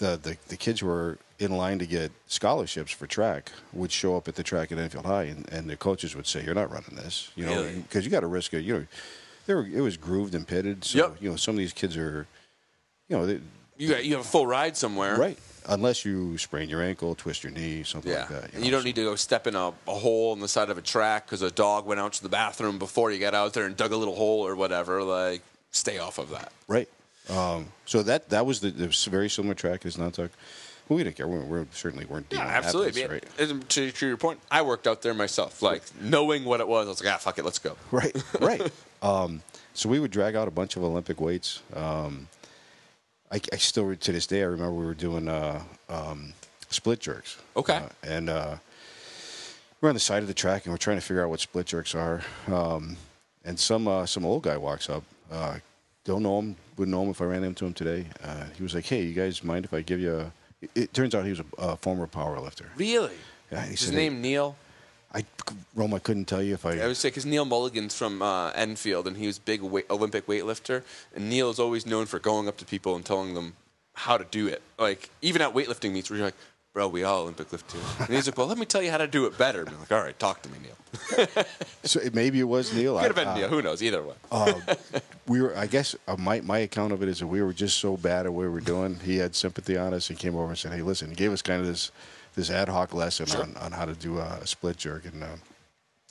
The, 0.00 0.16
the, 0.16 0.36
the 0.48 0.56
kids 0.56 0.80
who 0.80 0.86
were 0.86 1.18
in 1.38 1.52
line 1.52 1.78
to 1.78 1.86
get 1.86 2.10
scholarships 2.26 2.90
for 2.90 3.06
track 3.06 3.52
would 3.74 3.92
show 3.92 4.16
up 4.16 4.28
at 4.28 4.34
the 4.34 4.42
track 4.42 4.72
at 4.72 4.78
Enfield 4.78 5.04
High, 5.04 5.24
and, 5.24 5.46
and 5.52 5.68
the 5.68 5.76
coaches 5.76 6.16
would 6.16 6.26
say, 6.26 6.42
"You're 6.42 6.54
not 6.54 6.70
running 6.70 6.96
this," 6.96 7.30
you 7.36 7.44
know, 7.44 7.62
Really? 7.62 7.80
because 7.80 8.04
you 8.04 8.10
got 8.10 8.20
to 8.20 8.26
risk 8.26 8.54
it. 8.54 8.60
You 8.64 8.72
know, 8.74 8.86
there 9.46 9.56
were, 9.56 9.66
it 9.66 9.80
was 9.82 9.96
grooved 9.98 10.34
and 10.34 10.46
pitted, 10.48 10.84
so 10.84 10.98
Yep. 10.98 11.16
you 11.20 11.28
know 11.30 11.36
some 11.36 11.54
of 11.54 11.58
these 11.58 11.74
kids 11.74 11.96
are, 11.98 12.26
you 13.08 13.16
know, 13.16 13.26
they, 13.26 13.40
You 13.76 13.88
got 13.90 14.04
you 14.06 14.12
have 14.16 14.24
a 14.24 14.28
full 14.28 14.46
ride 14.46 14.74
somewhere, 14.76 15.16
right. 15.16 15.38
Unless 15.68 16.06
you 16.06 16.38
sprain 16.38 16.70
your 16.70 16.80
ankle, 16.82 17.14
twist 17.14 17.44
your 17.44 17.52
knee, 17.52 17.82
something 17.82 18.10
Yeah, 18.10 18.20
like 18.20 18.28
that. 18.30 18.54
and 18.54 18.64
you 18.64 18.70
don't 18.70 18.82
need 18.84 18.96
to 18.96 19.04
go 19.04 19.14
step 19.16 19.46
in 19.46 19.54
a, 19.54 19.68
a 19.86 19.94
hole 19.94 20.32
in 20.32 20.40
the 20.40 20.48
side 20.48 20.70
of 20.70 20.78
a 20.78 20.82
track 20.82 21.26
because 21.26 21.42
a 21.42 21.50
dog 21.50 21.84
went 21.84 22.00
out 22.00 22.14
to 22.14 22.22
the 22.22 22.30
bathroom 22.30 22.78
before 22.78 23.10
you 23.10 23.18
got 23.18 23.34
out 23.34 23.52
there 23.52 23.66
and 23.66 23.76
dug 23.76 23.92
a 23.92 23.96
little 23.98 24.16
hole 24.16 24.46
or 24.46 24.56
whatever. 24.56 25.02
Like, 25.02 25.42
stay 25.70 25.98
off 25.98 26.16
of 26.18 26.30
that. 26.30 26.50
Right. 26.66 26.88
Um, 27.28 27.68
so 27.84 28.02
that 28.02 28.30
that 28.30 28.46
was 28.46 28.60
the, 28.60 28.70
the 28.70 28.88
very 29.10 29.28
similar 29.28 29.54
track 29.54 29.84
as 29.86 29.96
Nantuck. 29.96 30.30
Well, 30.88 30.96
we 30.96 31.04
didn't 31.04 31.16
care. 31.16 31.28
We, 31.28 31.38
we 31.38 31.66
certainly 31.72 32.04
weren't. 32.04 32.26
Yeah, 32.30 32.40
absolutely. 32.40 33.20
and 33.38 33.68
To, 33.68 33.90
to 33.92 34.06
your 34.06 34.16
point, 34.16 34.40
I 34.50 34.62
worked 34.62 34.88
out 34.88 35.02
there 35.02 35.14
myself. 35.14 35.62
Like 35.62 35.82
knowing 36.00 36.44
what 36.44 36.58
it 36.60 36.66
was, 36.66 36.86
I 36.86 36.90
was 36.90 37.04
like, 37.04 37.14
ah, 37.14 37.18
fuck 37.18 37.38
it, 37.38 37.44
let's 37.44 37.60
go. 37.60 37.76
Right. 37.92 38.14
Right. 38.40 38.60
right. 38.60 38.72
Um, 39.02 39.40
so 39.72 39.88
we 39.88 39.98
would 39.98 40.10
drag 40.10 40.36
out 40.36 40.46
a 40.46 40.50
bunch 40.50 40.76
of 40.76 40.84
Olympic 40.84 41.22
weights. 41.22 41.62
Um, 41.72 42.28
I, 43.32 43.40
I 43.50 43.56
still 43.56 43.96
to 43.96 44.12
this 44.12 44.26
day 44.26 44.42
I 44.42 44.44
remember 44.44 44.74
we 44.74 44.84
were 44.84 44.92
doing 44.92 45.26
uh, 45.26 45.62
um, 45.88 46.34
split 46.68 47.00
jerks. 47.00 47.38
Okay. 47.56 47.76
Uh, 47.76 47.88
and 48.02 48.28
uh, 48.28 48.56
we're 49.80 49.88
on 49.88 49.94
the 49.94 50.00
side 50.00 50.20
of 50.20 50.28
the 50.28 50.34
track 50.34 50.66
and 50.66 50.74
we're 50.74 50.76
trying 50.76 50.98
to 50.98 51.00
figure 51.00 51.22
out 51.24 51.30
what 51.30 51.40
split 51.40 51.64
jerks 51.64 51.94
are. 51.94 52.20
Um, 52.46 52.98
and 53.42 53.58
some 53.58 53.88
uh, 53.88 54.04
some 54.04 54.26
old 54.26 54.42
guy 54.42 54.58
walks 54.58 54.90
up. 54.90 55.04
Don't 56.04 56.22
know 56.22 56.38
him. 56.38 56.56
Wouldn't 56.76 56.96
know 56.96 57.02
him 57.02 57.10
if 57.10 57.20
I 57.20 57.24
ran 57.24 57.44
into 57.44 57.66
him 57.66 57.74
today. 57.74 58.06
Uh, 58.22 58.44
he 58.56 58.62
was 58.62 58.74
like, 58.74 58.86
"Hey, 58.86 59.02
you 59.02 59.12
guys 59.12 59.44
mind 59.44 59.64
if 59.64 59.74
I 59.74 59.82
give 59.82 60.00
you?" 60.00 60.16
a... 60.16 60.32
It, 60.62 60.70
it 60.74 60.94
turns 60.94 61.14
out 61.14 61.24
he 61.24 61.30
was 61.30 61.40
a, 61.40 61.44
a 61.58 61.76
former 61.76 62.06
power 62.06 62.38
lifter. 62.40 62.66
Really? 62.76 63.12
Yeah, 63.52 63.64
he 63.66 63.74
Is 63.74 63.80
said, 63.80 63.86
his 63.86 63.94
"Hey," 63.94 64.08
name 64.08 64.22
Neil? 64.22 64.56
I 65.12 65.24
Rome, 65.74 65.92
I 65.94 65.98
couldn't 65.98 66.26
tell 66.26 66.42
you 66.42 66.54
if 66.54 66.64
I. 66.64 66.78
I 66.78 66.86
would 66.86 66.96
say 66.96 67.08
because 67.08 67.26
Neil 67.26 67.44
Mulligan's 67.44 67.94
from 67.96 68.22
uh, 68.22 68.50
Enfield 68.52 69.08
and 69.08 69.16
he 69.16 69.26
was 69.26 69.38
a 69.38 69.40
big 69.40 69.60
weight, 69.60 69.86
Olympic 69.90 70.26
weightlifter. 70.26 70.84
And 71.14 71.28
Neil 71.28 71.50
is 71.50 71.58
always 71.58 71.84
known 71.84 72.06
for 72.06 72.18
going 72.18 72.46
up 72.48 72.56
to 72.58 72.64
people 72.64 72.94
and 72.94 73.04
telling 73.04 73.34
them 73.34 73.54
how 73.94 74.16
to 74.16 74.24
do 74.24 74.46
it. 74.46 74.62
Like 74.78 75.10
even 75.20 75.42
at 75.42 75.52
weightlifting 75.52 75.92
meets 75.92 76.10
where 76.10 76.18
you're 76.18 76.26
like, 76.28 76.36
"Bro, 76.72 76.88
we 76.88 77.04
all 77.04 77.22
Olympic 77.22 77.50
lift 77.52 77.70
too." 77.70 77.78
And 77.98 78.08
he's 78.08 78.26
like, 78.26 78.36
"Well, 78.36 78.46
let 78.46 78.58
me 78.58 78.66
tell 78.66 78.82
you 78.82 78.90
how 78.90 78.98
to 78.98 79.06
do 79.06 79.26
it 79.26 79.36
better." 79.36 79.60
And 79.60 79.70
I'm 79.70 79.80
like, 79.80 79.92
"All 79.92 80.02
right, 80.02 80.18
talk 80.18 80.42
to 80.42 80.48
me, 80.50 80.58
Neil." 80.62 81.44
so 81.84 82.00
maybe 82.12 82.40
it 82.40 82.48
was 82.48 82.74
Neil. 82.74 82.98
It 82.98 83.02
could 83.02 83.16
have 83.16 83.16
been 83.16 83.28
uh, 83.28 83.34
Neil. 83.36 83.48
Who 83.48 83.62
knows? 83.62 83.82
Either 83.82 84.02
way. 84.02 84.14
we 85.26 85.40
were. 85.40 85.56
I 85.56 85.66
guess 85.66 85.94
uh, 86.08 86.16
my 86.18 86.40
my 86.40 86.58
account 86.58 86.92
of 86.92 87.02
it 87.02 87.08
is 87.08 87.20
that 87.20 87.26
we 87.26 87.42
were 87.42 87.52
just 87.52 87.78
so 87.78 87.96
bad 87.96 88.26
at 88.26 88.32
what 88.32 88.42
we 88.42 88.48
were 88.48 88.60
doing. 88.60 88.98
He 89.04 89.18
had 89.18 89.34
sympathy 89.34 89.76
on 89.76 89.94
us 89.94 90.10
and 90.10 90.18
came 90.18 90.34
over 90.36 90.48
and 90.48 90.58
said, 90.58 90.72
"Hey, 90.72 90.82
listen." 90.82 91.10
He 91.10 91.16
gave 91.16 91.32
us 91.32 91.42
kind 91.42 91.60
of 91.60 91.66
this 91.66 91.90
this 92.34 92.50
ad 92.50 92.68
hoc 92.68 92.94
lesson 92.94 93.30
on, 93.40 93.56
on 93.56 93.72
how 93.72 93.84
to 93.84 93.94
do 93.94 94.18
a 94.18 94.46
split 94.46 94.76
jerk, 94.76 95.04
and 95.04 95.22
uh, 95.22 95.36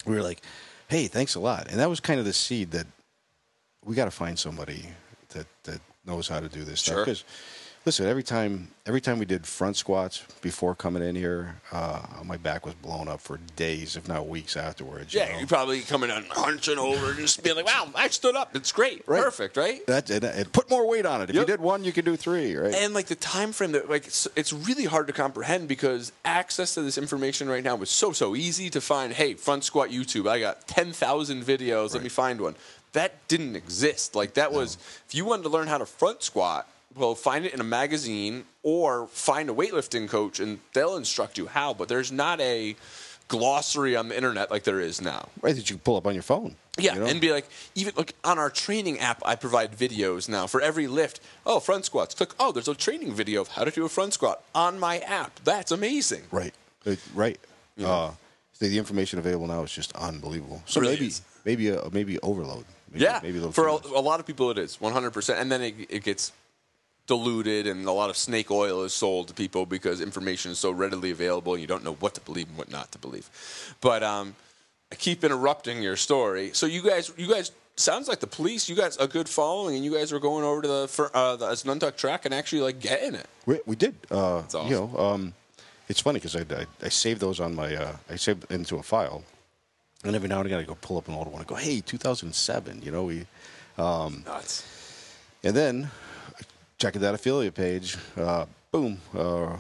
we 0.06 0.16
were 0.16 0.22
like, 0.22 0.42
"Hey, 0.88 1.08
thanks 1.08 1.36
a 1.36 1.40
lot." 1.40 1.68
And 1.70 1.80
that 1.80 1.90
was 1.90 2.00
kind 2.00 2.20
of 2.20 2.26
the 2.26 2.34
seed 2.34 2.72
that 2.72 2.88
we 3.84 3.96
got 3.96 4.06
to 4.06 4.12
find 4.12 4.38
somebody 4.38 4.86
that 5.30 5.48
that 5.64 5.82
knows 6.06 6.28
how 6.28 6.40
to 6.40 6.50
do 6.50 6.64
this 6.64 6.82
stuff. 6.82 6.96
Sure. 6.96 7.06
Because 7.06 7.24
listen, 7.90 8.06
every 8.06 8.22
time 8.22 8.68
every 8.86 9.02
time 9.02 9.18
we 9.18 9.26
did 9.26 9.48
front 9.48 9.76
squats 9.76 10.24
before 10.42 10.76
coming 10.76 11.02
in 11.02 11.16
here, 11.16 11.56
uh, 11.72 12.00
my 12.24 12.38
back 12.38 12.64
was 12.64 12.76
blown 12.76 13.08
up 13.08 13.20
for 13.20 13.40
days, 13.56 13.96
if 13.96 14.08
not 14.08 14.28
weeks 14.28 14.56
afterwards. 14.56 15.12
you 15.12 15.22
yeah, 15.22 15.32
know? 15.32 15.40
you're 15.40 15.48
probably 15.48 15.82
coming 15.82 16.12
and 16.12 16.24
hunching 16.28 16.78
over 16.78 17.10
and 17.10 17.18
just 17.18 17.42
being 17.42 17.56
like, 17.56 17.66
"Wow, 17.66 17.88
I 17.96 18.10
stood 18.10 18.36
up. 18.36 18.56
It's 18.56 18.72
great, 18.72 19.02
Right. 19.08 19.24
perfect, 19.24 19.58
right?" 19.58 19.84
That 19.88 20.12
and, 20.12 20.24
and 20.24 20.54
put 20.54 20.70
more 20.70 20.88
weight 20.88 21.08
on 21.08 21.24
it. 21.24 21.32
If 21.32 21.36
you 21.36 21.46
did 21.46 21.60
one, 21.60 21.84
you 21.84 21.92
could 21.92 22.06
do 22.06 22.16
three, 22.16 22.56
right? 22.56 22.76
and 22.76 22.94
like 22.94 23.08
the 23.08 23.16
time 23.16 23.52
frame 23.54 23.72
that 23.72 23.90
like 23.90 24.06
it's, 24.06 24.28
it's 24.36 24.54
really 24.54 24.86
hard 24.86 25.08
to 25.08 25.14
comprehend 25.14 25.68
because 25.68 26.12
access 26.24 26.76
to 26.76 26.84
this 26.84 27.00
information 27.00 27.50
right 27.50 27.64
now 27.64 27.76
was 27.76 27.90
so 27.90 28.12
so 28.12 28.36
easy 28.36 28.70
to 28.70 28.80
find 28.82 29.14
hey 29.14 29.34
front 29.34 29.64
squat 29.64 29.90
youtube 29.90 30.30
i 30.30 30.40
got 30.40 30.68
10,000 30.68 31.44
videos 31.44 31.94
let 31.94 32.04
me 32.04 32.10
find 32.10 32.40
one 32.40 32.56
that 32.94 33.28
didn't 33.28 33.56
exist 33.56 34.16
like 34.16 34.36
that 34.36 34.52
was 34.52 34.78
if 35.08 35.16
you 35.16 35.26
wanted 35.26 35.44
to 35.44 35.50
learn 35.50 35.68
how 35.68 35.78
to 35.78 35.86
front 35.86 36.22
squat 36.22 36.68
well 36.96 37.16
find 37.16 37.46
it 37.46 37.54
in 37.54 37.60
a 37.60 37.64
magazine 37.64 38.46
or 38.64 39.08
find 39.08 39.50
a 39.50 39.54
weightlifting 39.54 40.08
coach 40.08 40.40
and 40.40 40.60
they'll 40.74 40.96
instruct 40.98 41.38
you 41.38 41.48
how 41.48 41.74
but 41.74 41.88
there's 41.88 42.12
not 42.12 42.40
a 42.42 42.76
glossary 43.30 43.96
on 43.96 44.10
the 44.10 44.16
internet 44.16 44.50
like 44.52 44.64
there 44.64 44.80
is 44.82 45.02
now 45.02 45.30
right, 45.42 45.56
that 45.56 45.70
you 45.70 45.76
can 45.76 45.80
pull 45.80 45.96
up 45.96 46.08
on 46.08 46.14
your 46.14 46.24
phone. 46.24 46.56
yeah, 46.80 46.96
you 46.96 47.00
know? 47.00 47.06
and 47.06 47.22
be 47.22 47.32
like, 47.32 47.48
even 47.76 47.94
like 47.96 48.16
on 48.24 48.40
our 48.40 48.50
training 48.50 49.00
app, 49.00 49.22
I 49.24 49.36
provide 49.36 49.72
videos 49.78 50.28
now 50.28 50.48
for 50.48 50.62
every 50.62 50.88
lift. 50.88 51.20
Oh, 51.46 51.60
front 51.60 51.86
squats. 51.86 52.16
Click. 52.16 52.32
Oh, 52.40 52.52
there's 52.52 52.68
a 52.68 52.74
training 52.74 53.14
video 53.14 53.42
of 53.42 53.50
how 53.50 53.64
to 53.66 53.72
do 53.72 53.86
a 53.86 53.90
front 53.90 54.14
squat 54.14 54.44
on 54.56 54.80
my 54.80 54.98
app. 55.00 55.40
That's 55.44 55.72
amazing. 55.72 56.24
right. 56.32 56.54
Uh, 56.88 56.96
right. 57.14 57.38
Uh, 57.84 58.12
the, 58.60 58.68
the 58.68 58.78
information 58.78 59.20
available 59.20 59.48
now 59.48 59.62
is 59.64 59.72
just 59.72 59.96
unbelievable. 59.96 60.64
So 60.66 60.82
Really 60.82 60.94
maybe 60.96 61.08
is. 61.08 61.22
maybe 61.46 61.72
uh, 61.72 61.90
maybe 61.92 62.20
overload. 62.20 62.66
Maybe, 62.92 63.04
yeah, 63.04 63.20
maybe 63.22 63.38
a 63.38 63.42
little 63.42 63.52
for 63.52 63.68
a, 63.68 63.74
a 63.74 64.02
lot 64.02 64.20
of 64.20 64.26
people 64.26 64.50
it 64.50 64.58
is 64.58 64.78
100%. 64.78 65.40
And 65.40 65.52
then 65.52 65.62
it, 65.62 65.76
it 65.90 66.04
gets 66.04 66.32
diluted, 67.10 67.66
and 67.68 67.86
a 67.88 67.92
lot 67.92 68.10
of 68.10 68.16
snake 68.16 68.52
oil 68.52 68.84
is 68.84 68.94
sold 68.94 69.28
to 69.28 69.34
people 69.34 69.66
because 69.66 70.00
information 70.00 70.52
is 70.52 70.60
so 70.60 70.70
readily 70.72 71.10
available, 71.12 71.54
and 71.54 71.62
you 71.62 71.68
don't 71.68 71.84
know 71.84 71.96
what 71.96 72.14
to 72.14 72.22
believe 72.22 72.48
and 72.48 72.58
what 72.58 72.70
not 72.72 72.92
to 72.94 73.00
believe. 73.00 73.28
But 73.82 74.04
um, 74.04 74.36
I 74.92 74.96
keep 74.96 75.24
interrupting 75.24 75.82
your 75.82 75.96
story. 75.98 76.52
So 76.54 76.66
you 76.66 76.82
guys, 76.82 77.12
you 77.18 77.28
guys. 77.28 77.52
Sounds 77.76 78.10
like 78.10 78.20
the 78.20 78.28
police. 78.28 78.68
You 78.68 78.76
guys 78.76 78.98
a 78.98 79.08
good 79.08 79.30
following, 79.30 79.76
and 79.76 79.86
you 79.86 79.94
guys 79.94 80.12
were 80.12 80.20
going 80.20 80.44
over 80.44 80.62
to 80.62 80.68
the 80.68 80.88
fir- 80.90 81.12
uh, 81.14 81.38
the 81.38 81.48
Asnuntuck 81.48 81.96
track 81.96 82.26
and 82.26 82.34
actually 82.34 82.62
like 82.62 82.80
getting 82.82 83.16
it. 83.16 83.26
We, 83.46 83.62
we 83.66 83.78
did. 83.78 83.96
Uh, 84.12 84.40
awesome. 84.40 84.68
You 84.68 84.76
know, 84.76 84.98
um, 85.00 85.34
it's 85.88 86.02
funny 86.02 86.20
because 86.20 86.36
I, 86.36 86.42
I, 86.42 86.66
I 86.84 86.90
saved 86.90 87.22
those 87.22 87.40
on 87.40 87.56
my 87.56 87.74
uh, 87.74 87.96
I 88.10 88.18
saved 88.18 88.52
into 88.52 88.76
a 88.76 88.84
file, 88.84 89.24
and 90.04 90.14
every 90.14 90.28
now 90.28 90.40
and 90.40 90.48
again 90.48 90.60
I 90.60 90.64
go 90.64 90.76
pull 90.76 90.98
up 90.98 91.08
an 91.08 91.14
old 91.14 91.28
one 91.28 91.40
and 91.40 91.48
go, 91.48 91.56
hey, 91.56 91.80
2007. 91.80 92.82
You 92.84 92.92
know, 92.92 93.06
we 93.06 93.26
Nuts. 93.78 94.66
and 95.42 95.56
then 95.56 95.90
checking 96.80 97.02
that 97.02 97.14
affiliate 97.14 97.54
page, 97.54 97.98
uh, 98.18 98.46
boom, 98.72 99.00
uh, 99.14 99.54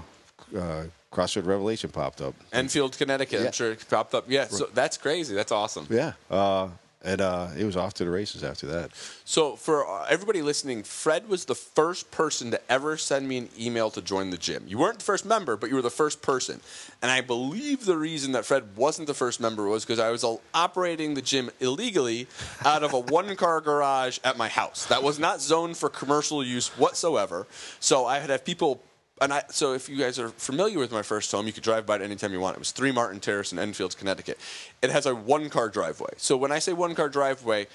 uh, 0.57 0.83
CrossFit 1.11 1.45
Revelation 1.45 1.89
popped 1.89 2.21
up. 2.21 2.33
Enfield, 2.53 2.97
Connecticut. 2.97 3.41
Yeah. 3.41 3.45
I'm 3.47 3.51
sure 3.51 3.71
it 3.71 3.89
popped 3.89 4.15
up. 4.15 4.25
Yeah, 4.27 4.47
so 4.47 4.69
that's 4.73 4.97
crazy. 4.97 5.35
That's 5.35 5.51
awesome. 5.51 5.85
Yeah, 5.89 6.13
uh, 6.31 6.69
and 7.01 7.21
uh, 7.21 7.47
it 7.57 7.63
was 7.63 7.77
off 7.77 7.93
to 7.95 8.03
the 8.03 8.09
races 8.09 8.43
after 8.43 8.67
that. 8.67 8.91
So, 9.23 9.55
for 9.55 9.87
uh, 9.87 10.05
everybody 10.09 10.41
listening, 10.41 10.83
Fred 10.83 11.29
was 11.29 11.45
the 11.45 11.55
first 11.55 12.11
person 12.11 12.51
to 12.51 12.59
ever 12.69 12.97
send 12.97 13.27
me 13.27 13.37
an 13.37 13.49
email 13.57 13.89
to 13.91 14.01
join 14.01 14.31
the 14.31 14.37
gym. 14.37 14.65
You 14.67 14.77
weren't 14.77 14.99
the 14.99 15.05
first 15.05 15.25
member, 15.25 15.55
but 15.55 15.69
you 15.69 15.75
were 15.75 15.81
the 15.81 15.89
first 15.89 16.21
person. 16.21 16.59
And 17.01 17.09
I 17.09 17.21
believe 17.21 17.85
the 17.85 17.97
reason 17.97 18.33
that 18.33 18.45
Fred 18.45 18.75
wasn't 18.75 19.07
the 19.07 19.13
first 19.13 19.39
member 19.39 19.65
was 19.65 19.85
because 19.85 19.99
I 19.99 20.09
was 20.09 20.25
operating 20.53 21.13
the 21.13 21.21
gym 21.21 21.49
illegally 21.61 22.27
out 22.65 22.83
of 22.83 22.93
a 22.93 22.99
one 22.99 23.33
car 23.37 23.61
garage 23.61 24.19
at 24.25 24.37
my 24.37 24.49
house. 24.49 24.85
That 24.87 25.01
was 25.01 25.19
not 25.19 25.39
zoned 25.39 25.77
for 25.77 25.87
commercial 25.87 26.43
use 26.43 26.67
whatsoever. 26.77 27.47
So, 27.79 28.05
I 28.05 28.19
had 28.19 28.29
have 28.29 28.43
people. 28.43 28.81
And 29.21 29.33
I, 29.33 29.43
so, 29.49 29.73
if 29.73 29.89
you 29.89 29.97
guys 29.97 30.17
are 30.19 30.29
familiar 30.29 30.79
with 30.79 30.91
my 30.91 31.01
first 31.01 31.31
home, 31.31 31.45
you 31.45 31.53
could 31.53 31.63
drive 31.63 31.85
by 31.85 31.95
it 31.95 32.01
anytime 32.01 32.31
you 32.31 32.39
want. 32.39 32.55
It 32.55 32.59
was 32.59 32.71
3 32.71 32.91
Martin 32.91 33.19
Terrace 33.19 33.51
in 33.51 33.59
Enfield, 33.59 33.97
Connecticut. 33.97 34.39
It 34.81 34.89
has 34.89 35.05
a 35.05 35.13
one 35.13 35.49
car 35.49 35.69
driveway. 35.69 36.11
So, 36.17 36.37
when 36.37 36.51
I 36.51 36.59
say 36.59 36.73
one 36.73 36.95
car 36.95 37.09
driveway, 37.09 37.67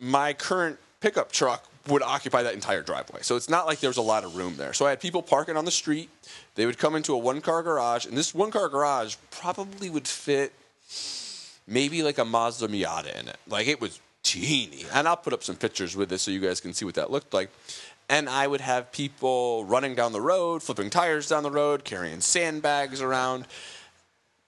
my 0.00 0.32
current 0.32 0.78
pickup 1.00 1.30
truck 1.32 1.68
would 1.88 2.02
occupy 2.02 2.42
that 2.42 2.54
entire 2.54 2.82
driveway. 2.82 3.20
So 3.22 3.36
it's 3.36 3.48
not 3.48 3.66
like 3.66 3.80
there's 3.80 3.96
a 3.96 4.02
lot 4.02 4.24
of 4.24 4.36
room 4.36 4.54
there. 4.56 4.72
So 4.72 4.86
I 4.86 4.90
had 4.90 5.00
people 5.00 5.22
parking 5.22 5.56
on 5.56 5.64
the 5.64 5.70
street. 5.70 6.10
They 6.54 6.66
would 6.66 6.78
come 6.78 6.94
into 6.94 7.12
a 7.12 7.18
one 7.18 7.40
car 7.40 7.62
garage, 7.62 8.06
and 8.06 8.16
this 8.16 8.34
one 8.34 8.50
car 8.50 8.68
garage 8.68 9.16
probably 9.30 9.90
would 9.90 10.06
fit 10.06 10.52
maybe 11.66 12.02
like 12.02 12.18
a 12.18 12.24
Mazda 12.24 12.68
Miata 12.68 13.18
in 13.20 13.28
it. 13.28 13.36
Like 13.48 13.66
it 13.66 13.80
was 13.80 14.00
teeny. 14.22 14.84
And 14.92 15.08
I'll 15.08 15.16
put 15.16 15.32
up 15.32 15.42
some 15.42 15.56
pictures 15.56 15.96
with 15.96 16.08
this 16.08 16.22
so 16.22 16.30
you 16.30 16.40
guys 16.40 16.60
can 16.60 16.72
see 16.72 16.84
what 16.84 16.94
that 16.94 17.10
looked 17.10 17.34
like. 17.34 17.50
And 18.08 18.28
I 18.28 18.46
would 18.46 18.60
have 18.60 18.92
people 18.92 19.64
running 19.64 19.94
down 19.94 20.12
the 20.12 20.20
road, 20.20 20.62
flipping 20.62 20.90
tires 20.90 21.28
down 21.28 21.42
the 21.42 21.50
road, 21.50 21.84
carrying 21.84 22.20
sandbags 22.20 23.00
around. 23.00 23.46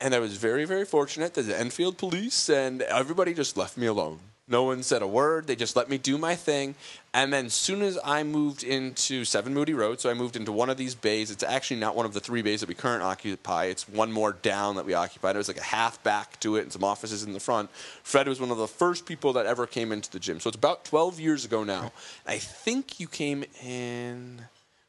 And 0.01 0.15
I 0.15 0.19
was 0.19 0.37
very, 0.37 0.65
very 0.65 0.85
fortunate 0.85 1.35
that 1.35 1.43
the 1.43 1.59
Enfield 1.59 1.97
police 1.97 2.49
and 2.49 2.83
everybody 2.83 3.33
just 3.33 3.57
left 3.57 3.77
me 3.77 3.87
alone. 3.87 4.19
No 4.47 4.64
one 4.64 4.82
said 4.82 5.01
a 5.01 5.07
word. 5.07 5.47
They 5.47 5.57
just 5.57 5.74
let 5.74 5.88
me 5.88 5.97
do 5.97 6.18
my 6.18 6.34
thing. 6.34 6.74
And 7.14 7.32
then, 7.32 7.49
soon 7.49 7.80
as 7.80 7.99
I 8.05 8.24
moved 8.24 8.62
into 8.62 9.24
Seven 9.24 9.55
Moody 9.55 9.72
Road, 9.72 10.01
so 10.01 10.11
I 10.11 10.14
moved 10.14 10.36
into 10.36 10.53
one 10.53 10.68
of 10.68 10.76
these 10.76 10.95
bays. 10.95 11.30
It's 11.30 11.42
actually 11.42 11.80
not 11.80 11.97
one 11.97 12.05
of 12.05 12.12
the 12.12 12.20
three 12.20 12.42
bays 12.42 12.61
that 12.61 12.68
we 12.68 12.74
currently 12.74 13.09
occupy. 13.09 13.66
It's 13.66 13.88
one 13.88 14.12
more 14.12 14.32
down 14.32 14.76
that 14.76 14.84
we 14.84 14.92
occupied. 14.92 15.34
It 15.34 15.38
was 15.38 15.49
like 15.49 15.57
a 15.57 15.62
half 15.62 16.03
back 16.03 16.38
to 16.40 16.57
it 16.57 16.62
and 16.62 16.72
some 16.72 16.84
offices 16.84 17.22
in 17.22 17.32
the 17.32 17.40
front. 17.40 17.70
Fred 18.03 18.28
was 18.28 18.40
one 18.40 18.51
of 18.51 18.59
the 18.59 18.68
first 18.68 19.07
people 19.07 19.32
that 19.34 19.47
ever 19.47 19.66
came 19.66 19.92
into 19.92 20.11
the 20.11 20.18
gym. 20.18 20.40
So 20.40 20.49
it's 20.49 20.57
about 20.57 20.84
12 20.84 21.20
years 21.20 21.45
ago 21.47 21.64
now. 21.64 21.92
I 22.26 22.36
think 22.38 23.01
you 23.01 23.07
came 23.07 23.45
in. 23.62 24.42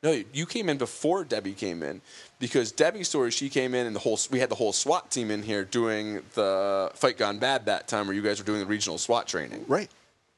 No, 0.05 0.21
you 0.33 0.45
came 0.45 0.69
in 0.69 0.77
before 0.77 1.23
Debbie 1.23 1.53
came 1.53 1.81
in 1.81 1.99
because 2.37 2.71
Debbie's 2.71 3.07
story, 3.07 3.31
she 3.31 3.49
came 3.49 3.73
in 3.73 3.87
and 3.87 3.95
the 3.95 3.99
whole 3.99 4.19
we 4.29 4.39
had 4.39 4.49
the 4.49 4.55
whole 4.55 4.71
SWAT 4.71 5.09
team 5.09 5.31
in 5.31 5.41
here 5.41 5.65
doing 5.65 6.21
the 6.35 6.91
fight 6.93 7.17
gone 7.17 7.39
bad 7.39 7.65
that 7.65 7.87
time 7.87 8.05
where 8.05 8.15
you 8.15 8.21
guys 8.21 8.37
were 8.37 8.45
doing 8.45 8.59
the 8.59 8.67
regional 8.67 8.99
SWAT 8.99 9.27
training. 9.27 9.65
Right, 9.67 9.89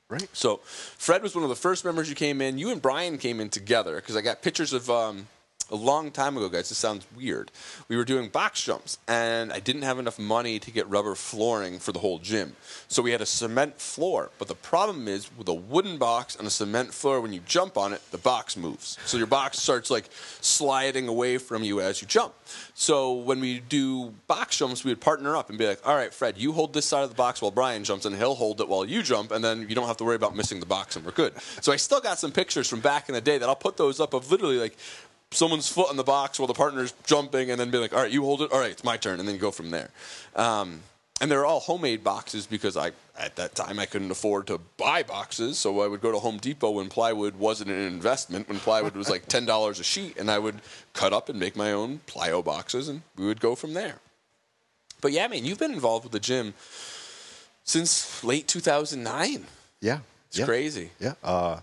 right. 0.07 0.29
So 0.31 0.61
Fred 0.63 1.21
was 1.21 1.35
one 1.35 1.43
of 1.43 1.49
the 1.49 1.55
first 1.57 1.83
members 1.83 2.07
you 2.07 2.15
came 2.15 2.39
in. 2.39 2.57
You 2.57 2.71
and 2.71 2.81
Brian 2.81 3.17
came 3.17 3.41
in 3.41 3.49
together 3.49 3.97
because 3.97 4.15
I 4.15 4.21
got 4.21 4.41
pictures 4.41 4.71
of 4.71 4.89
um, 4.89 5.27
a 5.69 5.75
long 5.75 6.11
time 6.11 6.37
ago, 6.37 6.49
guys. 6.49 6.69
This 6.69 6.77
sounds 6.77 7.05
weird. 7.15 7.51
We 7.87 7.97
were 7.97 8.05
doing 8.05 8.29
box 8.29 8.63
jumps, 8.63 8.97
and 9.07 9.51
I 9.51 9.59
didn't 9.59 9.81
have 9.83 9.99
enough 9.99 10.19
money 10.19 10.59
to 10.59 10.71
get 10.71 10.89
rubber 10.89 11.15
flooring 11.15 11.79
for 11.79 11.91
the 11.91 11.99
whole 11.99 12.19
gym. 12.19 12.55
So 12.87 13.01
we 13.01 13.11
had 13.11 13.21
a 13.21 13.25
cement 13.25 13.79
floor. 13.79 14.31
But 14.37 14.47
the 14.47 14.55
problem 14.55 15.07
is 15.07 15.29
with 15.37 15.47
a 15.47 15.53
wooden 15.53 15.97
box 15.97 16.35
and 16.35 16.47
a 16.47 16.51
cement 16.51 16.93
floor, 16.93 17.21
when 17.21 17.33
you 17.33 17.41
jump 17.45 17.77
on 17.77 17.93
it, 17.93 18.01
the 18.11 18.17
box 18.17 18.55
moves. 18.55 18.97
So 19.05 19.17
your 19.17 19.27
box 19.27 19.59
starts 19.59 19.89
like 19.89 20.09
sliding 20.41 21.07
away 21.07 21.37
from 21.37 21.63
you 21.63 21.81
as 21.81 22.01
you 22.01 22.07
jump. 22.07 22.33
So 22.73 23.13
when 23.13 23.39
we 23.39 23.59
do 23.59 24.13
box 24.27 24.57
jumps, 24.57 24.83
we 24.83 24.91
would 24.91 25.01
partner 25.01 25.35
up 25.35 25.49
and 25.49 25.57
be 25.57 25.67
like, 25.67 25.85
all 25.85 25.95
right, 25.95 26.13
Fred, 26.13 26.37
you 26.37 26.53
hold 26.53 26.73
this 26.73 26.85
side 26.85 27.03
of 27.03 27.09
the 27.09 27.15
box 27.15 27.41
while 27.41 27.51
Brian 27.51 27.83
jumps, 27.83 28.05
and 28.05 28.15
he'll 28.15 28.35
hold 28.35 28.61
it 28.61 28.69
while 28.69 28.85
you 28.85 29.03
jump, 29.03 29.31
and 29.31 29.43
then 29.43 29.67
you 29.67 29.75
don't 29.75 29.87
have 29.87 29.97
to 29.97 30.03
worry 30.03 30.15
about 30.15 30.35
missing 30.35 30.59
the 30.59 30.65
box, 30.65 30.95
and 30.95 31.05
we're 31.05 31.11
good. 31.11 31.33
So 31.61 31.71
I 31.71 31.75
still 31.75 31.99
got 31.99 32.19
some 32.19 32.31
pictures 32.31 32.67
from 32.67 32.79
back 32.79 33.09
in 33.09 33.15
the 33.15 33.21
day 33.21 33.37
that 33.37 33.49
I'll 33.49 33.55
put 33.55 33.77
those 33.77 33.99
up 33.99 34.13
of 34.13 34.31
literally 34.31 34.57
like 34.57 34.77
someone's 35.31 35.67
foot 35.67 35.89
on 35.89 35.97
the 35.97 36.03
box 36.03 36.39
while 36.39 36.47
the 36.47 36.53
partner's 36.53 36.93
jumping, 37.05 37.51
and 37.51 37.59
then 37.59 37.69
be 37.71 37.77
like, 37.77 37.93
all 37.93 38.01
right, 38.01 38.11
you 38.11 38.23
hold 38.23 38.41
it, 38.41 38.51
all 38.51 38.59
right, 38.59 38.71
it's 38.71 38.83
my 38.83 38.97
turn, 38.97 39.19
and 39.19 39.27
then 39.27 39.35
you 39.35 39.41
go 39.41 39.51
from 39.51 39.69
there. 39.71 39.89
Um, 40.35 40.81
and 41.19 41.31
they're 41.31 41.45
all 41.45 41.59
homemade 41.59 42.03
boxes 42.03 42.45
because 42.45 42.77
I, 42.77 42.91
at 43.17 43.35
that 43.37 43.55
time, 43.55 43.79
I 43.79 43.87
couldn't 43.87 44.11
afford 44.11 44.45
to 44.47 44.59
buy 44.77 45.01
boxes. 45.01 45.57
So 45.57 45.81
I 45.81 45.87
would 45.87 45.99
go 45.99 46.11
to 46.11 46.19
Home 46.19 46.37
Depot 46.37 46.69
when 46.69 46.89
plywood 46.89 47.35
wasn't 47.37 47.71
an 47.71 47.79
investment, 47.79 48.47
when 48.47 48.59
plywood 48.59 48.95
was 48.95 49.09
like 49.09 49.25
$10 49.27 49.79
a 49.79 49.83
sheet, 49.83 50.17
and 50.17 50.29
I 50.29 50.37
would 50.37 50.61
cut 50.93 51.13
up 51.13 51.27
and 51.27 51.39
make 51.39 51.55
my 51.55 51.71
own 51.71 52.01
plyo 52.07 52.43
boxes, 52.45 52.87
and 52.87 53.01
we 53.17 53.25
would 53.25 53.39
go 53.41 53.55
from 53.55 53.73
there. 53.73 53.95
But 55.01 55.11
yeah, 55.11 55.27
man, 55.27 55.43
you've 55.43 55.59
been 55.59 55.73
involved 55.73 56.03
with 56.05 56.13
the 56.13 56.19
gym 56.19 56.53
since 57.63 58.23
late 58.23 58.47
2009. 58.47 59.45
Yeah, 59.81 59.99
It's 60.29 60.39
yeah. 60.39 60.45
crazy. 60.45 60.91
Yeah. 60.99 61.13
Uh, 61.23 61.59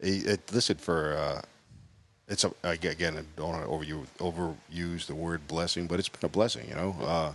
it, 0.00 0.26
it, 0.26 0.40
listen 0.52 0.76
for 0.76 1.14
uh, 1.16 1.42
it's 2.28 2.44
a, 2.44 2.52
again. 2.62 3.16
I 3.16 3.22
don't 3.40 3.48
want 3.50 3.64
to 3.64 3.68
overuse, 3.70 4.06
overuse 4.18 5.06
the 5.06 5.14
word 5.14 5.46
blessing, 5.46 5.86
but 5.86 5.98
it's 5.98 6.08
been 6.08 6.24
a 6.24 6.28
blessing. 6.28 6.68
You 6.68 6.74
know, 6.74 6.96
uh, 7.02 7.32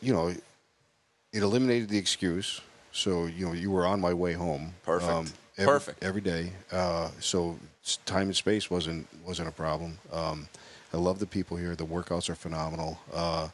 you 0.00 0.12
know, 0.12 0.28
it 0.28 1.42
eliminated 1.42 1.88
the 1.88 1.98
excuse. 1.98 2.60
So 2.92 3.26
you 3.26 3.46
know, 3.46 3.52
you 3.52 3.70
were 3.70 3.86
on 3.86 4.00
my 4.00 4.12
way 4.14 4.32
home. 4.32 4.62
um, 4.62 4.72
Perfect. 4.84 5.32
every, 5.58 5.72
Perfect. 5.72 6.02
every 6.04 6.20
day. 6.20 6.52
Uh, 6.72 7.10
so 7.20 7.58
time 8.06 8.26
and 8.28 8.36
space 8.36 8.70
wasn't 8.70 9.06
wasn't 9.24 9.48
a 9.48 9.52
problem. 9.52 9.98
Um, 10.12 10.48
I 10.92 10.96
love 10.96 11.18
the 11.18 11.26
people 11.26 11.56
here. 11.56 11.76
The 11.76 11.86
workouts 11.86 12.28
are 12.28 12.34
phenomenal. 12.34 12.98
Uh, 13.12 13.48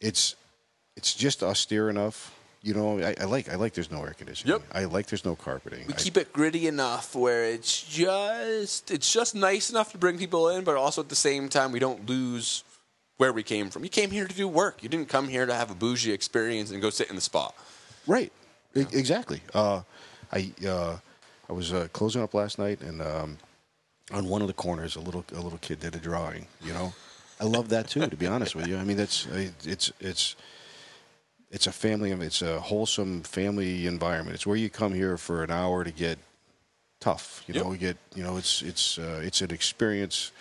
it's 0.00 0.36
it's 0.96 1.14
just 1.14 1.42
austere 1.42 1.90
enough. 1.90 2.34
You 2.62 2.74
know, 2.74 2.98
I, 3.00 3.14
I 3.20 3.24
like 3.24 3.48
I 3.48 3.54
like 3.54 3.72
there's 3.74 3.90
no 3.90 4.02
air 4.02 4.14
conditioning. 4.18 4.52
Yep. 4.54 4.62
I 4.72 4.84
like 4.86 5.06
there's 5.06 5.24
no 5.24 5.36
carpeting. 5.36 5.86
We 5.86 5.94
I- 5.94 5.96
keep 5.96 6.16
it 6.16 6.32
gritty 6.32 6.66
enough 6.66 7.14
where 7.14 7.44
it's 7.44 7.82
just 7.82 8.90
it's 8.90 9.12
just 9.12 9.34
nice 9.34 9.70
enough 9.70 9.92
to 9.92 9.98
bring 9.98 10.18
people 10.18 10.48
in, 10.48 10.64
but 10.64 10.76
also 10.76 11.00
at 11.00 11.08
the 11.08 11.14
same 11.16 11.48
time 11.48 11.70
we 11.72 11.78
don't 11.78 12.08
lose 12.08 12.64
where 13.16 13.32
we 13.32 13.42
came 13.44 13.70
from. 13.70 13.84
You 13.84 13.90
came 13.90 14.10
here 14.10 14.26
to 14.26 14.34
do 14.34 14.48
work. 14.48 14.82
You 14.82 14.88
didn't 14.88 15.08
come 15.08 15.28
here 15.28 15.46
to 15.46 15.54
have 15.54 15.70
a 15.70 15.74
bougie 15.74 16.12
experience 16.12 16.70
and 16.72 16.82
go 16.82 16.90
sit 16.90 17.08
in 17.10 17.14
the 17.16 17.20
spa. 17.22 17.50
Right. 18.06 18.32
E- 18.74 18.80
Exactly. 18.92 19.40
Uh, 19.54 19.82
I 20.32 20.52
uh, 20.66 20.96
I 21.48 21.52
was 21.52 21.72
uh, 21.72 21.86
closing 21.92 22.22
up 22.22 22.34
last 22.34 22.58
night, 22.58 22.80
and 22.80 23.00
um, 23.00 23.38
on 24.12 24.28
one 24.28 24.42
of 24.42 24.48
the 24.48 24.54
corners, 24.54 24.96
a 24.96 25.00
little 25.00 25.24
a 25.32 25.40
little 25.40 25.58
kid 25.58 25.78
did 25.80 25.94
a 25.94 25.98
drawing. 25.98 26.46
You 26.62 26.72
know, 26.74 26.92
I 27.40 27.44
love 27.44 27.68
that 27.68 27.88
too. 27.88 28.04
To 28.06 28.16
be 28.16 28.26
honest 28.26 28.56
with 28.56 28.66
you, 28.66 28.76
I 28.78 28.84
mean 28.84 28.96
that's 28.96 29.26
it's 29.64 29.92
it's 30.00 30.34
it's 31.50 31.66
a 31.66 31.72
family. 31.72 32.10
It's 32.12 32.42
a 32.42 32.60
wholesome 32.60 33.22
family 33.22 33.86
environment. 33.86 34.34
It's 34.34 34.46
where 34.46 34.56
you 34.56 34.68
come 34.70 34.92
here 34.94 35.16
for 35.16 35.42
an 35.42 35.50
hour 35.50 35.84
to 35.84 35.90
get 35.90 36.18
tough. 37.00 37.42
You 37.46 37.54
Yep. 37.54 37.64
know, 37.64 37.70
we 37.70 37.78
get 37.78 37.96
you 38.14 38.22
know 38.22 38.36
it's 38.36 38.62
it's 38.62 38.98
uh, 38.98 39.20
it's 39.24 39.40
an 39.40 39.50
experience. 39.50 40.32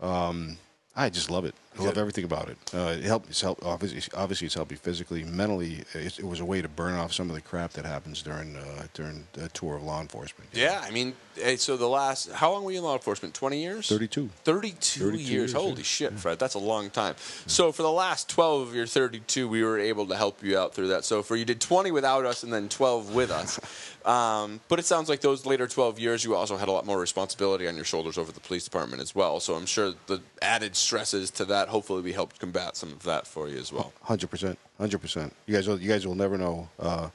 Um, 0.00 0.58
I 0.94 1.10
just 1.10 1.30
love 1.30 1.44
it. 1.44 1.54
I 1.78 1.84
love 1.84 1.98
everything 1.98 2.24
about 2.24 2.48
it. 2.48 2.56
Uh, 2.72 2.96
it 2.98 3.04
helped. 3.04 3.28
It's 3.30 3.40
helped. 3.40 3.62
Obviously, 3.64 4.00
obviously, 4.16 4.46
it's 4.46 4.54
helped 4.54 4.70
me 4.70 4.76
physically, 4.76 5.24
mentally. 5.24 5.84
It, 5.94 6.18
it 6.18 6.24
was 6.24 6.40
a 6.40 6.44
way 6.44 6.62
to 6.62 6.68
burn 6.68 6.94
off 6.94 7.12
some 7.12 7.28
of 7.28 7.34
the 7.34 7.42
crap 7.42 7.72
that 7.72 7.84
happens 7.84 8.22
during 8.22 8.56
uh, 8.56 8.86
during 8.94 9.26
the 9.34 9.48
tour 9.50 9.76
of 9.76 9.82
law 9.82 10.00
enforcement. 10.00 10.50
Yeah, 10.52 10.82
I 10.84 10.90
mean, 10.90 11.14
so 11.56 11.76
the 11.76 11.88
last 11.88 12.32
how 12.32 12.52
long 12.52 12.64
were 12.64 12.72
you 12.72 12.78
in 12.78 12.84
law 12.84 12.94
enforcement? 12.94 13.34
Twenty 13.34 13.62
years. 13.62 13.88
32. 13.88 14.28
32, 14.44 15.00
32 15.00 15.18
years. 15.18 15.30
years, 15.30 15.52
Holy 15.52 15.76
yeah. 15.76 15.82
shit, 15.82 16.12
Fred. 16.18 16.38
That's 16.38 16.54
a 16.54 16.58
long 16.58 16.90
time. 16.90 17.14
So 17.46 17.72
for 17.72 17.82
the 17.82 17.90
last 17.90 18.28
12 18.28 18.68
of 18.68 18.74
your 18.74 18.86
32, 18.86 19.48
we 19.48 19.62
were 19.62 19.78
able 19.78 20.06
to 20.06 20.16
help 20.16 20.42
you 20.42 20.58
out 20.58 20.74
through 20.74 20.88
that. 20.88 21.04
So 21.04 21.22
for 21.22 21.36
you 21.36 21.44
did 21.44 21.60
20 21.60 21.90
without 21.90 22.24
us 22.24 22.42
and 22.42 22.52
then 22.52 22.68
12 22.68 23.14
with 23.14 23.30
us. 23.30 23.58
um, 24.04 24.60
but 24.68 24.78
it 24.78 24.84
sounds 24.84 25.08
like 25.08 25.20
those 25.20 25.46
later 25.46 25.66
12 25.66 25.98
years, 25.98 26.24
you 26.24 26.34
also 26.34 26.56
had 26.56 26.68
a 26.68 26.72
lot 26.72 26.86
more 26.86 26.98
responsibility 26.98 27.66
on 27.66 27.76
your 27.76 27.84
shoulders 27.84 28.18
over 28.18 28.32
the 28.32 28.40
police 28.40 28.64
department 28.64 29.02
as 29.02 29.14
well. 29.14 29.40
So 29.40 29.54
I'm 29.54 29.66
sure 29.66 29.94
the 30.06 30.20
added 30.42 30.76
stresses 30.76 31.30
to 31.32 31.44
that 31.46 31.67
that 31.68 31.72
hopefully 31.72 32.02
we 32.02 32.12
helped 32.12 32.38
combat 32.38 32.76
some 32.76 32.92
of 32.92 33.02
that 33.02 33.26
for 33.26 33.48
you 33.48 33.58
as 33.58 33.72
well. 33.72 33.92
Hundred 34.02 34.30
percent, 34.30 34.58
hundred 34.78 34.98
percent. 34.98 35.34
You 35.46 35.54
guys, 35.54 35.68
will, 35.68 35.80
you 35.80 35.88
guys 35.88 36.06
will 36.06 36.14
never 36.14 36.38
know. 36.38 36.68
Uh, 36.78 37.10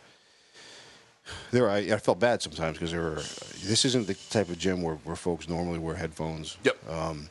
there, 1.51 1.69
I, 1.69 1.77
I 1.77 1.97
felt 1.97 2.19
bad 2.19 2.41
sometimes 2.41 2.77
because 2.77 2.91
there 2.91 3.01
were. 3.01 3.23
This 3.63 3.85
isn't 3.85 4.07
the 4.07 4.15
type 4.29 4.49
of 4.49 4.59
gym 4.59 4.81
where, 4.81 4.95
where 4.95 5.15
folks 5.15 5.49
normally 5.49 5.79
wear 5.79 5.95
headphones. 5.95 6.57
Yep. 6.63 6.89
Um, 6.89 7.29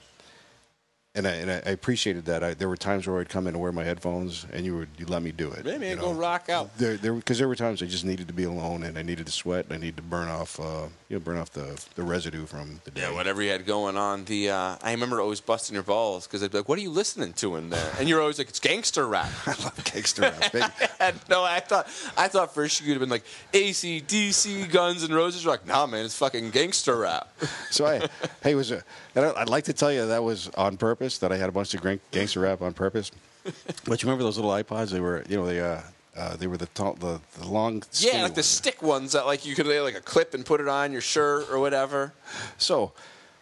and 1.14 1.26
I, 1.26 1.30
and 1.32 1.50
I 1.50 1.54
appreciated 1.70 2.24
that. 2.24 2.42
I, 2.42 2.54
there 2.54 2.68
were 2.70 2.76
times 2.76 3.06
where 3.06 3.20
I'd 3.20 3.28
come 3.28 3.46
in 3.46 3.54
and 3.54 3.62
wear 3.62 3.70
my 3.70 3.84
headphones, 3.84 4.46
and 4.50 4.64
you 4.64 4.76
would 4.78 4.88
you 4.96 5.04
let 5.04 5.22
me 5.22 5.30
do 5.30 5.50
it. 5.52 5.62
Man, 5.64 5.82
you 5.82 5.96
go 5.96 6.12
rock 6.12 6.48
out. 6.48 6.76
There, 6.78 6.96
there, 6.96 7.12
because 7.12 7.36
there 7.38 7.48
were 7.48 7.54
times 7.56 7.82
I 7.82 7.86
just 7.86 8.04
needed 8.06 8.28
to 8.28 8.34
be 8.34 8.44
alone, 8.44 8.82
and 8.82 8.96
I 8.96 9.02
needed 9.02 9.26
to 9.26 9.32
sweat, 9.32 9.66
and 9.66 9.74
I 9.74 9.76
needed 9.76 9.96
to 9.98 10.02
burn 10.02 10.28
off, 10.28 10.58
uh, 10.58 10.86
you 11.10 11.16
know, 11.16 11.20
burn 11.20 11.36
off 11.36 11.50
the 11.50 11.78
the 11.96 12.02
residue 12.02 12.46
from 12.46 12.80
the 12.84 12.90
day. 12.92 13.02
Yeah, 13.02 13.12
whatever 13.12 13.42
you 13.42 13.50
had 13.50 13.66
going 13.66 13.98
on. 13.98 14.24
The 14.24 14.48
uh, 14.50 14.76
I 14.82 14.92
remember 14.92 15.20
always 15.20 15.42
busting 15.42 15.74
your 15.74 15.82
balls 15.82 16.26
because 16.26 16.42
I'd 16.42 16.50
be 16.50 16.58
like, 16.58 16.68
"What 16.68 16.78
are 16.78 16.82
you 16.82 16.90
listening 16.90 17.34
to 17.34 17.56
in 17.56 17.68
there?" 17.68 17.92
And 17.98 18.08
you're 18.08 18.20
always 18.22 18.38
like, 18.38 18.48
"It's 18.48 18.60
gangster 18.60 19.06
rap." 19.06 19.30
I 19.46 19.50
love 19.62 19.84
gangster 19.84 20.22
rap. 20.22 20.72
No, 21.28 21.42
I 21.42 21.58
thought 21.60 21.88
I 22.16 22.28
thought 22.28 22.54
first 22.54 22.80
you'd 22.80 22.92
have 22.92 23.00
been 23.00 23.08
like 23.10 23.24
AC/DC, 23.52 24.70
Guns 24.70 25.02
and 25.02 25.12
Roses. 25.14 25.44
You're 25.44 25.52
like, 25.52 25.66
"Nah, 25.66 25.84
man, 25.86 26.04
it's 26.06 26.16
fucking 26.16 26.50
gangster 26.50 26.96
rap." 26.96 27.28
So 27.70 27.84
I, 27.86 28.08
hey, 28.42 28.54
was 28.54 28.70
a, 28.70 28.82
and 29.16 29.24
I- 29.26 29.42
I'd 29.42 29.48
like 29.48 29.64
to 29.64 29.72
tell 29.72 29.92
you 29.92 30.06
that 30.06 30.22
was 30.22 30.48
on 30.56 30.76
purpose. 30.76 31.01
That 31.02 31.32
I 31.32 31.36
had 31.36 31.48
a 31.48 31.52
bunch 31.52 31.74
of 31.74 31.82
gang- 31.82 32.00
gangster 32.10 32.40
rap 32.40 32.62
on 32.62 32.72
purpose. 32.72 33.10
But 33.84 34.00
you 34.00 34.06
remember 34.06 34.22
those 34.22 34.38
little 34.38 34.52
iPods? 34.52 34.90
They 34.90 35.00
were, 35.00 35.24
you 35.28 35.36
know, 35.36 35.46
they 35.46 35.60
uh, 35.60 35.80
uh 36.16 36.36
they 36.36 36.46
were 36.46 36.56
the 36.56 36.66
tall, 36.66 36.94
the, 36.94 37.20
the 37.40 37.48
long. 37.48 37.82
Yeah, 37.94 38.22
like 38.22 38.34
the 38.34 38.42
stick 38.44 38.82
ones 38.82 39.12
that 39.12 39.26
like 39.26 39.44
you 39.44 39.56
could 39.56 39.66
lay 39.66 39.80
like 39.80 39.96
a 39.96 40.00
clip 40.00 40.32
and 40.34 40.46
put 40.46 40.60
it 40.60 40.68
on 40.68 40.92
your 40.92 41.00
shirt 41.00 41.50
or 41.50 41.58
whatever. 41.58 42.12
So, 42.56 42.92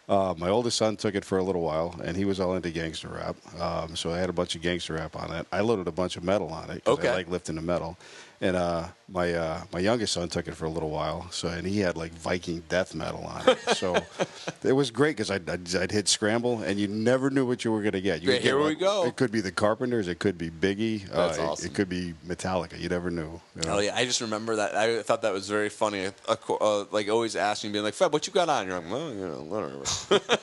uh, 0.09 0.33
my 0.37 0.49
oldest 0.49 0.77
son 0.77 0.97
took 0.97 1.13
it 1.13 1.23
for 1.23 1.37
a 1.37 1.43
little 1.43 1.61
while, 1.61 1.95
and 2.03 2.17
he 2.17 2.25
was 2.25 2.39
all 2.39 2.55
into 2.55 2.71
gangster 2.71 3.09
rap. 3.09 3.35
Um, 3.61 3.95
so 3.95 4.11
I 4.11 4.17
had 4.17 4.29
a 4.29 4.33
bunch 4.33 4.55
of 4.55 4.61
gangster 4.61 4.95
rap 4.95 5.15
on 5.15 5.31
it. 5.31 5.45
I 5.51 5.61
loaded 5.61 5.87
a 5.87 5.91
bunch 5.91 6.17
of 6.17 6.23
metal 6.23 6.49
on 6.49 6.69
it 6.71 6.81
Okay. 6.87 7.09
I 7.09 7.13
like 7.13 7.29
lifting 7.29 7.55
the 7.55 7.61
metal. 7.61 7.97
And 8.43 8.55
uh, 8.55 8.87
my 9.07 9.33
uh, 9.35 9.61
my 9.71 9.77
youngest 9.79 10.13
son 10.13 10.27
took 10.27 10.47
it 10.47 10.55
for 10.55 10.65
a 10.65 10.69
little 10.69 10.89
while, 10.89 11.27
so 11.29 11.47
and 11.47 11.65
he 11.65 11.77
had 11.79 11.95
like 11.95 12.11
Viking 12.11 12.63
death 12.69 12.95
metal 12.95 13.23
on 13.23 13.47
it. 13.47 13.59
So 13.77 13.95
it 14.63 14.73
was 14.73 14.89
great 14.89 15.11
because 15.15 15.29
I'd, 15.29 15.47
I'd, 15.47 15.75
I'd 15.75 15.91
hit 15.91 16.07
scramble, 16.07 16.63
and 16.63 16.79
you 16.79 16.87
never 16.87 17.29
knew 17.29 17.45
what 17.45 17.63
you 17.63 17.71
were 17.71 17.81
going 17.81 17.91
to 17.91 18.01
get. 18.01 18.21
You 18.23 18.29
could 18.29 18.33
get, 18.33 18.41
here 18.41 18.57
we 18.57 18.69
like- 18.69 18.79
go. 18.79 19.05
It 19.05 19.15
could 19.15 19.31
be 19.31 19.41
the 19.41 19.51
Carpenters, 19.51 20.07
it 20.07 20.17
could 20.17 20.39
be 20.39 20.49
Biggie, 20.49 21.07
That's 21.07 21.37
uh, 21.37 21.41
it- 21.41 21.45
awesome. 21.45 21.67
it, 21.67 21.75
could 21.75 21.87
be 21.87 22.15
Metallica. 22.27 22.79
You 22.79 22.89
never 22.89 23.11
knew. 23.11 23.39
you 23.55 23.61
know? 23.67 23.75
Oh 23.75 23.79
yeah, 23.79 23.95
I 23.95 24.05
just 24.05 24.21
remember 24.21 24.55
that. 24.55 24.75
I 24.75 25.03
thought 25.03 25.21
that 25.21 25.33
was 25.33 25.47
very 25.47 25.69
funny. 25.69 26.07
Uh, 26.27 26.35
uh, 26.49 26.85
like 26.89 27.09
always 27.09 27.35
asking, 27.35 27.73
being 27.73 27.83
like, 27.83 27.93
"Fred, 27.93 28.11
what 28.11 28.25
you 28.25 28.33
got 28.33 28.49
on?" 28.49 28.65
You're 28.65 28.79
like, 28.79 28.91
"Well, 28.91 29.13
you 29.13 29.27
know, 29.27 29.43
whatever." 29.43 30.35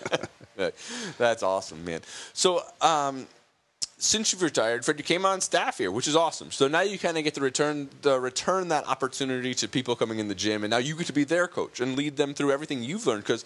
That's 1.18 1.42
awesome, 1.42 1.84
man. 1.84 2.02
So, 2.32 2.62
um, 2.80 3.26
since 3.98 4.32
you've 4.32 4.42
retired, 4.42 4.84
Fred, 4.84 4.96
you 4.98 5.04
came 5.04 5.26
on 5.26 5.40
staff 5.40 5.78
here, 5.78 5.90
which 5.90 6.06
is 6.06 6.14
awesome. 6.14 6.52
So 6.52 6.68
now 6.68 6.80
you 6.82 6.98
kind 6.98 7.18
of 7.18 7.24
get 7.24 7.34
to 7.34 7.40
return 7.40 7.88
the 8.02 8.18
return 8.18 8.68
that 8.68 8.86
opportunity 8.86 9.54
to 9.54 9.68
people 9.68 9.96
coming 9.96 10.20
in 10.20 10.28
the 10.28 10.34
gym, 10.36 10.62
and 10.62 10.70
now 10.70 10.78
you 10.78 10.94
get 10.96 11.08
to 11.08 11.12
be 11.12 11.24
their 11.24 11.48
coach 11.48 11.80
and 11.80 11.96
lead 11.96 12.16
them 12.16 12.32
through 12.32 12.52
everything 12.52 12.82
you've 12.82 13.06
learned. 13.08 13.24
Because, 13.24 13.44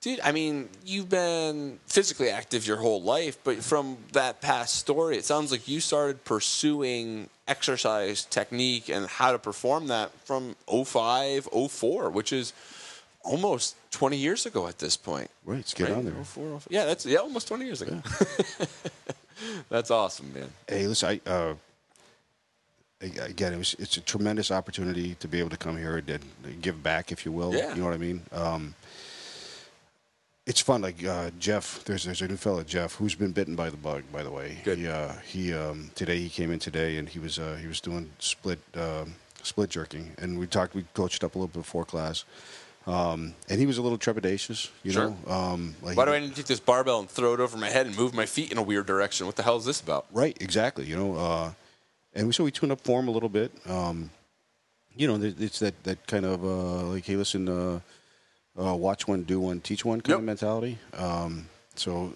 dude, 0.00 0.18
I 0.20 0.32
mean, 0.32 0.68
you've 0.84 1.08
been 1.08 1.78
physically 1.86 2.28
active 2.28 2.66
your 2.66 2.78
whole 2.78 3.00
life, 3.00 3.38
but 3.44 3.62
from 3.62 3.98
that 4.12 4.40
past 4.40 4.74
story, 4.74 5.16
it 5.16 5.24
sounds 5.24 5.52
like 5.52 5.68
you 5.68 5.78
started 5.78 6.24
pursuing 6.24 7.30
exercise 7.46 8.24
technique 8.24 8.88
and 8.88 9.06
how 9.06 9.30
to 9.30 9.38
perform 9.38 9.86
that 9.86 10.10
from 10.24 10.56
05, 10.66 11.48
04, 11.70 12.10
which 12.10 12.32
is 12.32 12.52
almost 13.22 13.76
20 13.92 14.16
years 14.16 14.44
ago 14.44 14.66
at 14.66 14.78
this 14.78 14.96
point. 14.96 15.30
Right, 15.44 15.56
let's 15.58 15.72
get 15.72 15.92
on 15.92 16.04
there. 16.04 16.14
04, 16.14 16.60
05. 16.60 16.68
Yeah, 16.68 16.84
that's 16.84 17.06
yeah, 17.06 17.18
almost 17.18 17.46
20 17.46 17.64
years 17.64 17.80
ago. 17.80 18.02
that's 19.68 19.90
awesome, 19.90 20.32
man. 20.32 20.50
Hey, 20.68 20.86
listen, 20.86 21.20
I, 21.26 21.30
uh, 21.30 21.54
again, 23.00 23.52
it 23.52 23.58
was, 23.58 23.74
it's 23.78 23.96
a 23.96 24.00
tremendous 24.00 24.50
opportunity 24.50 25.14
to 25.16 25.28
be 25.28 25.38
able 25.38 25.50
to 25.50 25.56
come 25.56 25.76
here 25.76 25.96
and, 25.96 26.62
give 26.62 26.82
back, 26.82 27.12
if 27.12 27.24
you 27.24 27.32
will. 27.32 27.54
Yeah. 27.54 27.74
You 27.74 27.80
know 27.80 27.86
what 27.86 27.94
I 27.94 27.98
mean? 27.98 28.22
Um, 28.32 28.74
it's 30.46 30.60
fun. 30.60 30.80
Like 30.80 31.04
uh, 31.04 31.30
Jeff, 31.38 31.84
there's 31.84 32.04
there's 32.04 32.22
a 32.22 32.28
new 32.28 32.36
fella, 32.36 32.64
Jeff, 32.64 32.94
who's 32.94 33.14
been 33.14 33.32
bitten 33.32 33.54
by 33.54 33.68
the 33.68 33.76
bug. 33.76 34.04
By 34.10 34.22
the 34.22 34.30
way, 34.30 34.56
Good. 34.64 34.78
he 34.78 34.88
uh, 34.88 35.12
he 35.26 35.52
um, 35.52 35.90
today 35.94 36.18
he 36.18 36.30
came 36.30 36.50
in 36.50 36.58
today 36.58 36.96
and 36.96 37.06
he 37.06 37.18
was 37.18 37.38
uh, 37.38 37.58
he 37.60 37.66
was 37.66 37.82
doing 37.82 38.10
split 38.18 38.58
um 38.74 39.14
split 39.42 39.70
jerking, 39.70 40.12
and 40.18 40.38
we 40.38 40.46
talked, 40.46 40.74
we 40.74 40.84
coached 40.94 41.24
up 41.24 41.34
a 41.34 41.38
little 41.38 41.48
bit 41.48 41.62
before 41.62 41.84
class. 41.84 42.24
Um, 42.86 43.34
and 43.50 43.60
he 43.60 43.66
was 43.66 43.76
a 43.76 43.82
little 43.82 43.98
trepidatious, 43.98 44.70
you 44.82 44.92
Sure. 44.92 45.10
know. 45.26 45.32
Um, 45.32 45.74
like 45.82 45.96
Why 45.96 46.06
do 46.06 46.12
I 46.12 46.20
need 46.20 46.30
to 46.30 46.36
take 46.36 46.46
this 46.46 46.60
barbell 46.60 47.00
and 47.00 47.10
throw 47.10 47.34
it 47.34 47.40
over 47.40 47.56
my 47.58 47.68
head 47.68 47.86
and 47.86 47.94
move 47.96 48.14
my 48.14 48.24
feet 48.24 48.50
in 48.50 48.56
a 48.56 48.62
weird 48.62 48.86
direction? 48.86 49.26
What 49.26 49.36
the 49.36 49.42
hell 49.42 49.56
is 49.58 49.66
this 49.66 49.80
about? 49.80 50.06
Right, 50.10 50.36
exactly. 50.40 50.86
You 50.86 50.96
know, 50.96 51.16
uh, 51.16 51.50
and 52.14 52.26
we 52.26 52.32
so 52.32 52.44
we 52.44 52.50
tune 52.50 52.70
up 52.70 52.80
form 52.80 53.06
a 53.08 53.10
little 53.10 53.28
bit. 53.28 53.52
Um, 53.66 54.10
you 54.96 55.06
know, 55.06 55.22
it's 55.22 55.58
that 55.58 55.82
that 55.84 56.06
kind 56.06 56.24
of 56.24 56.42
uh, 56.42 56.84
like, 56.88 57.04
hey, 57.04 57.16
listen, 57.16 57.46
uh, 57.48 57.80
uh, 58.58 58.74
watch 58.74 59.06
one, 59.06 59.22
do 59.22 59.38
one, 59.38 59.60
teach 59.60 59.84
one 59.84 60.00
kind 60.00 60.10
Yep. 60.12 60.18
of 60.20 60.24
mentality. 60.24 60.78
Um, 60.94 61.48
so, 61.74 62.14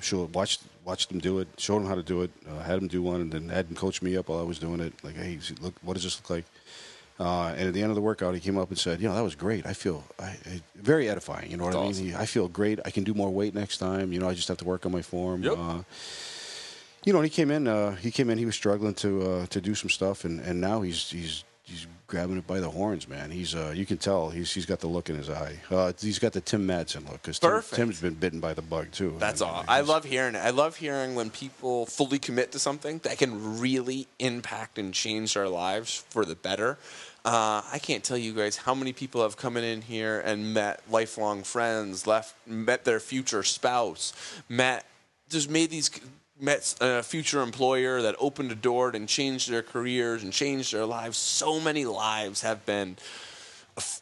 show 0.00 0.24
watch 0.32 0.58
watch 0.84 1.06
them 1.08 1.18
do 1.18 1.38
it, 1.38 1.48
show 1.58 1.74
them 1.78 1.86
how 1.86 1.94
to 1.94 2.02
do 2.02 2.22
it, 2.22 2.30
uh, 2.48 2.60
had 2.62 2.80
them 2.80 2.88
do 2.88 3.02
one, 3.02 3.20
and 3.20 3.30
then 3.30 3.50
had 3.50 3.68
them 3.68 3.76
coach 3.76 4.00
me 4.00 4.16
up 4.16 4.28
while 4.30 4.40
I 4.40 4.42
was 4.42 4.58
doing 4.58 4.80
it. 4.80 4.94
Like, 5.04 5.16
hey, 5.16 5.38
look, 5.60 5.74
what 5.82 5.94
does 5.94 6.04
this 6.04 6.16
look 6.18 6.30
like? 6.30 6.44
Uh, 7.20 7.52
and 7.56 7.68
at 7.68 7.74
the 7.74 7.82
end 7.82 7.90
of 7.90 7.96
the 7.96 8.02
workout, 8.02 8.34
he 8.34 8.40
came 8.40 8.56
up 8.56 8.68
and 8.68 8.78
said, 8.78 9.00
"You 9.00 9.08
know, 9.08 9.14
that 9.14 9.24
was 9.24 9.34
great. 9.34 9.66
I 9.66 9.72
feel 9.72 10.04
I, 10.20 10.36
I, 10.46 10.62
very 10.76 11.08
edifying. 11.08 11.50
You 11.50 11.56
know 11.56 11.64
what 11.64 11.74
I 11.74 11.82
mean? 11.82 11.94
He, 11.94 12.14
I 12.14 12.26
feel 12.26 12.48
great. 12.48 12.78
I 12.84 12.90
can 12.90 13.02
do 13.02 13.12
more 13.12 13.30
weight 13.30 13.54
next 13.54 13.78
time. 13.78 14.12
You 14.12 14.20
know, 14.20 14.28
I 14.28 14.34
just 14.34 14.48
have 14.48 14.58
to 14.58 14.64
work 14.64 14.86
on 14.86 14.92
my 14.92 15.02
form." 15.02 15.42
Yep. 15.42 15.58
Uh, 15.58 15.82
you 17.04 17.12
know, 17.12 17.18
and 17.18 17.26
he 17.26 17.30
came 17.30 17.50
in. 17.50 17.66
Uh, 17.66 17.96
he 17.96 18.10
came 18.10 18.30
in. 18.30 18.38
He 18.38 18.46
was 18.46 18.54
struggling 18.54 18.94
to 18.94 19.30
uh, 19.30 19.46
to 19.46 19.60
do 19.60 19.74
some 19.74 19.90
stuff, 19.90 20.24
and, 20.24 20.40
and 20.40 20.60
now 20.60 20.82
he's 20.82 21.10
he's 21.10 21.44
he's 21.64 21.86
grabbing 22.06 22.38
it 22.38 22.46
by 22.46 22.58
the 22.58 22.70
horns, 22.70 23.06
man. 23.06 23.30
He's 23.30 23.54
uh, 23.54 23.72
you 23.74 23.86
can 23.86 23.98
tell 23.98 24.30
he's 24.30 24.52
he's 24.52 24.66
got 24.66 24.80
the 24.80 24.86
look 24.88 25.10
in 25.10 25.16
his 25.16 25.30
eye. 25.30 25.60
Uh, 25.70 25.92
he's 26.00 26.18
got 26.18 26.32
the 26.32 26.40
Tim 26.40 26.66
Madsen 26.66 27.08
look 27.08 27.22
because 27.22 27.38
Tim, 27.38 27.62
Tim's 27.70 28.00
been 28.00 28.14
bitten 28.14 28.40
by 28.40 28.54
the 28.54 28.62
bug 28.62 28.90
too. 28.90 29.14
That's 29.18 29.40
all. 29.40 29.60
uh, 29.60 29.64
I 29.68 29.82
love 29.82 30.04
hearing 30.04 30.34
it. 30.34 30.38
I 30.38 30.50
love 30.50 30.76
hearing 30.76 31.14
when 31.14 31.30
people 31.30 31.86
fully 31.86 32.18
commit 32.18 32.52
to 32.52 32.58
something 32.58 32.98
that 33.04 33.18
can 33.18 33.60
really 33.60 34.08
impact 34.18 34.78
and 34.78 34.92
change 34.92 35.34
their 35.34 35.48
lives 35.48 36.04
for 36.08 36.24
the 36.24 36.34
better. 36.34 36.78
Uh, 37.28 37.60
I 37.70 37.78
can't 37.78 38.02
tell 38.02 38.16
you 38.16 38.32
guys 38.32 38.56
how 38.56 38.74
many 38.74 38.94
people 38.94 39.20
have 39.20 39.36
come 39.36 39.58
in 39.58 39.82
here 39.82 40.20
and 40.20 40.54
met 40.54 40.80
lifelong 40.88 41.42
friends, 41.42 42.06
left, 42.06 42.34
met 42.46 42.86
their 42.86 42.98
future 42.98 43.42
spouse, 43.42 44.14
met, 44.48 44.86
just 45.28 45.50
made 45.50 45.68
these, 45.68 45.90
met 46.40 46.74
a 46.80 47.02
future 47.02 47.42
employer 47.42 48.00
that 48.00 48.16
opened 48.18 48.50
a 48.50 48.54
door 48.54 48.88
and 48.94 49.06
changed 49.06 49.50
their 49.50 49.60
careers 49.60 50.22
and 50.22 50.32
changed 50.32 50.72
their 50.72 50.86
lives. 50.86 51.18
So 51.18 51.60
many 51.60 51.84
lives 51.84 52.40
have 52.40 52.64
been 52.64 52.96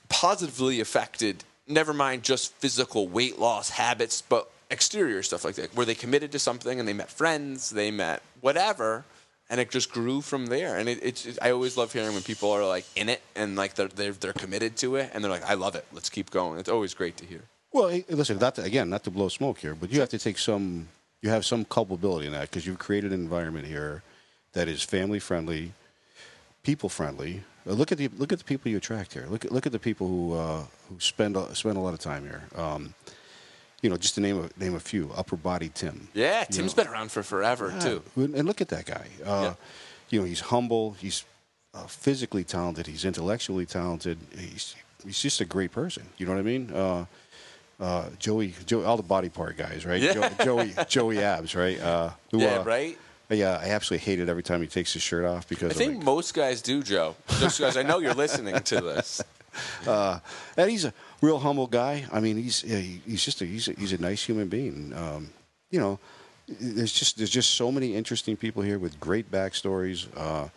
positively 0.09 0.79
affected. 0.79 1.43
Never 1.67 1.93
mind 1.93 2.23
just 2.23 2.55
physical 2.55 3.09
weight 3.09 3.41
loss 3.41 3.71
habits, 3.71 4.23
but 4.23 4.49
exterior 4.71 5.25
stuff 5.25 5.45
like 5.45 5.57
that, 5.57 5.75
where 5.75 5.85
they 5.85 5.97
committed 5.97 6.31
to 6.31 6.39
something 6.39 6.79
and 6.79 6.87
they 6.87 6.93
met 6.93 7.11
friends, 7.11 7.71
they 7.71 7.91
met 7.91 8.23
whatever, 8.41 9.05
and 9.49 9.61
it 9.61 9.71
just 9.71 9.93
grew 9.93 10.21
from 10.21 10.47
there. 10.47 10.77
And 10.77 10.89
it, 10.89 10.99
it's 11.03 11.27
it, 11.27 11.39
I 11.41 11.51
always 11.51 11.77
love 11.77 11.93
hearing 11.93 12.15
when 12.15 12.23
people 12.23 12.51
are 12.51 12.67
like 12.67 12.87
in 12.97 13.09
it 13.09 13.23
and 13.35 13.57
like 13.57 13.75
they're, 13.75 13.89
they're 13.89 14.13
they're 14.13 14.33
committed 14.33 14.77
to 14.79 14.97
it 14.97 15.11
and 15.13 15.23
they're 15.23 15.31
like, 15.31 15.45
I 15.45 15.55
love 15.55 15.75
it. 15.75 15.87
Let's 15.93 16.11
keep 16.11 16.31
going. 16.31 16.59
It's 16.59 16.69
always 16.69 16.95
great 16.95 17.17
to 17.19 17.27
hear. 17.27 17.43
Well, 17.73 17.89
hey, 17.89 18.05
listen, 18.09 18.39
not 18.39 18.55
to, 18.57 18.63
again, 18.63 18.89
not 18.89 19.05
to 19.05 19.11
blow 19.11 19.29
smoke 19.29 19.59
here, 19.59 19.75
but 19.75 19.91
you 19.91 20.01
have 20.01 20.09
to 20.11 20.19
take 20.19 20.39
some. 20.39 20.89
You 21.23 21.31
have 21.31 21.45
some 21.45 21.65
culpability 21.65 22.27
in 22.27 22.33
that 22.33 22.51
because 22.51 22.67
you've 22.67 22.79
created 22.79 23.13
an 23.13 23.21
environment 23.21 23.67
here 23.67 24.03
that 24.53 24.69
is 24.69 24.83
family 24.83 25.19
friendly, 25.19 25.73
people 26.63 26.89
friendly. 26.89 27.43
Uh, 27.67 27.73
look 27.73 27.91
at 27.91 27.99
the 27.99 28.09
look 28.17 28.33
at 28.33 28.39
the 28.39 28.45
people 28.45 28.71
you 28.71 28.77
attract 28.77 29.15
here. 29.15 29.27
Look 29.29 29.45
at 29.45 29.53
look 29.53 29.67
at 29.67 29.73
the 29.73 29.79
people 29.79 30.07
who 30.09 30.35
uh, 30.35 30.63
who 30.89 31.01
spend 31.01 31.37
spend 31.55 31.77
a 31.77 31.81
lot 31.81 31.95
of 31.95 32.01
time 32.01 32.25
here. 32.25 32.43
Um, 32.55 32.95
you 33.87 33.91
know, 33.91 33.97
just 33.97 34.17
to 34.17 34.21
name 34.21 34.37
a 34.43 34.61
name 34.61 34.75
a 34.75 34.81
few. 34.81 35.13
Upper 35.17 35.37
Body 35.37 35.71
Tim. 35.73 36.09
Yeah, 36.13 36.43
Tim's 36.43 36.77
know. 36.77 36.83
been 36.83 36.93
around 36.93 37.13
for 37.13 37.23
forever 37.23 37.71
Yeah. 37.73 37.79
too. 37.79 38.03
And 38.17 38.45
look 38.45 38.61
at 38.61 38.69
that 38.71 38.85
guy. 38.85 39.07
Uh, 39.25 39.43
Yeah. 39.43 39.55
You 40.11 40.21
know, 40.21 40.27
he's 40.27 40.41
humble. 40.41 40.97
He's 40.99 41.25
uh, 41.73 41.87
physically 41.87 42.43
talented. 42.43 42.89
He's 42.89 43.05
intellectually 43.05 43.65
talented. 43.67 44.19
He's 44.37 44.75
he's 45.05 45.23
just 45.23 45.41
a 45.41 45.45
great 45.45 45.71
person. 45.71 46.03
You 46.19 46.27
know 46.27 46.33
what 46.33 46.41
I 46.41 46.43
mean? 46.43 46.73
Uh, 46.75 47.05
uh, 47.79 48.09
Joey, 48.19 48.55
Joey, 48.67 48.85
all 48.85 48.97
the 48.97 49.03
body 49.05 49.29
part 49.29 49.57
guys, 49.57 49.87
right? 49.87 50.03
Yeah. 50.03 50.15
Jo- 50.15 50.45
Joey, 50.45 50.75
Joey 50.89 51.23
Abs, 51.23 51.55
right? 51.55 51.79
Uh, 51.81 52.11
who, 52.33 52.41
Yeah, 52.41 52.59
uh, 52.59 52.65
right. 52.65 52.99
Yeah, 53.29 53.59
I 53.63 53.71
absolutely 53.71 54.05
hate 54.05 54.19
it 54.21 54.29
every 54.29 54.43
time 54.43 54.61
he 54.63 54.67
takes 54.69 54.93
his 54.95 55.03
shirt 55.03 55.25
off 55.25 55.49
because 55.49 55.71
I 55.73 55.75
think 55.75 55.97
like, 55.97 56.05
most 56.05 56.33
guys 56.35 56.63
do, 56.63 56.83
Joe. 56.83 57.17
Just 57.39 57.61
guys, 57.61 57.77
I 57.77 57.83
know 57.83 57.99
you're 57.99 58.15
listening 58.15 58.59
to 58.61 58.81
this. 58.81 59.21
uh, 59.87 60.19
and 60.57 60.71
he's 60.71 60.85
a 60.85 60.93
real 61.21 61.39
humble 61.39 61.67
guy. 61.67 62.05
I 62.13 62.21
mean, 62.21 62.37
he's 62.37 62.63
he's 62.63 63.25
just 63.25 63.41
a, 63.41 63.45
he's 63.45 63.69
a, 63.69 63.73
he's 63.73 63.93
a 63.93 63.99
nice 63.99 64.25
human 64.25 64.49
being. 64.49 64.93
Um, 64.95 65.31
you 65.71 65.81
know, 65.81 65.99
there's 66.49 66.93
just 66.93 67.17
there's 67.17 67.31
just 67.31 67.55
so 67.55 67.73
many 67.73 67.95
interesting 67.95 68.37
people 68.37 68.63
here 68.63 68.79
with 68.79 68.99
great 69.01 69.31
backstories. 69.31 70.07
Uh, 70.17 70.49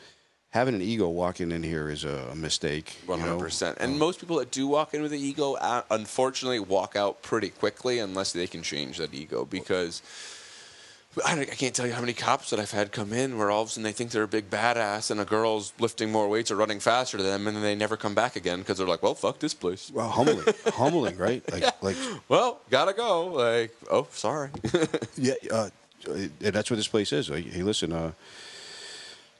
having 0.51 0.73
an 0.75 0.81
ego 0.81 1.07
walking 1.07 1.51
in 1.51 1.63
here 1.63 1.89
is 1.89 2.03
a, 2.03 2.33
mistake. 2.35 2.97
One 3.05 3.19
hundred 3.19 3.39
percent. 3.39 3.77
And 3.79 3.99
most 3.99 4.19
people 4.19 4.37
that 4.37 4.51
do 4.51 4.67
walk 4.67 4.93
in 4.93 5.01
with 5.01 5.13
an 5.13 5.19
ego, 5.19 5.53
uh, 5.55 5.83
unfortunately, 5.91 6.59
walk 6.59 6.95
out 6.95 7.21
pretty 7.21 7.49
quickly 7.49 7.99
unless 7.99 8.33
they 8.33 8.47
can 8.47 8.63
change 8.63 8.97
that 8.97 9.13
ego. 9.13 9.45
Because 9.45 10.01
don't- 10.01 10.09
I 11.25 11.43
can't 11.45 11.73
tell 11.73 11.87
you 11.87 11.93
how 11.93 12.01
many 12.01 12.13
cops 12.13 12.51
that 12.51 12.59
I've 12.59 12.71
had 12.71 12.91
come 12.91 13.13
in 13.13 13.37
where 13.37 13.49
all 13.49 13.63
of 13.63 13.69
a 13.69 13.71
sudden 13.71 13.83
they 13.83 13.91
think 13.91 14.11
they're 14.11 14.23
a 14.23 14.27
big 14.27 14.49
badass 14.49 15.09
and 15.09 15.19
a 15.19 15.25
girl's 15.25 15.73
lifting 15.79 16.11
more 16.11 16.29
weights 16.29 16.51
or 16.51 16.55
running 16.55 16.79
faster 16.79 17.17
than 17.17 17.25
them, 17.25 17.47
and 17.47 17.57
then 17.57 17.63
they 17.63 17.75
never 17.75 17.97
come 17.97 18.13
back 18.13 18.35
again 18.35 18.59
because 18.59 18.77
they're 18.77 18.87
like, 18.87 19.01
well, 19.01 19.15
fuck 19.15 19.39
this 19.39 19.55
place. 19.55 19.91
Well, 19.93 20.07
humbling, 20.07 20.45
humbling, 20.67 21.17
right? 21.17 21.43
Like, 21.51 21.81
like, 21.81 21.97
Well, 22.27 22.59
gotta 22.69 22.93
go. 22.93 23.25
Like, 23.27 23.75
oh, 23.89 24.07
sorry. 24.11 24.49
yeah, 25.17 25.33
uh, 25.51 25.69
and 26.07 26.31
that's 26.39 26.69
what 26.69 26.77
this 26.77 26.87
place 26.87 27.11
is. 27.11 27.29
Like, 27.29 27.45
hey, 27.45 27.63
listen, 27.63 27.91
uh, 27.91 28.11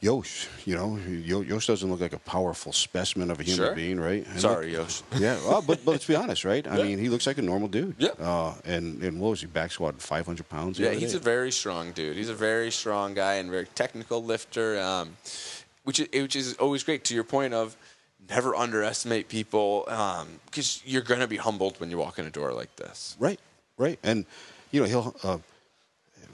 Yosh, 0.01 0.47
you 0.65 0.75
know, 0.75 0.95
Yosh 0.97 1.67
doesn't 1.67 1.89
look 1.91 1.99
like 1.99 2.13
a 2.13 2.19
powerful 2.19 2.71
specimen 2.71 3.29
of 3.29 3.39
a 3.41 3.43
human 3.43 3.65
Sure. 3.65 3.75
being, 3.75 3.99
right? 3.99 4.25
And 4.27 4.39
sorry, 4.39 4.71
look- 4.71 4.87
Yosh. 4.87 5.01
yeah, 5.19 5.35
well, 5.45 5.61
but 5.61 5.83
but 5.83 5.91
let's 5.91 6.05
be 6.05 6.15
honest, 6.15 6.45
right? 6.45 6.65
I 6.65 6.77
Yeah. 6.77 6.83
mean, 6.85 6.99
he 6.99 7.09
looks 7.09 7.27
like 7.27 7.37
a 7.37 7.41
normal 7.41 7.67
dude. 7.67 7.95
Yeah. 7.99 8.11
Uh, 8.17 8.53
and 8.63 9.03
and 9.03 9.19
what 9.19 9.31
was 9.31 9.41
he 9.41 9.47
back 9.47 9.71
squatting 9.71 9.99
five 9.99 10.25
hundred 10.25 10.47
pounds? 10.47 10.79
Yeah, 10.79 10.91
he's 10.91 11.11
day? 11.11 11.17
a 11.17 11.21
very 11.21 11.51
strong 11.51 11.91
dude. 11.91 12.15
He's 12.15 12.29
a 12.29 12.33
very 12.33 12.71
strong 12.71 13.13
guy 13.13 13.35
and 13.35 13.49
very 13.51 13.67
technical 13.75 14.23
lifter, 14.23 14.79
um, 14.79 15.17
which 15.83 15.99
is 15.99 16.07
which 16.13 16.35
is 16.37 16.53
always 16.55 16.83
great. 16.83 17.03
To 17.05 17.13
your 17.13 17.25
point 17.25 17.53
of 17.53 17.75
never 18.29 18.55
underestimate 18.55 19.27
people 19.27 19.83
because 20.45 20.81
you're 20.85 21.01
going 21.01 21.19
to 21.19 21.27
be 21.27 21.37
humbled 21.37 21.77
when 21.81 21.89
you 21.91 21.97
walk 21.97 22.19
in 22.19 22.25
a 22.25 22.29
door 22.29 22.53
like 22.53 22.73
this. 22.77 23.17
Right, 23.19 23.39
right, 23.77 23.99
and 24.01 24.25
you 24.71 24.79
know 24.81 24.87
he'll. 24.87 25.15
Uh, 25.23 25.37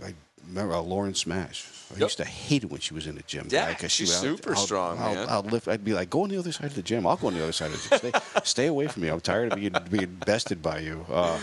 I 0.04 0.14
remember 0.48 0.74
uh, 0.76 0.82
Lauren 0.82 1.14
Smash. 1.16 1.66
I 1.92 2.00
Yep. 2.00 2.02
used 2.02 2.18
to 2.18 2.26
hate 2.26 2.64
it 2.64 2.72
when 2.72 2.82
she 2.82 2.94
was 2.94 3.06
in 3.08 3.16
the 3.16 3.22
gym. 3.24 3.48
Yeah, 3.50 3.68
guy, 3.68 3.74
'cause 3.76 3.92
she's 3.92 4.10
she 4.10 4.16
super 4.16 4.56
strong, 4.56 4.98
I'll, 4.98 5.14
man. 5.14 5.30
I'll 5.30 5.44
lift. 5.44 5.68
I'd 5.68 5.84
be 5.86 5.94
like, 5.94 6.10
go 6.10 6.24
on 6.24 6.30
the 6.30 6.38
other 6.38 6.52
side 6.52 6.66
of 6.68 6.76
the 6.76 6.82
gym. 6.82 7.06
I'll 7.06 7.16
go 7.16 7.28
on 7.28 7.36
the 7.36 7.44
other 7.44 7.52
side 7.52 7.72
of 7.72 7.82
the 7.90 8.00
gym. 8.00 8.12
Stay, 8.12 8.20
stay 8.44 8.68
away 8.68 8.88
from 8.88 9.04
me. 9.04 9.10
I'm 9.10 9.22
tired 9.22 9.52
of 9.52 9.60
being 9.60 9.76
being 9.92 10.18
bested 10.26 10.62
by 10.62 10.80
you. 10.80 11.06
Uh, 11.10 11.40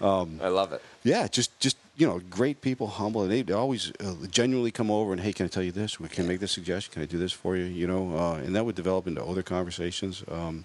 I 0.00 0.48
love 0.48 0.72
it. 0.72 0.82
yeah, 1.04 1.26
just 1.28 1.58
just 1.60 1.76
you 1.96 2.06
know, 2.06 2.20
great 2.30 2.60
people, 2.62 2.86
humble, 2.86 3.22
and 3.22 3.30
they, 3.30 3.52
always 3.52 3.92
uh, 4.00 4.14
genuinely 4.30 4.70
come 4.70 4.90
over 4.90 5.12
and 5.12 5.20
hey, 5.20 5.32
can 5.32 5.44
I 5.46 5.48
tell 5.48 5.62
you 5.62 5.72
this? 5.72 6.00
We 6.00 6.08
can 6.08 6.24
I 6.24 6.28
make 6.28 6.40
this 6.40 6.52
suggestion. 6.52 6.92
Can 6.92 7.02
I 7.02 7.06
do 7.06 7.18
this 7.18 7.32
for 7.32 7.54
you? 7.56 7.64
You 7.64 7.86
know, 7.86 8.16
uh, 8.16 8.34
and 8.36 8.56
that 8.56 8.64
would 8.64 8.74
develop 8.74 9.06
into 9.06 9.22
other 9.22 9.42
conversations. 9.42 10.24
Um, 10.30 10.64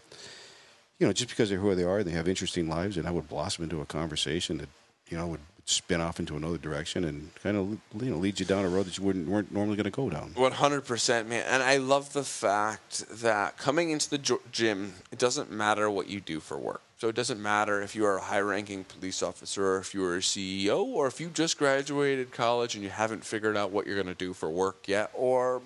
you 1.00 1.06
know, 1.06 1.14
just 1.14 1.30
because 1.30 1.50
they're 1.50 1.60
who 1.60 1.76
they 1.76 1.84
are, 1.84 2.00
and 2.00 2.08
they 2.08 2.14
have 2.14 2.28
interesting 2.28 2.68
lives, 2.70 2.98
and 2.98 3.06
that 3.06 3.14
would 3.14 3.28
blossom 3.28 3.64
into 3.66 3.82
a 3.82 3.86
conversation 3.86 4.58
that 4.60 4.70
you 5.10 5.18
know 5.18 5.28
would 5.28 5.42
spin 5.70 6.00
off 6.00 6.18
into 6.18 6.38
another 6.38 6.58
direction 6.58 7.04
and 7.04 7.30
kind 7.44 7.58
of 7.58 8.02
you 8.02 8.10
know 8.10 8.16
lead 8.18 8.40
you 8.40 8.46
down 8.46 8.64
a 8.64 8.70
road 8.70 8.86
that 8.86 8.98
you 8.98 9.04
wouldn't 9.04 9.28
weren't 9.28 9.52
normally 9.52 9.76
going 9.76 9.84
to 9.84 9.92
go 9.92 10.10
down. 10.10 10.32
One 10.36 10.54
hundred 10.54 10.86
percent, 10.86 11.28
man. 11.28 11.44
And 11.48 11.62
I 11.62 11.76
love 11.76 12.14
the 12.14 12.24
fact 12.24 13.04
that 13.22 13.58
coming 13.58 13.90
into 13.90 14.10
the 14.10 14.40
gym, 14.52 14.94
it 15.12 15.20
doesn't 15.20 15.52
matter 15.52 15.90
what 15.90 16.08
you 16.08 16.22
do 16.22 16.40
for 16.40 16.58
work. 16.58 16.82
So 16.98 17.10
it 17.10 17.16
doesn't 17.16 17.42
matter 17.42 17.82
if 17.82 17.96
you 17.96 18.06
are 18.06 18.18
a 18.18 18.22
high-ranking 18.22 18.86
police 18.86 19.22
officer, 19.22 19.76
or 19.76 19.78
if 19.78 19.94
you 19.94 20.04
are 20.06 20.16
a 20.16 20.20
CEO, 20.20 20.84
or 20.84 21.06
if 21.06 21.20
you 21.20 21.30
just 21.30 21.60
graduated 21.60 22.32
college 22.32 22.74
and 22.74 22.84
you 22.84 22.90
haven't 22.90 23.24
figured 23.24 23.56
out 23.56 23.70
what 23.70 23.86
you're 23.86 24.02
going 24.02 24.08
to 24.08 24.16
do 24.16 24.34
for 24.34 24.50
work 24.50 24.88
yet, 24.88 25.12
or 25.14 25.62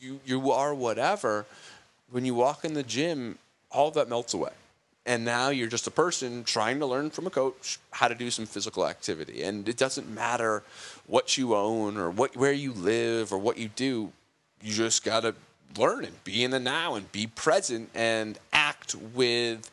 you 0.00 0.20
you 0.26 0.50
are 0.50 0.74
whatever. 0.74 1.46
When 2.10 2.24
you 2.24 2.34
walk 2.34 2.64
in 2.64 2.74
the 2.74 2.82
gym, 2.82 3.38
all 3.70 3.88
of 3.88 3.94
that 3.94 4.08
melts 4.08 4.34
away. 4.34 4.52
And 5.06 5.24
now 5.24 5.50
you're 5.50 5.68
just 5.68 5.86
a 5.86 5.90
person 5.90 6.44
trying 6.44 6.78
to 6.78 6.86
learn 6.86 7.10
from 7.10 7.26
a 7.26 7.30
coach 7.30 7.78
how 7.90 8.08
to 8.08 8.14
do 8.14 8.30
some 8.30 8.46
physical 8.46 8.86
activity. 8.86 9.42
And 9.42 9.68
it 9.68 9.76
doesn't 9.76 10.08
matter 10.08 10.62
what 11.06 11.36
you 11.36 11.54
own 11.54 11.98
or 11.98 12.10
what 12.10 12.36
where 12.36 12.52
you 12.52 12.72
live 12.72 13.32
or 13.32 13.38
what 13.38 13.58
you 13.58 13.68
do. 13.68 14.12
You 14.62 14.72
just 14.72 15.04
got 15.04 15.20
to 15.20 15.34
learn 15.76 16.04
and 16.04 16.24
be 16.24 16.42
in 16.42 16.50
the 16.50 16.60
now 16.60 16.94
and 16.94 17.10
be 17.12 17.26
present 17.26 17.90
and 17.94 18.38
act 18.52 18.94
with 19.14 19.70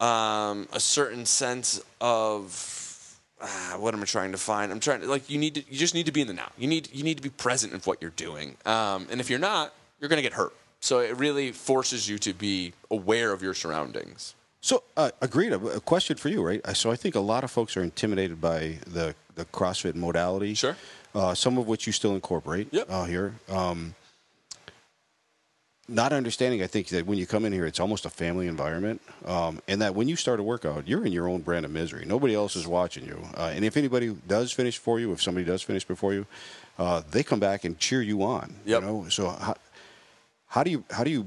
um, 0.00 0.68
a 0.72 0.80
certain 0.80 1.26
sense 1.26 1.82
of 2.00 3.18
ah, 3.40 3.76
what 3.78 3.94
am 3.94 4.02
I 4.02 4.04
trying 4.04 4.32
to 4.32 4.38
find? 4.38 4.70
I'm 4.70 4.80
trying 4.80 5.00
to 5.00 5.06
like 5.06 5.28
you 5.28 5.38
need 5.38 5.56
to 5.56 5.64
you 5.68 5.78
just 5.78 5.94
need 5.94 6.06
to 6.06 6.12
be 6.12 6.20
in 6.20 6.26
the 6.26 6.32
now. 6.32 6.50
You 6.56 6.68
need 6.68 6.90
you 6.92 7.02
need 7.02 7.16
to 7.16 7.22
be 7.22 7.30
present 7.30 7.72
in 7.72 7.80
what 7.80 8.00
you're 8.00 8.10
doing. 8.12 8.56
Um, 8.64 9.06
and 9.10 9.20
if 9.20 9.30
you're 9.30 9.38
not, 9.38 9.72
you're 10.00 10.08
going 10.08 10.22
to 10.22 10.22
get 10.22 10.34
hurt. 10.34 10.54
So 10.80 10.98
it 11.00 11.16
really 11.16 11.52
forces 11.52 12.08
you 12.08 12.18
to 12.18 12.34
be 12.34 12.74
aware 12.90 13.32
of 13.32 13.42
your 13.42 13.54
surroundings. 13.54 14.34
So, 14.64 14.82
uh, 14.96 15.10
agreed. 15.20 15.52
A 15.52 15.58
question 15.80 16.16
for 16.16 16.30
you, 16.30 16.42
right? 16.42 16.62
Uh, 16.64 16.72
So, 16.72 16.90
I 16.90 16.96
think 16.96 17.14
a 17.16 17.20
lot 17.20 17.44
of 17.44 17.50
folks 17.50 17.76
are 17.76 17.82
intimidated 17.82 18.40
by 18.40 18.78
the 18.86 19.14
the 19.34 19.44
CrossFit 19.46 19.94
modality. 19.94 20.54
Sure. 20.54 20.76
Uh, 21.14 21.34
some 21.34 21.58
of 21.58 21.66
which 21.66 21.86
you 21.86 21.92
still 21.92 22.14
incorporate 22.14 22.68
Yep. 22.72 22.86
uh, 22.88 23.04
here. 23.04 23.34
Um, 23.50 23.94
not 25.86 26.14
understanding, 26.14 26.62
I 26.62 26.66
think 26.66 26.88
that 26.88 27.04
when 27.04 27.18
you 27.18 27.26
come 27.26 27.44
in 27.44 27.52
here, 27.52 27.66
it's 27.66 27.78
almost 27.78 28.06
a 28.06 28.10
family 28.10 28.46
environment, 28.46 29.02
um, 29.26 29.60
and 29.68 29.82
that 29.82 29.94
when 29.94 30.08
you 30.08 30.16
start 30.16 30.40
a 30.40 30.42
workout, 30.42 30.88
you're 30.88 31.04
in 31.04 31.12
your 31.12 31.28
own 31.28 31.42
brand 31.42 31.66
of 31.66 31.72
misery. 31.72 32.06
Nobody 32.06 32.34
else 32.34 32.56
is 32.56 32.66
watching 32.66 33.04
you, 33.04 33.18
uh, 33.36 33.52
and 33.54 33.66
if 33.66 33.76
anybody 33.76 34.16
does 34.26 34.50
finish 34.50 34.78
for 34.78 34.98
you, 34.98 35.12
if 35.12 35.20
somebody 35.20 35.44
does 35.44 35.60
finish 35.62 35.84
before 35.84 36.14
you, 36.14 36.26
uh, 36.78 37.02
they 37.10 37.22
come 37.22 37.38
back 37.40 37.64
and 37.64 37.78
cheer 37.78 38.00
you 38.00 38.22
on. 38.22 38.54
Yep. 38.64 38.80
You 38.80 38.86
know, 38.86 39.08
so 39.10 39.28
how, 39.28 39.56
how 40.46 40.62
do 40.62 40.70
you 40.70 40.84
how 40.90 41.04
do 41.04 41.10
you 41.10 41.26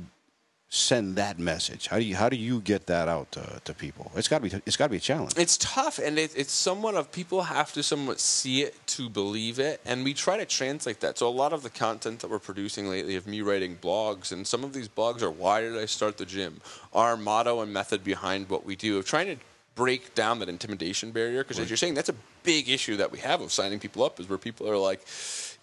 send 0.70 1.16
that 1.16 1.40
message? 1.40 1.88
How 1.88 1.98
do 1.98 2.04
you 2.04 2.16
how 2.16 2.30
do 2.30 2.36
you 2.36 2.60
get 2.60 2.88
that 2.88 3.08
out 3.08 3.32
to, 3.34 3.62
to 3.64 3.74
people? 3.74 4.12
It's 4.16 4.28
got 4.28 4.42
to 4.42 4.50
be 4.50 4.62
it's 4.66 4.76
got 4.76 4.88
to 4.88 4.92
be 4.92 4.98
a 4.98 5.02
challenge. 5.02 5.34
It's 5.38 5.58
tough, 5.58 6.00
and 6.00 6.20
it, 6.20 6.34
it's 6.36 6.52
somewhat 6.52 6.96
of 6.96 7.12
people 7.12 7.44
have 7.44 7.72
to 7.74 7.84
somewhat 7.84 8.20
see 8.20 8.64
it 8.64 8.76
to 8.88 9.10
believe 9.10 9.60
it, 9.60 9.82
and 9.86 10.04
we 10.04 10.14
try 10.14 10.38
to 10.38 10.46
translate 10.46 11.00
that. 11.02 11.18
So 11.18 11.28
a 11.28 11.30
lot 11.30 11.54
of 11.54 11.64
the 11.64 11.70
content 11.70 12.20
that 12.20 12.30
we're 12.30 12.40
producing 12.40 12.90
lately 12.90 13.16
of 13.16 13.28
me 13.28 13.42
writing 13.42 13.78
blogs, 13.78 14.32
and 14.32 14.46
some 14.46 14.64
of 14.64 14.74
these 14.74 14.90
blogs 14.90 15.22
are 15.22 15.32
why 15.32 15.62
did 15.62 15.78
I 15.78 15.86
start 15.86 16.18
the 16.18 16.26
gym? 16.26 16.62
Our 16.94 17.16
motto 17.16 17.62
and 17.62 17.72
method 17.72 18.04
behind 18.04 18.50
what 18.50 18.66
we 18.66 18.76
do 18.76 18.98
of 18.98 19.06
trying 19.06 19.28
to 19.28 19.38
break 19.76 20.16
down 20.16 20.40
that 20.40 20.50
intimidation 20.50 21.12
barrier 21.12 21.44
because 21.44 21.60
as 21.60 21.70
you're 21.70 21.78
saying 21.78 21.94
that's 21.94 22.10
a 22.10 22.16
big 22.42 22.68
issue 22.68 22.98
that 22.98 23.12
we 23.12 23.20
have 23.20 23.42
of 23.42 23.52
signing 23.52 23.78
people 23.78 24.04
up 24.04 24.20
is 24.20 24.28
where 24.28 24.40
people 24.40 24.68
are 24.68 24.76
like 24.76 25.06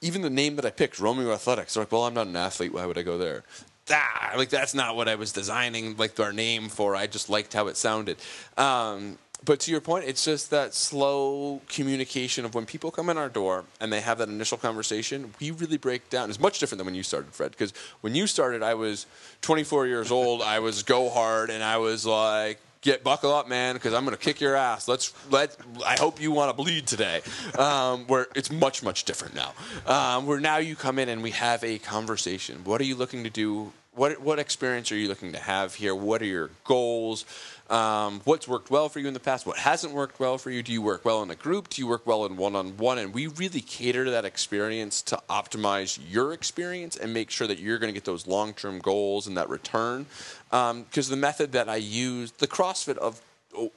even 0.01 0.23
the 0.23 0.31
name 0.31 0.55
that 0.55 0.65
i 0.65 0.71
picked 0.71 1.01
romeo 1.01 1.33
athletics 1.33 1.75
they're 1.75 1.83
like 1.83 1.91
well 1.91 2.05
i'm 2.05 2.15
not 2.15 2.29
an 2.29 2.37
athlete 2.37 2.73
why 2.73 2.87
would 2.87 2.97
i 2.97 3.03
go 3.03 3.19
there 3.19 3.43
ah, 3.91 4.33
like 4.37 4.49
that's 4.49 4.75
not 4.75 4.97
what 4.97 5.09
I 5.09 5.15
was 5.15 5.33
designing 5.33 5.97
like 5.97 6.19
our 6.21 6.33
name 6.33 6.69
for. 6.69 6.97
I 6.97 7.07
just 7.07 7.29
liked 7.29 7.53
how 7.53 7.67
it 7.69 7.77
sounded. 7.77 8.19
Um, 8.57 9.19
but 9.45 9.61
to 9.61 9.71
your 9.71 9.81
point, 9.81 10.07
it's 10.07 10.25
just 10.25 10.51
that 10.51 10.75
slow 10.75 11.61
communication 11.69 12.45
of 12.45 12.55
when 12.55 12.65
people 12.65 12.91
come 12.91 13.11
in 13.11 13.19
our 13.19 13.29
door 13.29 13.65
and 13.79 13.93
they 13.93 14.01
have 14.01 14.19
that 14.19 14.29
initial 14.29 14.57
conversation. 14.57 15.35
We 15.39 15.51
really 15.51 15.77
break 15.77 16.09
down. 16.09 16.31
It's 16.31 16.41
much 16.41 16.61
different 16.61 16.79
than 16.79 16.87
when 16.87 16.95
you 16.95 17.03
started, 17.03 17.35
Fred. 17.35 17.51
Because 17.51 17.75
when 18.01 18.15
you 18.15 18.27
started, 18.27 18.63
I 18.63 18.75
was 18.75 19.07
24 19.43 19.87
years 19.87 20.11
old. 20.11 20.41
I 20.41 20.61
was 20.61 20.83
go 20.83 21.11
hard, 21.11 21.51
and 21.51 21.63
I 21.63 21.77
was 21.77 22.07
like, 22.07 22.59
get 22.85 23.03
buckle 23.03 23.35
up, 23.35 23.49
man, 23.49 23.75
because 23.75 23.93
I'm 23.93 24.05
gonna 24.05 24.17
kick 24.17 24.41
your 24.41 24.55
ass. 24.55 24.87
Let's 24.87 25.13
let. 25.31 25.57
I 25.85 25.97
hope 25.99 26.21
you 26.21 26.31
want 26.31 26.57
to 26.57 26.63
bleed 26.63 26.87
today. 26.87 27.23
Um, 27.59 28.07
where 28.07 28.29
it's 28.37 28.53
much 28.53 28.83
much 28.85 29.05
different 29.05 29.35
now. 29.35 29.55
Um, 29.87 30.27
where 30.27 30.39
now 30.39 30.59
you 30.59 30.77
come 30.77 31.01
in 31.01 31.09
and 31.09 31.23
we 31.23 31.31
have 31.33 31.65
a 31.65 31.79
conversation. 31.79 32.63
What 32.63 32.81
are 32.81 32.85
you 32.85 32.95
looking 32.95 33.25
to 33.25 33.31
do? 33.31 33.73
What 33.93 34.21
what 34.21 34.39
experience 34.39 34.93
are 34.93 34.97
you 34.97 35.09
looking 35.09 35.33
to 35.33 35.39
have 35.39 35.75
here? 35.75 35.95
What 35.95 36.23
are 36.23 36.27
your 36.27 36.51
goals? 36.65 37.25
Um, 37.71 38.21
what's 38.25 38.47
worked 38.47 38.71
well 38.71 38.91
for 38.91 39.01
you 39.01 39.09
in 39.09 39.15
the 39.15 39.21
past? 39.21 39.47
What 39.47 39.57
hasn't 39.57 39.95
worked 39.95 40.21
well 40.21 40.37
for 40.37 40.51
you? 40.51 40.63
Do 40.63 40.73
you 40.73 40.83
work 40.83 41.05
well 41.05 41.23
in 41.23 41.31
a 41.31 41.35
group? 41.35 41.71
Do 41.71 41.81
you 41.81 41.89
work 41.89 42.07
well 42.07 42.27
in 42.27 42.37
one 42.37 42.55
on 42.55 42.77
one? 42.77 42.99
And 42.99 43.15
we 43.15 43.27
really 43.27 43.63
cater 43.63 44.05
to 44.05 44.11
that 44.11 44.27
experience 44.27 45.01
to 45.03 45.21
optimize 45.31 45.99
your 46.07 46.35
experience 46.35 46.97
and 46.97 47.15
make 47.15 47.31
sure 47.31 47.47
that 47.47 47.59
you're 47.59 47.79
going 47.79 47.89
to 47.89 47.95
get 47.95 48.05
those 48.05 48.27
long 48.27 48.53
term 48.53 48.81
goals 48.81 49.27
and 49.27 49.37
that 49.37 49.49
return. 49.49 50.05
Because 50.51 51.09
the 51.09 51.17
method 51.17 51.53
that 51.53 51.69
I 51.69 51.77
use, 51.77 52.33
the 52.33 52.47
CrossFit 52.47 52.99
of 52.99 53.23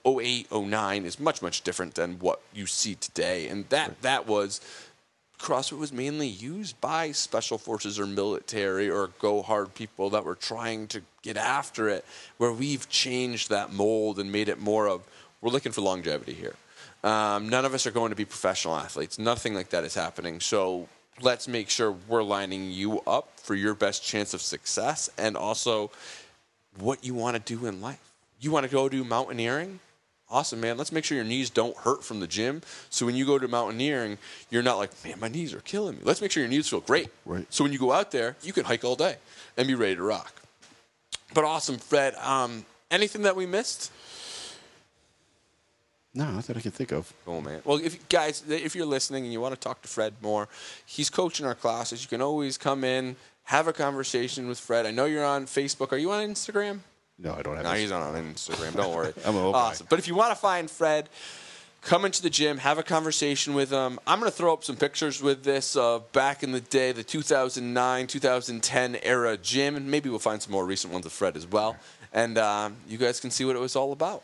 08, 0.05 0.51
09 0.51 1.05
is 1.05 1.19
much, 1.19 1.41
much 1.41 1.61
different 1.61 1.95
than 1.95 2.19
what 2.19 2.41
you 2.53 2.65
see 2.65 2.95
today. 2.95 3.47
And 3.47 3.69
that, 3.69 4.01
that 4.01 4.27
was 4.27 4.59
CrossFit 5.39 5.77
was 5.77 5.93
mainly 5.93 6.27
used 6.27 6.79
by 6.81 7.11
special 7.11 7.57
forces 7.57 7.99
or 7.99 8.07
military 8.07 8.89
or 8.89 9.11
go 9.19 9.41
hard 9.41 9.73
people 9.75 10.09
that 10.11 10.25
were 10.25 10.35
trying 10.35 10.87
to 10.87 11.01
get 11.21 11.37
after 11.37 11.87
it, 11.89 12.03
where 12.37 12.51
we've 12.51 12.89
changed 12.89 13.49
that 13.49 13.71
mold 13.71 14.19
and 14.19 14.31
made 14.31 14.49
it 14.49 14.59
more 14.59 14.87
of 14.87 15.01
we're 15.41 15.51
looking 15.51 15.71
for 15.71 15.81
longevity 15.81 16.33
here. 16.33 16.55
Um, 17.03 17.49
none 17.49 17.63
of 17.63 17.73
us 17.73 17.85
are 17.85 17.91
going 17.91 18.09
to 18.09 18.15
be 18.15 18.25
professional 18.25 18.75
athletes. 18.75 19.19
Nothing 19.19 19.53
like 19.53 19.69
that 19.69 19.83
is 19.83 19.93
happening. 19.93 20.39
So 20.39 20.89
let's 21.21 21.47
make 21.47 21.69
sure 21.69 21.95
we're 22.07 22.23
lining 22.23 22.71
you 22.71 23.01
up 23.01 23.39
for 23.39 23.53
your 23.53 23.75
best 23.75 24.03
chance 24.03 24.33
of 24.33 24.41
success 24.41 25.09
and 25.17 25.37
also 25.37 25.91
what 26.79 27.03
you 27.03 27.13
want 27.13 27.35
to 27.35 27.57
do 27.57 27.67
in 27.67 27.81
life. 27.81 28.13
You 28.39 28.51
want 28.51 28.65
to 28.65 28.71
go 28.71 28.89
do 28.89 29.03
mountaineering? 29.03 29.79
Awesome, 30.29 30.59
man. 30.59 30.77
Let's 30.77 30.91
make 30.91 31.05
sure 31.05 31.15
your 31.15 31.25
knees 31.25 31.49
don't 31.49 31.75
hurt 31.77 32.03
from 32.03 32.19
the 32.19 32.27
gym. 32.27 32.61
So 32.89 33.05
when 33.05 33.15
you 33.15 33.25
go 33.25 33.39
to 33.39 33.47
mountaineering, 33.47 34.17
you're 34.49 34.63
not 34.63 34.77
like, 34.77 34.91
man, 35.05 35.19
my 35.21 35.29
knees 35.29 35.53
are 35.53 35.61
killing 35.61 35.95
me. 35.95 36.01
Let's 36.03 36.21
make 36.21 36.31
sure 36.31 36.43
your 36.43 36.49
knees 36.49 36.67
feel 36.67 36.81
great. 36.81 37.09
Right. 37.25 37.45
So 37.49 37.63
when 37.63 37.71
you 37.71 37.79
go 37.79 37.93
out 37.93 38.11
there, 38.11 38.35
you 38.43 38.51
can 38.51 38.65
hike 38.65 38.83
all 38.83 38.97
day 38.97 39.15
and 39.55 39.67
be 39.67 39.75
ready 39.75 39.95
to 39.95 40.03
rock. 40.03 40.33
But 41.33 41.45
awesome, 41.45 41.77
Fred. 41.77 42.15
Um, 42.15 42.65
anything 42.91 43.21
that 43.21 43.37
we 43.37 43.45
missed? 43.45 43.91
No, 46.13 46.31
not 46.31 46.45
that 46.47 46.57
I 46.57 46.61
can 46.61 46.71
think 46.71 46.91
of. 46.91 47.13
Oh 47.25 47.39
man. 47.41 47.61
Well, 47.63 47.77
if 47.77 48.09
guys, 48.09 48.43
if 48.49 48.75
you're 48.75 48.85
listening 48.87 49.23
and 49.23 49.31
you 49.31 49.39
want 49.39 49.53
to 49.53 49.59
talk 49.59 49.81
to 49.83 49.87
Fred 49.87 50.13
more, 50.21 50.49
he's 50.85 51.09
coaching 51.09 51.45
our 51.45 51.55
classes. 51.55 52.01
You 52.01 52.09
can 52.09 52.21
always 52.21 52.57
come 52.57 52.83
in, 52.83 53.15
have 53.43 53.67
a 53.67 53.73
conversation 53.73 54.47
with 54.47 54.59
Fred. 54.59 54.85
I 54.85 54.91
know 54.91 55.05
you're 55.05 55.23
on 55.23 55.45
Facebook. 55.45 55.91
Are 55.91 55.97
you 55.97 56.11
on 56.11 56.27
Instagram? 56.27 56.79
No, 57.19 57.33
I 57.33 57.41
don't 57.41 57.55
have. 57.55 57.63
No, 57.65 57.71
this. 57.71 57.81
he's 57.81 57.89
not 57.89 58.01
on 58.03 58.15
Instagram. 58.15 58.75
Don't 58.75 58.95
worry. 58.95 59.13
I'm 59.25 59.35
a 59.35 59.39
old 59.39 59.53
guy. 59.55 59.59
awesome. 59.59 59.87
But 59.89 59.99
if 59.99 60.07
you 60.07 60.15
want 60.15 60.31
to 60.31 60.35
find 60.35 60.69
Fred, 60.69 61.09
come 61.81 62.05
into 62.05 62.21
the 62.21 62.29
gym, 62.29 62.57
have 62.59 62.77
a 62.77 62.83
conversation 62.83 63.53
with 63.53 63.71
him. 63.71 63.99
I'm 64.05 64.19
going 64.19 64.31
to 64.31 64.37
throw 64.37 64.53
up 64.53 64.63
some 64.63 64.75
pictures 64.75 65.21
with 65.21 65.43
this 65.43 65.75
uh, 65.75 65.99
back 66.11 66.43
in 66.43 66.51
the 66.51 66.61
day, 66.61 66.91
the 66.91 67.03
2009, 67.03 68.07
2010 68.07 68.95
era 69.03 69.37
gym, 69.37 69.75
and 69.75 69.89
maybe 69.89 70.09
we'll 70.09 70.19
find 70.19 70.41
some 70.41 70.51
more 70.51 70.65
recent 70.65 70.93
ones 70.93 71.05
of 71.05 71.11
Fred 71.11 71.35
as 71.35 71.47
well. 71.47 71.75
And 72.13 72.37
um, 72.37 72.75
you 72.87 72.97
guys 72.97 73.19
can 73.19 73.31
see 73.31 73.45
what 73.45 73.55
it 73.55 73.59
was 73.59 73.75
all 73.75 73.91
about. 73.91 74.23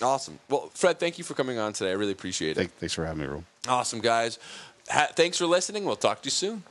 Awesome. 0.00 0.38
Well, 0.48 0.70
Fred, 0.74 1.00
thank 1.00 1.18
you 1.18 1.24
for 1.24 1.34
coming 1.34 1.58
on 1.58 1.72
today. 1.72 1.90
I 1.90 1.94
really 1.94 2.12
appreciate 2.12 2.56
it. 2.56 2.70
Thanks 2.70 2.94
for 2.94 3.04
having 3.04 3.22
me, 3.22 3.26
Rome. 3.26 3.46
Awesome, 3.66 4.00
guys. 4.00 4.38
Ha- 4.90 5.08
thanks 5.14 5.38
for 5.38 5.46
listening. 5.46 5.84
We'll 5.84 5.96
talk 5.96 6.22
to 6.22 6.26
you 6.26 6.30
soon. 6.30 6.62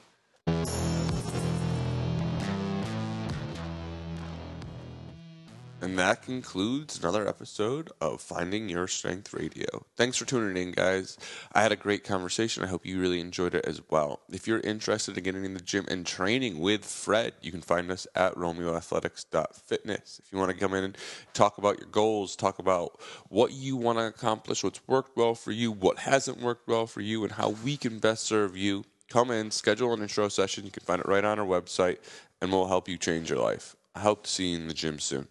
And 5.88 5.98
that 6.00 6.22
concludes 6.22 7.00
another 7.00 7.26
episode 7.26 7.92
of 8.02 8.20
Finding 8.20 8.68
Your 8.68 8.90
Strength 8.90 9.34
Radio. 9.34 9.86
Thanks 9.96 10.18
for 10.18 10.26
tuning 10.26 10.62
in, 10.62 10.74
guys. 10.74 11.18
I 11.54 11.62
had 11.62 11.72
a 11.72 11.78
great 11.78 12.04
conversation. 12.04 12.62
I 12.62 12.68
hope 12.68 12.86
you 12.86 13.00
really 13.00 13.22
enjoyed 13.22 13.56
it 13.56 13.64
as 13.64 13.82
well. 13.90 14.20
If 14.30 14.50
you're 14.50 14.60
interested 14.60 15.18
in 15.18 15.24
getting 15.24 15.46
in 15.46 15.54
the 15.54 15.62
gym 15.62 15.86
and 15.88 16.06
training 16.06 16.60
with 16.60 16.84
Fred, 16.84 17.36
you 17.42 17.54
can 17.54 17.62
find 17.62 17.90
us 17.90 18.06
at 18.16 18.36
romeoathletics.fitness. 18.36 20.20
If 20.22 20.34
you 20.34 20.38
want 20.38 20.52
to 20.52 20.58
come 20.58 20.74
in 20.74 20.84
and 20.84 20.98
talk 21.34 21.58
about 21.58 21.80
your 21.80 21.88
goals, 21.88 22.36
talk 22.36 22.60
about 22.60 23.00
what 23.30 23.54
you 23.54 23.78
want 23.78 23.98
to 24.00 24.08
accomplish, 24.08 24.66
what's 24.66 24.86
worked 24.90 25.16
well 25.16 25.36
for 25.36 25.54
you, 25.54 25.72
what 25.72 26.00
hasn't 26.00 26.42
worked 26.42 26.68
well 26.68 26.86
for 26.86 27.00
you, 27.00 27.24
and 27.24 27.32
how 27.32 27.52
we 27.64 27.78
can 27.78 28.00
best 28.00 28.24
serve 28.24 28.58
you, 28.58 28.84
come 29.08 29.32
in, 29.32 29.52
schedule 29.52 29.94
an 29.94 30.02
intro 30.02 30.28
session. 30.28 30.66
You 30.66 30.72
can 30.72 30.84
find 30.84 31.00
it 31.00 31.08
right 31.08 31.24
on 31.24 31.40
our 31.40 31.46
website, 31.46 32.00
and 32.42 32.52
we'll 32.52 32.68
help 32.68 32.90
you 32.90 32.98
change 32.98 33.30
your 33.30 33.40
life. 33.40 33.78
I 33.96 34.02
hope 34.02 34.26
to 34.26 34.30
see 34.30 34.50
you 34.50 34.58
in 34.58 34.68
the 34.68 34.74
gym 34.74 35.00
soon. 35.00 35.30